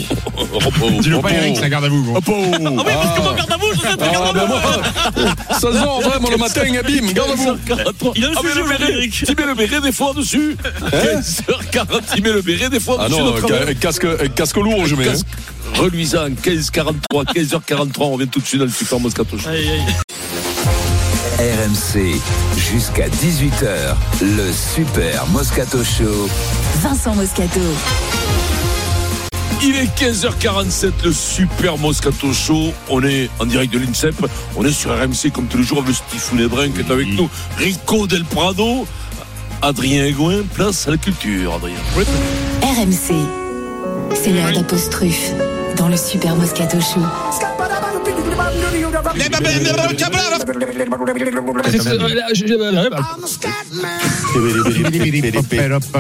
Dis-le 1.02 1.20
pas, 1.22 1.32
Eric, 1.32 1.56
c'est 1.58 1.66
un 1.66 1.70
garde 1.70 1.86
à 1.86 1.90
vous. 1.90 2.14
Ah 2.16 2.20
oui, 2.28 2.34
parce 2.86 3.18
que 3.18 3.22
moi, 3.22 3.34
garde 3.36 3.52
à 3.52 3.58
vous, 3.58 3.68
je 3.74 3.80
sais, 3.80 3.88
Ah, 3.92 4.12
garde 4.12 4.38
à 4.38 4.46
vous. 4.46 5.54
ça 5.54 5.60
sort 5.60 6.02
vraiment 6.02 6.30
le 6.30 6.38
matin, 6.38 6.62
bim, 6.64 7.12
garde 7.14 7.32
à 7.32 7.36
vous. 7.36 7.58
Il 8.16 8.26
a 8.26 8.30
le 8.30 8.34
Ah, 8.38 8.42
sujet, 8.42 8.56
le 8.62 8.68
béret, 8.68 8.92
Eric. 8.94 9.12
tu 9.26 9.36
mets 9.36 9.46
le 9.46 9.54
béret 9.56 9.82
des 9.82 9.92
fois 9.92 10.14
dessus. 10.14 10.58
15h40, 10.92 12.02
tu 12.16 12.22
mets 12.22 12.32
le 12.34 12.42
béret 12.42 12.70
des 12.70 12.80
fois 12.80 12.98
Ah 13.00 13.08
dessus. 13.10 13.20
non, 13.20 13.26
notre 13.34 13.48
ca- 13.48 13.64
homme. 13.68 13.76
casque, 13.76 14.34
casque 14.36 14.58
lourd, 14.58 14.86
je 14.86 14.96
mets. 14.96 15.10
hein. 15.10 15.14
Reluisant, 15.76 16.28
15h43, 16.42 17.26
15h43, 17.34 18.04
on 18.06 18.18
vient 18.18 18.28
tout 18.28 18.40
de 18.40 18.46
suite 18.46 18.60
dans 18.60 18.66
le 18.66 18.72
Super 18.72 19.00
Moscato 19.00 19.38
Show. 19.38 19.50
Aïe, 19.50 19.68
aïe. 19.70 19.82
RMC, 21.66 22.22
jusqu'à 22.58 23.08
18h, 23.08 23.96
le 24.22 24.52
Super 24.52 25.26
Moscato 25.28 25.84
Show. 25.84 26.30
Vincent 26.82 27.16
Moscato. 27.16 27.60
Il 29.64 29.76
est 29.76 29.90
15h47, 29.98 30.92
le 31.06 31.12
Super 31.12 31.80
Moscato 31.80 32.32
Show. 32.34 32.72
On 32.88 33.04
est 33.04 33.32
en 33.40 33.48
direct 33.48 33.74
de 33.74 33.80
l'INSEP. 33.80 34.14
On 34.56 34.64
est 34.64 34.72
sur 34.72 34.92
RMC 34.92 35.32
comme 35.34 35.48
tous 35.48 35.58
les 35.58 35.64
jours 35.64 35.80
avec 35.80 35.96
Steve 35.96 36.40
Lebrun 36.40 36.70
qui 36.70 36.82
est 36.82 36.92
avec 36.92 37.08
nous. 37.08 37.30
Rico 37.58 38.06
Del 38.06 38.26
Prado. 38.26 38.86
Adrien 39.64 40.12
Gouin, 40.12 40.44
place 40.54 40.88
à 40.88 40.92
la 40.92 40.98
culture, 40.98 41.56
Adrien. 41.56 41.78
RMC. 42.62 43.16
C'est 44.14 44.32
l'heure 44.32 44.52
d'apostrophe 44.52 45.32
dans 45.78 45.88
le 45.88 45.98
Super 45.98 46.36
Moscato 46.36 46.80
Show. 46.80 47.02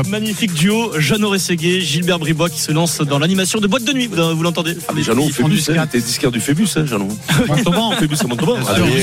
Magnifique 0.09 0.53
duo, 0.53 0.91
Jeannot 0.99 1.29
Rességuier, 1.29 1.81
Gilbert 1.81 2.19
Bribois 2.19 2.49
qui 2.49 2.59
se 2.59 2.71
lance 2.71 2.99
dans 2.99 3.19
l'animation 3.19 3.59
de 3.59 3.67
boîte 3.67 3.83
de 3.83 3.93
nuit. 3.93 4.07
Vous 4.07 4.43
l'entendez 4.43 4.77
Ah, 4.87 4.91
mais 4.95 5.03
Jeannot, 5.03 5.25
du 5.25 5.33
Phébus, 5.33 5.63
hein, 5.77 5.87
t'es 5.91 5.99
disquaire 5.99 6.31
du 6.31 6.39
Phébus, 6.39 6.67
hein, 6.75 6.85
Jeannot. 6.85 7.07
Montauban. 7.47 7.91
Phébus 7.91 8.17
à 8.23 8.27
Montauban. 8.27 8.55
Ah, 8.67 8.71
Adrien. 8.71 8.99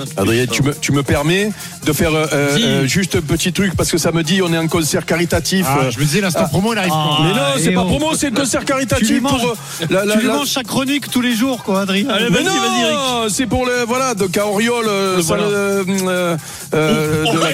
hein. 0.00 0.04
Adrien, 0.16 0.46
tu 0.46 0.62
me, 0.62 0.74
tu 0.74 0.92
me 0.92 1.02
permets 1.02 1.50
de 1.84 1.92
faire 1.92 2.14
euh, 2.14 2.26
euh, 2.32 2.56
euh, 2.58 2.86
juste 2.86 3.16
un 3.16 3.20
petit 3.20 3.52
truc 3.52 3.74
parce 3.76 3.90
que 3.90 3.98
samedi 3.98 4.42
on 4.42 4.52
est 4.52 4.58
en 4.58 4.68
concert 4.68 5.06
caritatif. 5.06 5.66
Ah, 5.68 5.90
je 5.90 5.98
me 5.98 6.04
disais, 6.04 6.20
l'instant 6.20 6.46
promo, 6.48 6.72
il 6.74 6.78
arrive 6.78 6.92
Ah. 6.94 7.14
quand 7.16 7.24
mais 7.24 7.30
non, 7.32 7.40
c'est 7.56 7.70
et 7.70 7.74
pas 7.74 7.84
promo, 7.84 8.14
c'est 8.14 8.26
un 8.28 8.32
concert 8.32 8.64
caritatif 8.64 9.22
pour 9.22 9.56
tu 9.78 10.26
manges 10.26 10.48
chaque 10.48 10.66
chronique 10.66 11.10
tous 11.10 11.20
les 11.20 11.34
jours, 11.34 11.62
quoi, 11.62 11.82
Adrien. 11.82 12.06
Vas-y, 12.30 12.44
vas-y, 12.44 12.80
Eric. 12.82 12.94
non, 12.96 13.26
c'est 13.28 13.46
pour 13.46 13.64
le 13.66 13.84
voilà 13.86 14.14
donc 14.14 14.36
à 14.36 14.46
Oriol 14.46 14.84
euh, 14.88 15.16
Le 15.16 15.22
voilà. 15.22 15.42
euh, 15.44 15.84
euh, 16.74 17.24
de 17.24 17.38
la- 17.38 17.48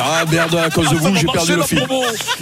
ah 0.00 0.24
merde 0.30 0.54
à 0.56 0.70
cause 0.70 0.88
de 0.90 0.96
vous 0.96 1.14
j'ai 1.16 1.26
perdu 1.26 1.54
le 1.56 1.62
fil. 1.62 1.86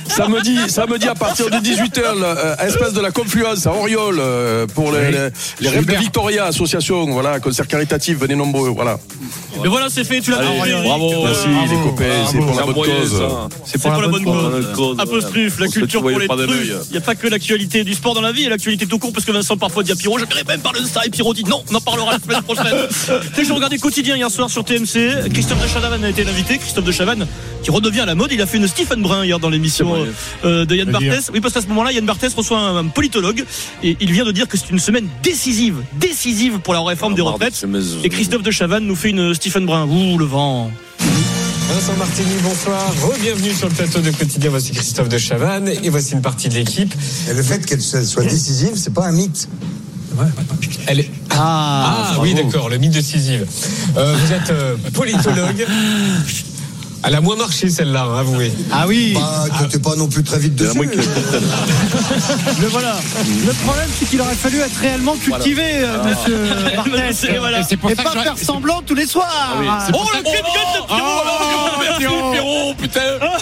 Samedi, 0.09 0.57
samedi 0.69 1.09
à 1.09 1.15
partir 1.15 1.51
de 1.51 1.57
18h, 1.57 2.01
euh, 2.23 2.57
espèce 2.67 2.93
de 2.93 3.01
la 3.01 3.11
confluence 3.11 3.67
à 3.67 3.73
Oriol 3.73 4.17
euh, 4.19 4.67
pour 4.67 4.93
les, 4.93 5.11
les, 5.11 5.29
les 5.61 5.69
rêves 5.69 5.87
de 5.87 5.95
Victoria 5.97 6.45
association, 6.47 7.05
voilà 7.07 7.41
concert 7.41 7.67
caritatif, 7.67 8.19
venez 8.19 8.35
nombreux, 8.35 8.69
voilà. 8.71 8.99
Mais 9.63 9.69
voilà, 9.69 9.89
c'est 9.89 10.05
fait, 10.05 10.21
tu 10.21 10.31
l'as 10.31 10.43
Eric. 10.43 10.85
bravo. 10.85 11.25
Merci 11.25 11.47
les 11.71 11.77
copains, 11.83 12.05
c'est 12.31 12.39
pour 12.39 12.55
la 12.61 12.67
bonne 12.67 12.75
cause. 12.75 13.23
C'est 13.65 13.81
pour 13.81 13.91
la 14.01 14.09
bonne 14.09 14.25
cause. 14.25 14.97
Apostrophe, 14.99 15.59
la 15.61 15.69
culture 15.69 16.01
pour 16.01 16.11
les 16.19 16.29
trucs. 16.29 16.51
Il 16.89 16.93
n'y 16.93 16.99
a 16.99 17.01
pas 17.01 17.15
que 17.15 17.27
l'actualité 17.27 17.85
du 17.85 17.95
sport 17.95 18.15
dans 18.15 18.21
la 18.21 18.33
vie, 18.33 18.41
il 18.41 18.45
y 18.45 18.47
a 18.47 18.51
l'actualité 18.51 18.87
tout 18.87 18.99
court, 18.99 19.13
parce 19.13 19.25
que 19.25 19.33
Vincent 19.33 19.57
parfois 19.57 19.83
dit 19.83 19.93
à 19.93 19.97
Pierrot, 19.97 20.19
je 20.19 20.25
même 20.47 20.61
parler 20.61 20.81
de 20.81 20.87
ça, 20.87 21.01
et 21.05 21.11
Pierrot 21.11 21.35
dit 21.35 21.45
non, 21.45 21.56
on 21.71 21.75
en 21.75 21.81
parlera 21.81 22.13
la 22.13 22.19
semaine 22.19 22.43
prochaine. 22.43 22.75
Tu 22.89 23.35
sais, 23.35 23.45
je 23.45 23.53
regardais 23.53 23.79
quotidien 23.79 24.17
hier 24.17 24.31
soir 24.31 24.51
sur 24.51 24.65
TMC, 24.65 25.31
Christophe 25.33 25.63
de 25.63 25.69
Chavannes 25.69 26.05
a 26.05 26.11
été 26.11 26.25
l'invité, 26.25 26.59
Christophe 26.59 26.85
de 26.85 26.93
Chavannes, 26.93 27.27
qui 27.63 27.71
redevient 27.71 28.01
à 28.01 28.07
la 28.07 28.15
mode, 28.15 28.33
il 28.33 28.41
a 28.41 28.47
fait 28.47 28.59
une 28.59 28.69
Stephen 28.69 29.03
Brun 29.03 29.25
hier 29.25 29.39
dans 29.39 29.51
l'émission 29.51 29.95
euh, 30.45 30.65
de 30.65 30.75
Yann 30.75 30.91
Barthès. 30.91 31.31
Oui, 31.33 31.41
parce 31.41 31.55
qu'à 31.55 31.61
ce 31.61 31.69
moment-là, 31.69 31.93
Yann 31.93 32.07
Barthès 32.07 32.33
reçoit 32.35 32.59
un, 32.59 32.77
un 32.77 32.85
politologue, 32.87 33.45
et 33.83 33.97
il 34.01 34.13
vient 34.13 34.25
de 34.25 34.33
dire 34.33 34.49
que 34.49 34.57
c'est 34.57 34.71
une 34.71 34.79
semaine 34.79 35.09
décisive, 35.23 35.77
décisive 35.99 36.59
pour 36.61 36.75
la 36.75 36.81
réforme 36.83 37.15
des 37.15 37.23
retraites. 37.23 37.65
Et 38.05 38.09
Christophe 38.09 38.43
de 38.43 38.51
Chavannes 38.51 38.87
nous 38.87 38.97
fait 38.97 39.11
une 39.11 39.35
Stephen 39.35 39.67
Brun. 39.67 39.87
Ouh, 39.87 40.19
le 40.19 40.25
vent. 40.25 40.71
Vincent 41.69 41.97
Martini, 41.97 42.35
bonsoir. 42.43 42.93
Bienvenue 43.21 43.53
sur 43.53 43.69
le 43.69 43.75
plateau 43.75 44.01
de 44.01 44.11
quotidien. 44.11 44.51
Voici 44.51 44.73
Christophe 44.73 45.09
de 45.09 45.19
Chavannes 45.19 45.69
et 45.69 45.89
voici 45.91 46.15
une 46.15 46.23
partie 46.23 46.49
de 46.49 46.55
l'équipe. 46.55 46.95
Et 47.29 47.35
le 47.35 47.43
fait 47.43 47.65
qu'elle 47.67 47.83
soit 47.83 48.05
soit 48.05 48.25
décisive, 48.25 48.73
c'est 48.77 48.95
pas 48.95 49.07
un 49.07 49.13
mythe. 49.13 49.49
Elle 50.87 51.01
est... 51.01 51.11
Ah, 51.31 52.13
Ah, 52.15 52.21
oui, 52.21 52.35
d'accord, 52.35 52.69
le 52.69 52.79
mythe 52.79 52.93
décisive. 52.93 53.47
Euh, 53.97 54.17
vous 54.19 54.33
êtes 54.33 54.51
euh, 54.51 54.77
politologue. 54.95 55.67
Elle 57.07 57.15
a 57.15 57.21
moins 57.21 57.37
marché 57.37 57.69
celle-là, 57.71 58.03
hein, 58.05 58.19
avouez. 58.19 58.53
Ah 58.73 58.87
oui, 58.89 59.15
Bah, 59.15 59.45
que 59.61 59.65
t'es 59.71 59.79
pas 59.79 59.95
non 59.97 60.09
plus 60.09 60.25
très 60.25 60.39
vite 60.39 60.57
dessus. 60.57 60.79
le 62.61 62.67
voilà. 62.69 62.97
Le 63.47 63.53
problème, 63.65 63.89
c'est 63.99 64.09
qu'il 64.09 64.21
aurait 64.21 64.35
fallu 64.35 64.59
être 64.59 64.77
réellement 64.81 65.15
cultivé, 65.17 65.63
euh, 65.77 66.03
monsieur 66.05 66.39
Barthès. 66.75 67.25
Et 67.31 67.39
voilà. 67.39 67.61
Et 67.61 67.63
c'est 67.69 67.77
pour 67.77 67.91
Et 67.91 67.95
ça 67.95 68.03
pas 68.03 68.11
que 68.13 68.21
faire 68.23 68.39
semblant 68.39 68.83
tous 68.83 68.95
les 68.95 69.07
soirs. 69.07 69.29
Ah 69.69 69.87
Oh, 69.95 69.99
le 70.15 70.23
cri 70.23 70.33
de 70.33 70.47
Pierrot, 70.47 71.77
Merci, 71.81 71.99
Pierrot, 72.33 72.75
putain 72.75 73.01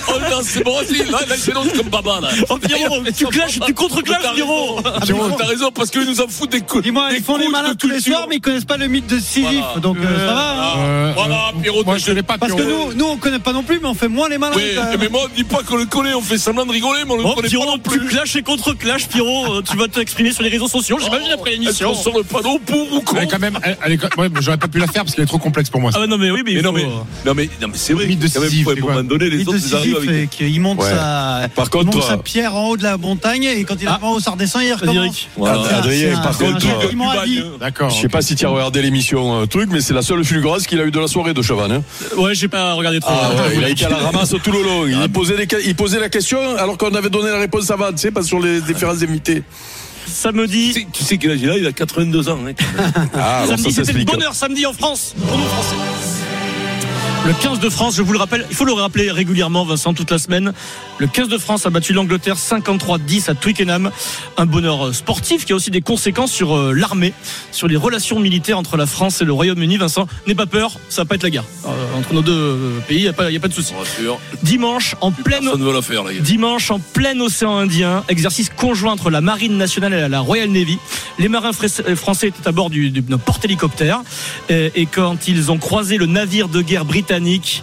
Oh, 0.08 0.12
non, 0.30 0.40
c'est 0.42 0.62
bon, 0.62 0.76
vas-y, 0.76 1.10
là, 1.10 1.18
là, 1.28 1.36
s'énonce 1.36 1.68
comme 1.76 1.88
baba, 1.88 2.20
là 2.20 2.28
Oh, 2.50 2.58
Pierrot, 2.58 3.02
tu 3.16 3.26
clashes, 3.26 3.60
tu 3.66 3.74
contre-clashes, 3.74 4.34
Pierrot. 4.34 4.80
Pierrot, 5.04 5.30
t'as 5.38 5.46
raison, 5.46 5.70
parce 5.74 5.90
qu'ils 5.90 6.04
nous 6.06 6.20
en 6.20 6.28
foutent 6.28 6.50
des 6.52 6.60
coups. 6.60 6.84
Dis-moi, 6.84 7.08
ils 7.16 7.22
font 7.22 7.36
les 7.38 7.48
malins 7.48 7.74
tous 7.74 7.88
les 7.88 8.00
soirs, 8.00 8.26
mais 8.28 8.36
ils 8.36 8.40
connaissent 8.40 8.64
pas 8.66 8.76
le 8.76 8.88
mythe 8.88 9.06
de 9.06 9.18
Sisyphe. 9.18 9.44
Voilà. 9.46 9.80
Donc 9.80 9.96
euh, 9.98 10.28
ça 10.28 10.34
va. 10.34 10.50
hein. 10.50 10.74
Euh, 10.78 11.12
Voilà, 11.16 11.52
Pierrot, 11.62 11.82
Moi, 11.84 11.96
je 11.98 12.06
connais 12.06 12.22
pas 12.22 12.36
Parce 12.38 12.52
que 12.52 12.94
nous, 12.94 13.04
on 13.06 13.16
connaît 13.16 13.38
pas 13.38 13.52
non 13.54 13.62
plus, 13.62 13.78
mais 13.80 13.88
on 13.88 13.94
fait 13.94 14.08
moins 14.08 14.28
les 14.28 14.36
malins. 14.38 14.52
Oui, 14.56 14.62
mais 15.00 15.08
moi, 15.08 15.22
on 15.24 15.34
dit 15.34 15.44
pas 15.44 15.62
qu'on 15.62 15.76
le 15.76 15.86
connaît, 15.86 16.12
on 16.14 16.20
fait 16.20 16.36
semblant 16.38 16.66
de 16.66 16.72
rigoler, 16.72 17.00
mais 17.06 17.12
on 17.12 17.16
le 17.16 17.22
Oh, 17.24 17.34
connaît 17.34 17.48
pas 17.48 17.64
non 17.64 17.74
tu 17.78 17.80
plus. 17.98 18.06
clashes 18.08 18.36
et 18.36 18.42
contre-clashes, 18.42 19.08
Pierrot. 19.08 19.54
Euh, 19.54 19.62
Tu 19.68 19.76
vas 19.76 19.88
t'exprimer 19.88 20.32
sur 20.32 20.42
les 20.42 20.50
réseaux 20.50 20.68
sociaux, 20.68 20.98
j'imagine, 21.02 21.30
après 21.32 21.52
Est-ce 21.52 21.60
l'émission. 21.60 21.88
qu'on 21.90 21.94
sort 22.02 22.18
le 22.18 22.24
panneau 22.24 22.58
pour 22.64 22.92
ou 22.92 23.00
contre 23.00 23.26
quand 23.28 23.38
même, 23.38 23.58
elle, 23.62 23.78
elle 23.84 23.92
est 23.92 23.96
quand- 23.96 24.14
ouais, 24.20 24.28
mais 24.28 24.42
j'aurais 24.42 24.58
pas 24.58 24.68
pu 24.68 24.78
la 24.78 24.86
faire 24.86 25.04
parce 25.04 25.14
qu'elle 25.14 25.24
est 25.24 25.28
trop 25.28 25.38
complexe 25.38 25.70
pour 25.70 25.80
moi. 25.80 25.90
Ah, 25.94 26.06
non, 26.06 26.18
mais 26.18 26.30
oui, 26.30 26.42
mais, 26.44 26.52
Mais 26.52 26.58
il 26.60 26.62
non, 26.62 26.70
faut- 26.72 26.76
mais, 26.76 26.84
non, 27.24 27.34
mais, 27.34 27.48
non, 27.62 27.68
mais 27.68 27.74
c'est 27.76 27.92
vrai. 27.94 28.06
De 28.06 28.28
quand 28.28 28.40
même, 28.40 28.50
Sisyphe, 28.50 28.68
à 28.68 28.72
un 28.72 28.80
moment 28.80 29.02
donné, 29.02 29.30
les 29.30 29.42
autres, 29.48 29.58
ils 29.64 29.74
arrivent 29.74 29.94
Sisyphe, 29.96 30.08
avec. 30.08 30.40
et 30.40 30.46
qu'il 30.50 30.60
monte 30.60 30.82
sa, 30.82 31.48
Par 31.54 31.66
il 31.66 31.70
contre, 31.70 31.84
monte 31.96 32.02
sa 32.02 32.12
euh, 32.14 32.16
pierre 32.18 32.54
en 32.54 32.68
haut 32.68 32.76
de 32.76 32.82
la 32.82 32.96
montagne 32.96 33.44
et 33.44 33.64
quand 33.64 33.76
il 33.80 33.86
Ah. 33.88 33.92
arrive 33.92 34.04
en 34.04 34.12
haut, 34.12 34.20
ça 34.20 34.32
redescend 34.32 34.62
il 34.62 34.72
recommence. 34.74 35.26
Adrien, 35.70 36.18
par 36.20 36.36
contre, 36.36 36.66
vie. 37.24 37.42
D'accord. 37.60 37.90
Je 37.90 38.00
sais 38.02 38.08
pas 38.08 38.22
si 38.22 38.34
tu 38.34 38.44
as 38.44 38.48
regardé 38.48 38.82
l'émission 38.82 39.40
euh, 39.42 39.46
truc, 39.46 39.68
mais 39.72 39.80
c'est 39.80 39.94
la 39.94 40.02
seule 40.02 40.24
fulgurance 40.24 40.66
qu'il 40.66 40.80
a 40.80 40.84
eu 40.84 40.90
de 40.90 40.98
la 41.00 41.06
soirée 41.06 41.34
de 41.34 41.42
Chavannes. 41.42 41.72
hein. 41.72 41.82
Ouais, 42.16 42.34
j'ai 42.34 42.48
pas 42.48 42.74
regardé 42.74 43.00
trop. 43.00 43.10
Ouais, 43.34 43.56
il 43.56 43.64
a 43.64 43.68
été 43.68 43.84
à 43.84 43.88
la 43.88 43.96
ramasse 43.98 44.34
tout 44.42 44.52
le 44.52 44.62
long. 44.62 44.86
Il 44.86 45.08
posait, 45.10 45.36
les, 45.36 45.46
il 45.66 45.74
posait 45.74 46.00
la 46.00 46.08
question 46.08 46.38
alors 46.56 46.78
qu'on 46.78 46.94
avait 46.94 47.10
donné 47.10 47.30
la 47.30 47.38
réponse 47.38 47.70
avant, 47.70 47.90
tu 47.90 47.98
sais, 47.98 48.10
pas 48.10 48.22
sur 48.22 48.40
les 48.40 48.60
différents 48.60 49.00
invités. 49.02 49.42
Tu 50.06 50.10
Samedi. 50.10 50.72
sais, 50.72 50.86
tu 50.92 51.02
sais 51.02 51.16
quel 51.18 51.32
âge 51.32 51.38
il 51.42 51.50
a? 51.50 51.56
Il 51.56 51.66
a 51.66 51.72
82 51.72 52.28
ans. 52.28 52.38
Hein. 52.46 52.52
Ah, 53.14 53.44
Samedi, 53.48 53.72
c'était 53.72 53.92
le 53.92 54.04
bonheur 54.04 54.34
samedi 54.34 54.66
en 54.66 54.72
France, 54.72 55.14
pour 55.26 55.38
nous 55.38 55.44
Français. 55.46 55.76
Le 57.26 57.32
15 57.32 57.58
de 57.58 57.70
France, 57.70 57.96
je 57.96 58.02
vous 58.02 58.12
le 58.12 58.18
rappelle, 58.18 58.44
il 58.50 58.54
faut 58.56 58.66
le 58.66 58.74
rappeler 58.74 59.10
régulièrement, 59.10 59.64
Vincent, 59.64 59.94
toute 59.94 60.10
la 60.10 60.18
semaine. 60.18 60.52
Le 60.98 61.06
15 61.06 61.28
de 61.28 61.38
France 61.38 61.64
a 61.64 61.70
battu 61.70 61.94
l'Angleterre 61.94 62.36
53-10 62.36 63.30
à 63.30 63.34
Twickenham. 63.34 63.90
Un 64.36 64.44
bonheur 64.44 64.86
euh, 64.88 64.92
sportif 64.92 65.46
qui 65.46 65.52
a 65.52 65.56
aussi 65.56 65.70
des 65.70 65.80
conséquences 65.80 66.30
sur 66.32 66.54
euh, 66.54 66.72
l'armée, 66.74 67.14
sur 67.50 67.66
les 67.66 67.76
relations 67.76 68.20
militaires 68.20 68.58
entre 68.58 68.76
la 68.76 68.84
France 68.84 69.22
et 69.22 69.24
le 69.24 69.32
Royaume-Uni. 69.32 69.78
Vincent, 69.78 70.06
n'aie 70.26 70.34
pas 70.34 70.44
peur, 70.44 70.72
ça 70.90 71.00
va 71.02 71.06
pas 71.06 71.14
être 71.14 71.22
la 71.22 71.30
guerre. 71.30 71.44
Euh, 71.64 71.68
entre 71.98 72.12
nos 72.12 72.20
deux 72.20 72.58
pays, 72.86 72.98
il 72.98 73.02
n'y 73.04 73.08
a, 73.08 73.14
pas- 73.14 73.30
y 73.30 73.36
a 73.36 73.40
pas 73.40 73.48
de 73.48 73.54
souci. 73.54 73.72
Dimanche, 74.42 74.94
en 75.00 75.10
pleine 75.10 75.40
Personne 75.44 75.60
ne 75.60 75.64
veut 75.66 75.72
la 75.72 75.82
faire, 75.82 76.04
là. 76.04 76.10
Dimanche, 76.20 76.70
en 76.70 76.78
plein 76.78 77.18
océan 77.20 77.56
Indien, 77.56 78.04
exercice 78.10 78.50
conjoint 78.54 78.92
entre 78.92 79.08
la 79.08 79.22
Marine 79.22 79.56
nationale 79.56 79.94
et 79.94 80.08
la 80.10 80.20
Royal 80.20 80.50
Navy. 80.50 80.78
Les 81.18 81.28
marins 81.30 81.52
français 81.52 82.28
étaient 82.28 82.46
à 82.46 82.52
bord 82.52 82.68
du- 82.68 82.90
du- 82.90 83.00
d'un 83.00 83.18
porte-hélicoptère. 83.18 84.02
Et, 84.50 84.70
et 84.74 84.84
quand 84.86 85.26
ils 85.26 85.50
ont 85.50 85.58
croisé 85.58 85.96
le 85.96 86.04
navire 86.06 86.48
de 86.48 86.60
guerre 86.60 86.84
britannique, 86.84 87.13
britannique 87.14 87.62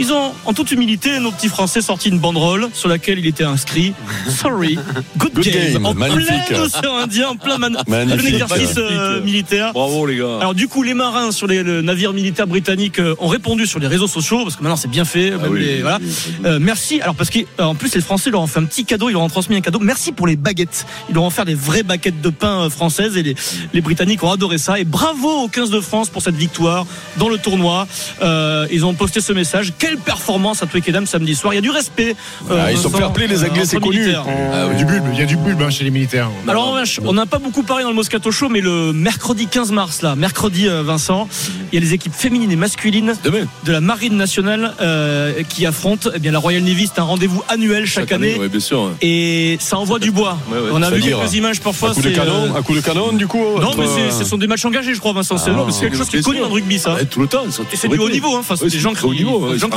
ils 0.00 0.12
ont, 0.14 0.32
en 0.46 0.52
toute 0.54 0.72
humilité, 0.72 1.20
nos 1.20 1.30
petits 1.30 1.48
Français 1.48 1.82
sorti 1.82 2.08
une 2.08 2.18
banderole 2.18 2.68
sur 2.72 2.88
laquelle 2.88 3.18
il 3.18 3.26
était 3.26 3.44
inscrit 3.44 3.92
Sorry, 4.28 4.78
good, 5.18 5.34
Good 5.34 5.44
game. 5.44 5.72
game, 5.74 5.86
en 5.86 5.94
magnifique. 5.94 6.26
plein 6.48 6.60
océan 6.62 6.96
Indien, 6.96 7.28
en 7.28 7.36
plein, 7.36 7.58
man- 7.58 7.76
plein 7.86 8.08
exercice 8.08 8.74
euh, 8.78 9.20
militaire. 9.22 9.72
Bravo 9.74 10.06
les 10.06 10.16
gars. 10.16 10.38
Alors 10.40 10.54
du 10.54 10.68
coup, 10.68 10.82
les 10.82 10.94
marins 10.94 11.32
sur 11.32 11.46
les, 11.46 11.62
le 11.62 11.82
navire 11.82 12.12
militaire 12.14 12.46
britannique 12.46 12.98
euh, 12.98 13.14
ont 13.18 13.28
répondu 13.28 13.66
sur 13.66 13.78
les 13.78 13.86
réseaux 13.86 14.06
sociaux 14.06 14.42
parce 14.42 14.56
que 14.56 14.62
maintenant 14.62 14.76
c'est 14.76 14.88
bien 14.90 15.04
fait. 15.04 15.32
même 15.32 15.50
oui, 15.52 15.60
les- 15.60 15.74
oui, 15.76 15.80
voilà. 15.82 15.98
oui, 16.00 16.10
Euh, 16.46 16.58
merci. 16.60 17.00
Alors 17.02 17.14
parce 17.14 17.28
qu'en 17.30 17.74
plus 17.74 17.94
les 17.94 18.00
Français 18.00 18.30
leur 18.30 18.40
ont 18.40 18.46
fait 18.46 18.60
un 18.60 18.64
petit 18.64 18.86
cadeau, 18.86 19.10
ils 19.10 19.12
leur 19.12 19.22
ont 19.22 19.28
transmis 19.28 19.56
un 19.56 19.60
cadeau. 19.60 19.80
Merci 19.80 20.12
pour 20.12 20.26
les 20.26 20.36
baguettes. 20.36 20.86
Ils 21.10 21.14
leur 21.14 21.24
ont 21.24 21.26
offert 21.28 21.44
des 21.44 21.54
vraies 21.54 21.82
baguettes 21.82 22.22
de 22.22 22.30
pain 22.30 22.62
euh, 22.62 22.70
françaises 22.70 23.16
et 23.18 23.22
les, 23.22 23.34
les 23.74 23.80
Britanniques 23.82 24.22
ont 24.24 24.32
adoré 24.32 24.56
ça. 24.56 24.78
Et 24.80 24.84
bravo 24.84 25.28
aux 25.44 25.48
15 25.48 25.68
de 25.70 25.80
France 25.80 26.08
pour 26.08 26.22
cette 26.22 26.36
victoire 26.36 26.86
dans 27.18 27.28
le 27.28 27.36
tournoi. 27.36 27.86
Euh, 28.22 28.66
ils 28.72 28.84
ont 28.86 28.94
posté 28.94 29.20
ce 29.20 29.32
message. 29.34 29.72
Quelle 29.90 29.98
performance 29.98 30.62
à 30.62 30.66
Twickenham 30.66 31.04
samedi 31.04 31.34
soir. 31.34 31.52
Il 31.52 31.56
y 31.56 31.58
a 31.58 31.62
du 31.62 31.70
respect. 31.70 32.14
euh, 32.48 32.62
Ah, 32.64 32.70
ils 32.70 32.78
sont 32.78 32.90
fair 32.90 33.12
play, 33.12 33.26
les 33.26 33.42
euh, 33.42 33.48
Anglais, 33.48 33.62
c'est 33.64 33.80
connu. 33.80 34.06
Ah, 34.14 34.68
oui. 34.68 34.76
Du 34.76 34.84
bulbe, 34.84 35.02
il 35.12 35.18
y 35.18 35.22
a 35.22 35.26
du 35.26 35.36
bulbe 35.36 35.60
hein, 35.62 35.70
chez 35.70 35.82
les 35.82 35.90
militaires. 35.90 36.30
Alors 36.46 36.76
on 37.04 37.12
n'a 37.12 37.26
pas 37.26 37.38
beaucoup 37.38 37.64
parlé 37.64 37.82
dans 37.82 37.90
le 37.90 37.96
Moscato 37.96 38.30
Show, 38.30 38.48
mais 38.48 38.60
le 38.60 38.92
mercredi 38.92 39.48
15 39.48 39.72
mars, 39.72 40.02
là, 40.02 40.14
mercredi 40.14 40.68
euh, 40.68 40.84
Vincent, 40.84 41.28
il 41.72 41.74
y 41.74 41.78
a 41.78 41.80
les 41.84 41.92
équipes 41.92 42.14
féminines 42.14 42.52
et 42.52 42.56
masculines 42.56 43.14
Demain. 43.24 43.46
de 43.64 43.72
la 43.72 43.80
Marine 43.80 44.16
nationale 44.16 44.74
euh, 44.80 45.42
qui 45.48 45.66
affrontent 45.66 46.08
eh 46.14 46.20
bien, 46.20 46.30
la 46.30 46.38
Royal 46.38 46.62
Navy. 46.62 46.86
C'est 46.94 47.00
un 47.00 47.04
rendez-vous 47.04 47.42
annuel 47.48 47.84
chaque, 47.86 48.12
année. 48.12 48.38
ouais, 48.38 48.48
bien 48.48 48.60
sûr. 48.60 48.92
Et 49.02 49.56
ça 49.60 49.76
envoie 49.76 49.98
du 49.98 50.12
bois. 50.12 50.38
Ouais, 50.52 50.58
ouais. 50.58 50.68
on 50.72 50.82
a 50.82 50.90
vu 50.90 51.00
quelques 51.02 51.34
images 51.34 51.60
parfois. 51.60 51.90
Un 51.90 51.94
coup 51.94 52.02
de 52.02 52.08
c'est, 52.10 52.12
canon, 52.12 52.44
euh, 52.54 52.58
un 52.58 52.62
coup 52.62 52.76
de 52.76 52.80
canon, 52.80 53.12
du 53.12 53.26
coup. 53.26 53.42
Non, 53.60 53.72
mais 53.76 53.86
c'est- 53.88 54.16
ce 54.16 54.24
sont 54.24 54.38
des 54.38 54.46
matchs 54.46 54.64
engagés, 54.64 54.94
je 54.94 55.00
crois, 55.00 55.12
Vincent. 55.14 55.36
C'est 55.36 55.50
c'est 55.72 55.80
quelque 55.80 55.96
chose 55.96 56.08
qui 56.08 56.18
est 56.18 56.22
connu 56.22 56.38
dans 56.38 56.46
le 56.46 56.52
rugby, 56.52 56.78
ça. 56.78 56.96
Tout 57.10 57.20
le 57.22 57.26
temps. 57.26 57.44
Et 57.72 57.76
c'est 57.76 57.88
du 57.88 57.98
haut 57.98 58.08
niveau, 58.08 58.36
hein. 58.36 58.40
Enfin, 58.40 58.54
c'est 58.56 58.68
des 58.68 58.78
gens 58.78 58.92
qui- 58.92 59.00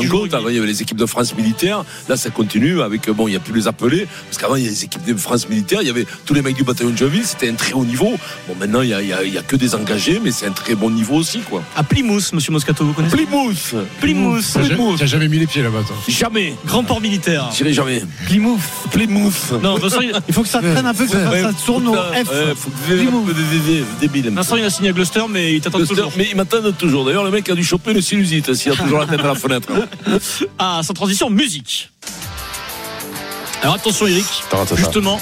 tu 0.10 0.36
avant, 0.36 0.50
il 0.50 0.56
y 0.56 0.58
avait 0.58 0.68
les 0.68 0.82
équipes 0.82 0.98
de 0.98 1.06
France 1.06 1.36
militaire. 1.36 1.84
Là, 2.10 2.18
ça 2.18 2.30
continue 2.30 2.82
avec, 2.82 3.10
bon, 3.10 3.28
il 3.28 3.32
n'y 3.32 3.38
a 3.38 3.40
plus 3.40 3.54
les 3.54 3.68
appelés. 3.68 4.08
Parce 4.30 4.38
qu'avant, 4.42 4.56
il 4.56 4.64
y 4.64 4.68
a 4.68 4.70
les 4.70 4.84
équipes 4.84 5.06
de 5.06 5.16
France 5.16 5.48
militaire. 5.50 5.80
Il 5.82 5.88
y 5.88 5.92
avait 5.92 6.06
tous 6.26 6.34
les 6.34 6.42
mecs 6.42 6.56
du 6.56 6.64
bataillon 6.64 6.90
de 6.92 6.98
Joinville. 6.98 7.26
C'était 7.26 7.50
un 7.50 7.54
très 7.56 7.74
haut 7.74 7.86
niveau. 7.86 8.14
Bon, 8.48 8.56
maintenant, 8.60 8.82
il 8.82 8.88
n'y 8.88 8.94
a, 8.94 9.02
il 9.02 9.08
y 9.10 9.14
a- 9.14 9.24
il 9.24 9.34
y 9.34 9.38
a 9.38 9.42
que 9.42 9.56
des 9.56 9.76
engagés, 9.76 10.20
mais 10.24 10.32
c'est 10.32 10.46
un 10.48 10.52
très 10.52 10.76
bon 10.76 10.90
niveau 10.90 11.16
aussi, 11.16 11.40
quoi. 11.40 11.64
À 11.76 11.84
Plymouth, 11.84 12.34
monsieur 12.34 12.52
Moscato, 12.52 12.86
vous 12.86 12.94
connaissez? 12.94 13.16
Plymouth. 13.18 13.76
Plymouth. 14.02 14.44
T'as 14.54 14.64
ja- 14.64 14.76
t'as 14.98 15.06
jamais 15.06 15.28
mis 15.28 15.40
les 15.40 15.48
pieds 15.48 15.62
là-bas, 15.64 15.80
toi? 15.86 15.96
Jamais. 16.08 16.54
Grand 16.66 16.84
port 16.84 17.02
militaire. 17.02 17.50
J'irai 17.56 17.74
jamais. 17.74 18.02
Plymouth. 18.26 18.60
Plymouth. 18.92 19.54
Non, 19.62 19.76
Vincent, 19.78 20.02
il- 20.02 20.12
Il 20.28 20.34
faut 20.34 20.44
que 20.44 20.50
ça 20.50 20.60
traîne 20.60 20.86
un 20.86 20.94
peu, 20.94 21.06
que 21.06 21.12
ça, 21.12 21.30
Ouais, 21.30 21.42
ça 21.42 21.52
tourne 21.66 21.88
au 21.88 21.94
F. 21.94 21.98
ouais, 21.98 22.54
faut 22.56 22.70
que 22.70 22.76
tu 22.88 22.94
VV, 22.94 23.84
débile. 24.00 24.30
Vincent, 24.30 24.56
il 24.56 24.64
a 24.64 24.70
signé 24.70 24.90
à 24.90 24.92
Gloucester, 24.94 25.22
mais 25.30 25.54
il 25.54 25.62
t'attend 25.62 25.80
toujours. 25.86 26.12
Mais 26.18 26.28
ils 26.32 26.36
m'attendent 26.36 26.74
toujours. 26.78 27.06
D'ailleurs, 27.06 27.24
le 27.24 27.32
mec 27.32 27.50
a 27.50 27.56
dû 27.56 27.64
choper 27.64 27.92
une 27.92 28.02
sinusite 28.02 28.54
s'il 28.54 28.72
a 28.72 28.76
toujours 28.76 29.00
la 29.00 29.06
tête 29.08 29.20
à 29.20 29.28
la 29.28 29.36
fenêtre. 29.36 29.68
Ah, 30.60 30.82
sans 30.84 30.94
transition, 30.94 31.30
musique. 31.30 31.92
Alors 33.62 33.76
attention 33.76 34.08
Eric, 34.08 34.26
justement, 34.76 35.22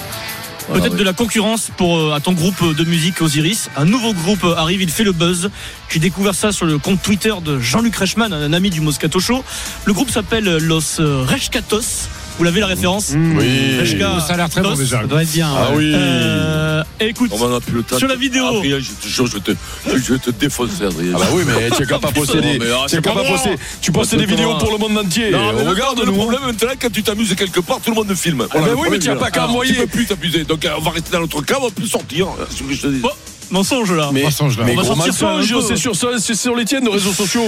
peut-être 0.73 0.95
de 0.95 1.03
la 1.03 1.13
concurrence 1.13 1.69
pour 1.77 1.97
euh, 1.97 2.13
à 2.13 2.19
ton 2.19 2.33
groupe 2.33 2.75
de 2.75 2.83
musique 2.83 3.21
Osiris. 3.21 3.69
Un 3.77 3.85
nouveau 3.85 4.13
groupe 4.13 4.43
euh, 4.43 4.55
arrive, 4.55 4.81
il 4.81 4.89
fait 4.89 5.03
le 5.03 5.11
buzz. 5.11 5.51
J'ai 5.89 5.99
découvert 5.99 6.33
ça 6.33 6.51
sur 6.51 6.65
le 6.65 6.79
compte 6.79 7.01
Twitter 7.01 7.33
de 7.43 7.59
Jean-Luc 7.59 7.95
Reichmann, 7.95 8.33
un 8.33 8.53
ami 8.53 8.71
du 8.71 8.81
Moscato 8.81 9.19
Show. 9.19 9.43
Le 9.85 9.93
groupe 9.93 10.09
s'appelle 10.09 10.57
Los 10.57 10.99
euh, 10.99 11.23
Rescatos. 11.23 12.09
Vous 12.41 12.45
l'avez 12.45 12.59
la 12.59 12.65
référence 12.65 13.11
Oui. 13.15 13.77
Resca- 13.79 14.19
Ça 14.25 14.33
a 14.33 14.37
l'air 14.37 14.49
très 14.49 14.61
bon 14.63 14.73
déjà. 14.73 15.01
Ça 15.01 15.05
doit 15.05 15.21
être 15.21 15.31
bien. 15.31 15.47
Ah 15.55 15.69
ouais. 15.69 15.75
oui. 15.77 15.91
Euh, 15.93 16.81
écoute, 16.99 17.29
On 17.31 17.37
m'en 17.37 17.55
a 17.55 17.59
plus 17.61 17.75
le 17.75 17.83
temps. 17.83 17.99
Sur 17.99 18.07
la 18.07 18.15
vidéo. 18.15 18.47
Adrien, 18.47 18.79
je 18.79 19.07
je 19.07 19.21
vais 19.21 19.39
te, 19.41 19.51
je 19.85 20.13
vais 20.13 20.17
te 20.17 20.31
défoncer, 20.31 20.85
Adrien. 20.85 21.11
Ah 21.13 21.19
bah 21.19 21.25
oui, 21.33 21.43
mais 21.45 21.69
tu 21.69 21.83
es 21.83 21.85
capable 21.85 22.15
de 22.15 22.19
poster 22.19 22.41
des, 22.41 22.47
ah, 22.47 22.57
tu 22.57 22.63
es 22.63 22.87
c'est 22.87 23.01
capable 23.03 23.21
pas 23.21 23.27
de 23.27 23.31
poster, 23.33 23.49
moi. 23.49 23.57
tu 23.79 23.91
postes 23.91 24.15
des 24.15 24.25
pas 24.25 24.31
vidéos 24.31 24.55
pour 24.57 24.71
le 24.71 24.79
monde 24.79 24.97
entier. 24.97 25.29
Non, 25.29 25.53
mais 25.53 25.67
Regarde, 25.67 25.99
le 25.99 26.05
nous. 26.07 26.13
problème 26.13 26.41
maintenant, 26.43 26.71
quand 26.81 26.91
tu 26.91 27.03
t'amuses 27.03 27.35
quelque 27.35 27.59
part, 27.59 27.79
tout 27.79 27.91
le 27.91 27.95
monde 27.95 28.07
te 28.07 28.15
filme. 28.15 28.47
ben 28.51 28.65
le 28.65 28.73
oui, 28.75 28.87
mais 28.89 28.97
tu 28.97 29.05
il 29.05 29.09
as 29.11 29.13
est 29.13 29.17
pas 29.17 29.29
qu'à 29.29 29.41
Alors, 29.41 29.51
envoyer. 29.51 29.73
Tu 29.75 29.79
peux 29.81 29.85
plus 29.87 30.05
t'amuser. 30.07 30.43
Donc, 30.43 30.65
euh, 30.65 30.71
on 30.79 30.81
va 30.81 30.89
rester 30.89 31.11
dans 31.11 31.19
notre 31.19 31.43
cas, 31.43 31.57
on 31.61 31.65
va 31.65 31.69
plus 31.69 31.85
sortir. 31.87 32.25
C'est 32.49 32.57
ce 32.57 32.63
que 32.63 32.73
je 32.73 32.81
te 32.81 32.87
dis. 32.87 33.01
Bon, 33.01 33.11
mensonge 33.51 33.91
là. 33.91 34.09
Mais, 34.11 34.23
Mensonge, 34.23 34.57
là. 34.57 34.63
mais 34.65 34.73
On 34.73 34.77
va 34.77 34.83
sortir 34.83 35.13
ça 35.13 35.35
c'est 35.67 35.77
sur, 35.77 35.95
sur 35.95 36.55
les 36.55 36.65
tiennes, 36.65 36.85
de 36.85 36.89
réseaux 36.89 37.13
sociaux. 37.13 37.45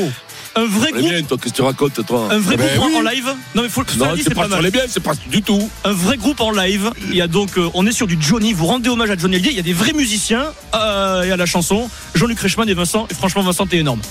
Un 0.56 0.66
vrai 0.66 0.92
groupe, 0.92 1.10
bien, 1.10 1.22
toi, 1.24 1.38
qu'est-ce 1.42 1.52
que 1.54 1.58
tu 1.58 1.62
racontes, 1.64 2.06
toi 2.06 2.28
un 2.32 2.38
vrai 2.38 2.54
Eh 2.56 2.58
ben 2.58 2.78
groupe 2.78 2.92
oui. 2.92 2.98
en 2.98 3.02
live. 3.10 3.28
Non 3.56 3.64
mais 3.64 3.70
faut 3.70 3.84
que 3.84 3.98
Non, 3.98 4.10
c'est 4.16 4.24
c'est 4.24 4.36
pas 4.36 4.44
pas 4.44 4.48
mal. 4.50 4.64
les 4.64 4.70
biens, 4.72 4.84
c'est 4.88 5.02
pas 5.02 5.14
du 5.30 5.42
tout. 5.42 5.68
un 5.84 5.92
vrai 5.94 6.18
groupe 6.18 6.40
en 6.42 6.52
live. 6.52 6.92
Il 7.10 7.16
y 7.16 7.22
a 7.22 7.28
donc, 7.28 7.58
euh, 7.58 7.70
on 7.74 7.88
est 7.88 7.92
sur 7.92 8.06
du 8.06 8.18
Johnny. 8.20 8.54
Vous 8.54 8.68
rendez 8.68 8.88
hommage 8.90 9.10
à 9.10 9.18
Johnny 9.18 9.36
Hallyday. 9.36 9.50
Il 9.52 9.56
y 9.58 9.60
a 9.60 9.64
des 9.64 9.74
vrais 9.74 9.94
musiciens 9.94 10.46
euh, 10.76 11.24
et 11.24 11.32
à 11.32 11.38
la 11.38 11.46
chanson. 11.48 11.90
Jean-Luc 12.14 12.40
Reichmann 12.40 12.70
et 12.70 12.74
Vincent. 12.76 13.08
Et 13.10 13.16
franchement, 13.16 13.42
Vincent, 13.42 13.66
t'es 13.66 13.78
énorme. 13.78 14.02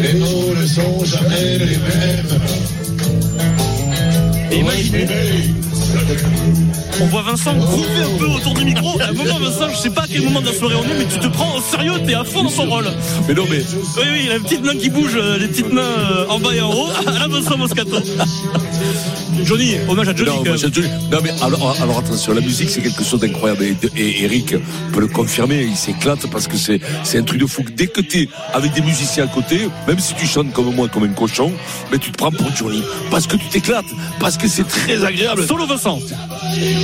Les 0.00 0.14
mots 0.14 0.54
ne 0.58 0.66
sont 0.66 1.04
jamais 1.04 1.58
les 1.58 1.76
mêmes. 1.76 2.40
Et 4.50 4.56
imaginez, 4.60 5.06
on 7.02 7.06
voit 7.06 7.22
Vincent 7.22 7.54
groover 7.54 8.02
un 8.02 8.18
peu 8.18 8.26
autour 8.26 8.54
du 8.54 8.64
micro. 8.64 9.00
À 9.00 9.06
un 9.08 9.12
moment, 9.12 9.38
Vincent, 9.38 9.68
je 9.70 9.76
sais 9.76 9.90
pas 9.90 10.02
à 10.02 10.06
quel 10.06 10.22
moment 10.22 10.40
de 10.40 10.46
la 10.46 10.52
soirée 10.52 10.76
on 10.76 10.84
est, 10.84 10.98
mais 10.98 11.06
tu 11.06 11.18
te 11.18 11.26
prends 11.26 11.56
au 11.56 11.60
sérieux. 11.60 11.94
T'es 12.06 12.14
à 12.14 12.24
fond 12.24 12.44
dans 12.44 12.50
ton 12.50 12.68
rôle. 12.68 12.88
Mais 13.26 13.34
non, 13.34 13.44
mais. 13.50 13.58
Oui, 13.58 14.02
oui, 14.12 14.22
il 14.24 14.30
a 14.30 14.36
une 14.36 14.42
petite 14.42 14.64
main 14.64 14.76
qui 14.76 14.90
bouge, 14.90 15.16
euh, 15.16 15.38
les 15.38 15.48
petites 15.48 15.72
mains 15.72 15.82
euh, 15.82 16.26
en 16.28 16.38
bas 16.38 16.54
et 16.54 16.60
en 16.60 16.72
haut. 16.72 16.88
À 17.06 17.18
la 17.18 17.28
Vincent 17.28 17.56
Moscato. 17.56 17.96
Johnny, 19.44 19.76
hommage 19.88 20.08
à 20.08 20.14
Johnny. 20.14 20.30
Non, 20.30 20.54
non, 21.10 21.18
mais 21.22 21.30
alors, 21.42 21.76
alors 21.82 21.98
attention, 21.98 22.32
la 22.32 22.40
musique 22.40 22.70
c'est 22.70 22.80
quelque 22.80 23.02
chose 23.02 23.20
d'incroyable 23.20 23.64
et, 23.64 23.76
et 23.96 24.24
Eric 24.24 24.54
peut 24.92 25.00
le 25.00 25.08
confirmer, 25.08 25.62
il 25.62 25.76
s'éclate 25.76 26.30
parce 26.30 26.46
que 26.46 26.56
c'est 26.56 26.80
c'est 27.02 27.18
un 27.18 27.22
truc 27.24 27.40
de 27.40 27.46
fou. 27.46 27.64
Dès 27.76 27.88
que 27.88 28.00
tu 28.00 28.22
es 28.22 28.28
avec 28.52 28.72
des 28.72 28.82
musiciens 28.82 29.24
à 29.24 29.26
côté, 29.26 29.68
même 29.88 29.98
si 29.98 30.14
tu 30.14 30.26
chantes 30.26 30.52
comme 30.52 30.74
moi, 30.74 30.88
comme 30.88 31.04
un 31.04 31.08
cochon, 31.08 31.52
mais 31.90 31.98
tu 31.98 32.12
te 32.12 32.16
prends 32.16 32.30
pour 32.30 32.54
Johnny 32.54 32.82
parce 33.10 33.26
que 33.26 33.36
tu 33.36 33.48
t'éclates, 33.48 33.84
parce 34.20 34.36
que 34.36 34.46
c'est 34.46 34.66
très 34.66 35.04
agréable. 35.04 35.44
Solo 35.46 35.66
Vincent. 35.66 35.98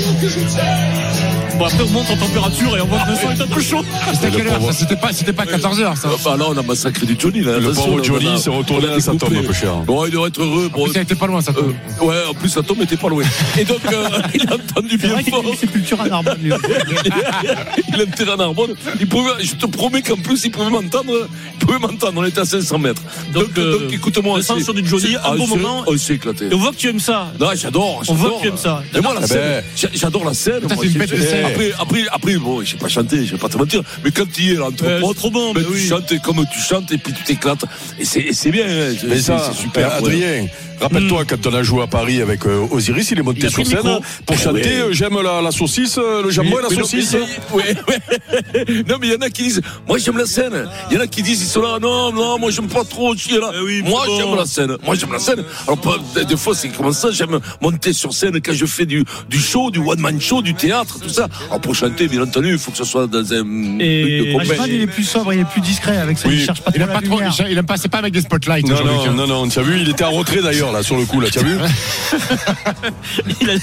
We 0.08 0.14
can 0.14 0.48
change. 0.48 1.37
Bon, 1.58 1.64
après, 1.64 1.82
on 1.82 1.88
monte 1.88 2.10
en 2.10 2.16
température 2.16 2.76
et 2.76 2.80
on 2.80 2.86
voit 2.86 2.98
que 3.00 3.08
Vincent 3.10 3.30
est 3.32 3.40
un 3.42 3.46
peu 3.48 3.60
chaud. 3.60 3.84
C'était 4.14 4.26
à 4.26 4.30
quelle 4.30 4.46
heure 4.48 4.62
ça 4.62 4.72
C'était 4.72 4.96
pas, 4.96 5.12
c'était 5.12 5.32
pas 5.32 5.44
14h 5.44 5.96
ça. 5.96 6.08
Ah, 6.12 6.16
bah 6.24 6.36
là, 6.38 6.44
on 6.48 6.56
a 6.56 6.62
massacré 6.62 7.04
du 7.06 7.16
Johnny. 7.18 7.40
Là, 7.40 7.58
Le 7.58 7.72
pauvre 7.72 8.02
Johnny 8.04 8.28
on 8.28 8.36
s'est 8.36 8.50
retourné 8.50 8.86
on 8.88 8.94
dans 8.94 9.00
sa 9.00 9.14
tombe, 9.16 9.34
un 9.34 9.42
peu 9.42 9.52
cher. 9.52 9.74
Bon, 9.78 10.04
il 10.06 10.12
doit 10.12 10.28
être 10.28 10.40
heureux. 10.40 10.70
Bon, 10.72 10.82
En 10.82 10.84
plus, 10.84 10.92
elle 10.96 11.02
était 11.02 11.14
pas 11.16 11.26
loin, 11.26 11.40
ça 11.40 11.52
tombe. 11.52 11.74
euh, 12.00 12.04
ouais, 12.04 12.16
en 12.30 12.34
plus, 12.34 12.54
la 12.54 12.62
tombe 12.62 12.80
était 12.82 12.96
pas 12.96 13.08
loin. 13.08 13.22
Et 13.58 13.64
donc, 13.64 13.80
euh, 13.92 14.08
il 14.34 14.42
a 14.48 14.54
entendu 14.54 14.88
C'est 14.90 14.96
bien 14.98 15.18
fort. 15.30 15.42
a 15.44 15.48
une 15.48 15.56
sépulture 15.56 16.00
à 16.00 16.08
Narbonne, 16.08 16.38
lui. 16.42 16.52
il 18.20 18.30
a 18.30 18.36
Narbonne. 18.36 18.74
Il 19.00 19.08
pouvait, 19.08 19.32
je 19.42 19.54
te 19.54 19.66
promets 19.66 20.02
qu'en 20.02 20.16
plus, 20.16 20.44
il 20.44 20.50
pouvait 20.52 20.70
m'entendre. 20.70 21.28
Il 21.60 21.66
pouvait 21.66 21.78
m'entendre. 21.80 22.12
On 22.16 22.24
était 22.24 22.40
à 22.40 22.44
500 22.44 22.78
mètres. 22.78 23.02
Donc, 23.32 23.48
Donc, 23.48 23.58
euh, 23.58 23.78
donc 23.80 23.92
écoute-moi. 23.92 24.42
C'est- 24.42 24.62
sur 24.62 24.74
du 24.74 24.86
Johnny, 24.86 25.02
c'est- 25.08 25.16
un 25.16 25.20
ah, 25.24 25.34
bon 25.36 25.46
c'est- 25.46 25.56
moment. 25.56 25.84
On 25.88 25.96
s'est 25.96 26.14
éclaté. 26.14 26.46
Et 26.50 26.54
on 26.54 26.58
voit 26.58 26.70
que 26.70 26.76
tu 26.76 26.88
aimes 26.88 27.00
ça. 27.00 27.32
Non, 27.40 27.48
j'adore. 27.56 28.02
On 28.08 28.14
voit 28.14 28.30
que 28.38 28.42
tu 28.42 28.48
aimes 28.48 28.56
ça. 28.56 28.82
Et 28.94 29.00
moi, 29.00 29.14
la 29.14 29.20
Eh 29.24 29.26
scène, 29.26 29.38
ben. 29.40 29.64
j'a- 29.76 29.88
j'adore 29.92 30.24
la 30.24 30.34
c'est 30.34 30.86
une 30.86 30.92
bête 30.92 31.10
de 31.10 31.16
scène. 31.20 31.47
Après, 31.48 31.72
après, 31.78 32.04
après, 32.10 32.36
bon, 32.36 32.62
je 32.62 32.70
sais 32.72 32.76
pas 32.76 32.88
chanter, 32.88 33.24
je 33.24 33.32
vais 33.32 33.38
pas 33.38 33.48
te 33.48 33.56
mentir, 33.58 33.82
mais 34.04 34.10
quand 34.10 34.30
tu 34.30 34.42
y 34.42 34.52
es 34.52 34.54
là, 34.54 34.66
entre 34.66 35.14
trop 35.14 35.30
bon, 35.30 35.52
ben, 35.52 35.60
mais 35.60 35.66
tu 35.66 35.72
oui. 35.72 35.88
chantes 35.88 36.20
comme 36.22 36.44
tu 36.52 36.60
chantes 36.60 36.90
et 36.92 36.98
puis 36.98 37.12
tu 37.12 37.22
t'éclates. 37.24 37.64
Et 37.98 38.04
c'est, 38.04 38.50
bien, 38.50 38.66
hein. 38.66 38.94
C'est, 38.98 39.54
super. 39.54 39.96
euh, 39.96 40.00
ouais. 40.00 40.50
Rappelle-toi 40.80 41.24
quand 41.26 41.46
on 41.46 41.54
a 41.54 41.62
joué 41.62 41.82
à 41.82 41.86
Paris 41.86 42.20
avec 42.22 42.46
euh, 42.46 42.66
Osiris, 42.70 43.10
il 43.10 43.18
est 43.18 43.22
monté 43.22 43.46
a 43.46 43.50
sur 43.50 43.66
scène 43.66 43.80
pour 43.82 44.36
Eh 44.36 44.36
chanter 44.36 44.60
ouais. 44.60 44.74
euh, 44.80 44.92
J'aime 44.92 45.20
la, 45.22 45.40
la 45.42 45.50
saucisse, 45.50 45.98
euh, 45.98 46.22
le 46.22 46.30
jambon 46.30 46.58
et 46.58 46.62
la 46.62 46.68
non, 46.68 46.82
saucisse. 46.84 47.14
mais- 47.14 47.56
ouais, 47.56 47.76
ouais. 47.88 48.84
Non, 48.88 48.96
mais 49.00 49.08
il 49.08 49.12
y 49.12 49.16
en 49.16 49.20
a 49.20 49.30
qui 49.30 49.42
disent, 49.44 49.60
moi 49.86 49.98
j'aime 49.98 50.16
la 50.18 50.26
scène. 50.26 50.68
Il 50.90 50.96
y 50.96 50.98
en 50.98 51.02
a 51.02 51.06
qui 51.06 51.22
disent, 51.22 51.42
ils 51.42 51.46
sont 51.46 51.62
là, 51.62 51.78
non, 51.80 52.12
non, 52.12 52.38
moi 52.38 52.50
j'aime 52.50 52.68
pas 52.68 52.84
trop 52.84 53.14
là. 53.14 53.52
Eh 53.54 53.62
oui, 53.64 53.82
moi 53.84 54.04
bon. 54.06 54.16
j'aime 54.18 54.36
la 54.36 54.46
scène. 54.46 54.76
Moi 54.84 54.94
j'aime 54.94 55.12
la 55.12 55.18
scène. 55.18 55.42
Alors, 55.66 55.78
pas- 55.78 55.96
des- 56.24 56.36
fois, 56.36 56.54
c'est 56.54 56.68
comme 56.68 56.92
ça, 56.92 57.10
j'aime 57.10 57.40
monter 57.60 57.92
sur 57.92 58.12
scène 58.12 58.40
quand 58.40 58.52
je 58.54 58.66
fais 58.66 58.86
du, 58.86 59.04
du 59.28 59.38
show, 59.40 59.70
du 59.70 59.80
one-man 59.80 60.20
show, 60.20 60.40
du 60.42 60.54
théâtre, 60.54 60.98
tout 61.00 61.08
ça. 61.08 61.26
Alors, 61.48 61.60
pour 61.60 61.74
chanter, 61.74 62.06
bien 62.08 62.22
entendu, 62.22 62.52
il 62.52 62.58
faut 62.58 62.70
que 62.70 62.76
ce 62.78 62.84
soit 62.84 63.06
dans 63.06 63.32
un 63.32 63.78
Et- 63.80 64.34
il 64.68 64.82
est 64.82 64.86
plus 64.86 65.04
sobre, 65.04 65.32
il 65.34 65.40
est 65.40 65.44
plus 65.44 65.60
discret 65.60 65.96
avec 65.98 66.18
ça. 66.18 66.28
Oui. 66.28 66.36
Il 66.36 66.44
cherche 66.44 66.60
pas 66.62 66.70
Il 66.74 66.80
trop 66.80 66.86
la 66.92 67.00
pas 67.00 67.06
trop, 67.06 67.20
il 67.50 67.58
aime 67.58 67.66
pas, 67.66 67.76
c'est 67.76 67.88
pas 67.88 67.98
avec 67.98 68.12
des 68.12 68.20
spotlights. 68.20 68.66
Non, 68.68 68.76
Jean-Luc, 68.76 68.92
non, 68.92 69.04
hein. 69.10 69.14
non, 69.14 69.26
non, 69.26 69.48
tu 69.48 69.58
as 69.58 69.62
vu, 69.62 69.80
il 69.80 69.88
était 69.88 70.04
en 70.04 70.10
retrait 70.12 70.42
d'ailleurs, 70.42 70.67
là, 70.72 70.82
sur 70.82 70.96
le 70.96 71.04
coup, 71.04 71.20
là, 71.20 71.28
tu 71.30 71.38
as 71.38 71.42
vu 71.42 71.56
Il 73.40 73.50
a- 73.50 73.54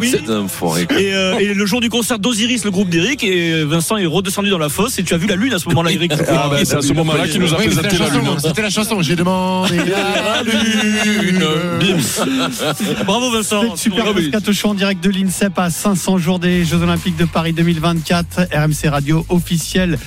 oui. 0.00 0.10
C'est 0.10 0.30
un 0.30 0.48
forêt. 0.48 0.86
Et, 0.98 1.14
euh, 1.14 1.38
et 1.38 1.54
le 1.54 1.66
jour 1.66 1.80
du 1.80 1.88
concert 1.88 2.18
d'Osiris, 2.18 2.64
le 2.64 2.70
groupe 2.70 2.88
d'Eric, 2.88 3.22
et 3.24 3.64
Vincent 3.64 3.96
est 3.96 4.06
redescendu 4.06 4.50
dans 4.50 4.58
la 4.58 4.68
fosse. 4.68 4.98
Et 4.98 5.04
tu 5.04 5.14
as 5.14 5.16
vu 5.16 5.26
la 5.26 5.36
lune 5.36 5.52
à 5.52 5.58
ce 5.58 5.68
moment-là, 5.68 5.92
Eric. 5.92 6.12
Ah, 6.28 6.48
ben, 6.50 6.64
c'est 6.64 6.76
à 6.76 6.82
ce 6.82 6.92
moment-là 6.92 7.28
qu'il 7.28 7.40
nous 7.40 7.54
a 7.54 7.58
Oui, 7.58 7.66
présenté 7.66 7.88
la 7.88 7.92
la 7.92 8.10
chanson, 8.10 8.18
lune. 8.20 8.36
C'était 8.42 8.62
la 8.62 8.70
chanson. 8.70 9.02
J'ai 9.02 9.16
demandé 9.16 9.76
la 9.86 10.42
lune. 10.42 11.44
Bim. 11.80 13.04
Bravo 13.04 13.30
Vincent. 13.30 13.76
Super. 13.76 14.12
Moscato 14.14 14.52
Show 14.52 14.68
en 14.70 14.74
direct 14.74 15.02
de 15.04 15.10
l'INSEP 15.10 15.58
à 15.58 15.70
500 15.70 16.18
jours 16.18 16.38
des 16.38 16.64
Jeux 16.64 16.82
Olympiques 16.82 17.16
de 17.16 17.24
Paris 17.24 17.52
2024. 17.52 18.48
RMC 18.52 18.88
Radio 18.90 19.24
officiel 19.28 19.98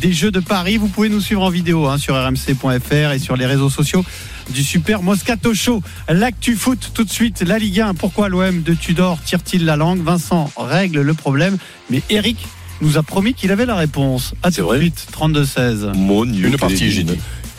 des 0.00 0.12
Jeux 0.12 0.30
de 0.30 0.40
Paris. 0.40 0.76
Vous 0.76 0.88
pouvez 0.88 1.08
nous 1.08 1.20
suivre 1.20 1.42
en 1.42 1.50
vidéo 1.50 1.86
hein, 1.86 1.98
sur 1.98 2.14
rmc.fr 2.14 3.12
et 3.12 3.18
sur 3.18 3.36
les 3.36 3.46
réseaux 3.46 3.70
sociaux 3.70 4.04
du 4.50 4.62
super 4.62 5.02
Moscato 5.02 5.54
Show. 5.54 5.82
L'actu 6.08 6.56
foot 6.56 6.90
tout 6.94 7.04
de 7.04 7.10
suite. 7.10 7.42
La 7.42 7.58
Ligue 7.58 7.80
1. 7.80 7.94
Pourquoi 7.94 8.28
l'OM 8.28 8.62
de 8.62 8.74
Tudor 8.74 9.18
tire-t-il 9.24 9.64
la 9.64 9.76
langue? 9.76 10.02
Vincent 10.02 10.50
règle 10.56 11.00
le 11.00 11.14
problème. 11.14 11.56
Mais 11.90 12.02
Eric 12.10 12.38
nous 12.80 12.98
a 12.98 13.02
promis 13.02 13.34
qu'il 13.34 13.50
avait 13.52 13.66
la 13.66 13.76
réponse. 13.76 14.34
À 14.42 14.50
C'est 14.50 14.56
tout 14.60 14.62
de 14.62 14.66
vrai 14.66 14.80
suite. 14.80 15.06
32-16. 15.18 15.96
Mon 15.96 16.24
Dieu. 16.24 16.48
Une 16.48 16.56
partie, 16.56 16.88
dit. 16.88 17.18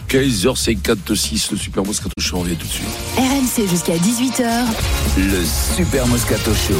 15h56, 0.10 1.52
le 1.52 1.58
Super 1.58 1.84
Moscato 1.84 2.14
Show, 2.22 2.38
on 2.38 2.42
revient 2.42 2.56
tout 2.56 2.66
de 2.66 2.72
suite. 2.72 2.88
RMC 3.18 3.68
jusqu'à 3.70 3.98
18h. 3.98 4.48
Le 5.18 5.44
Super 5.76 6.08
Moscato 6.08 6.54
Show. 6.54 6.80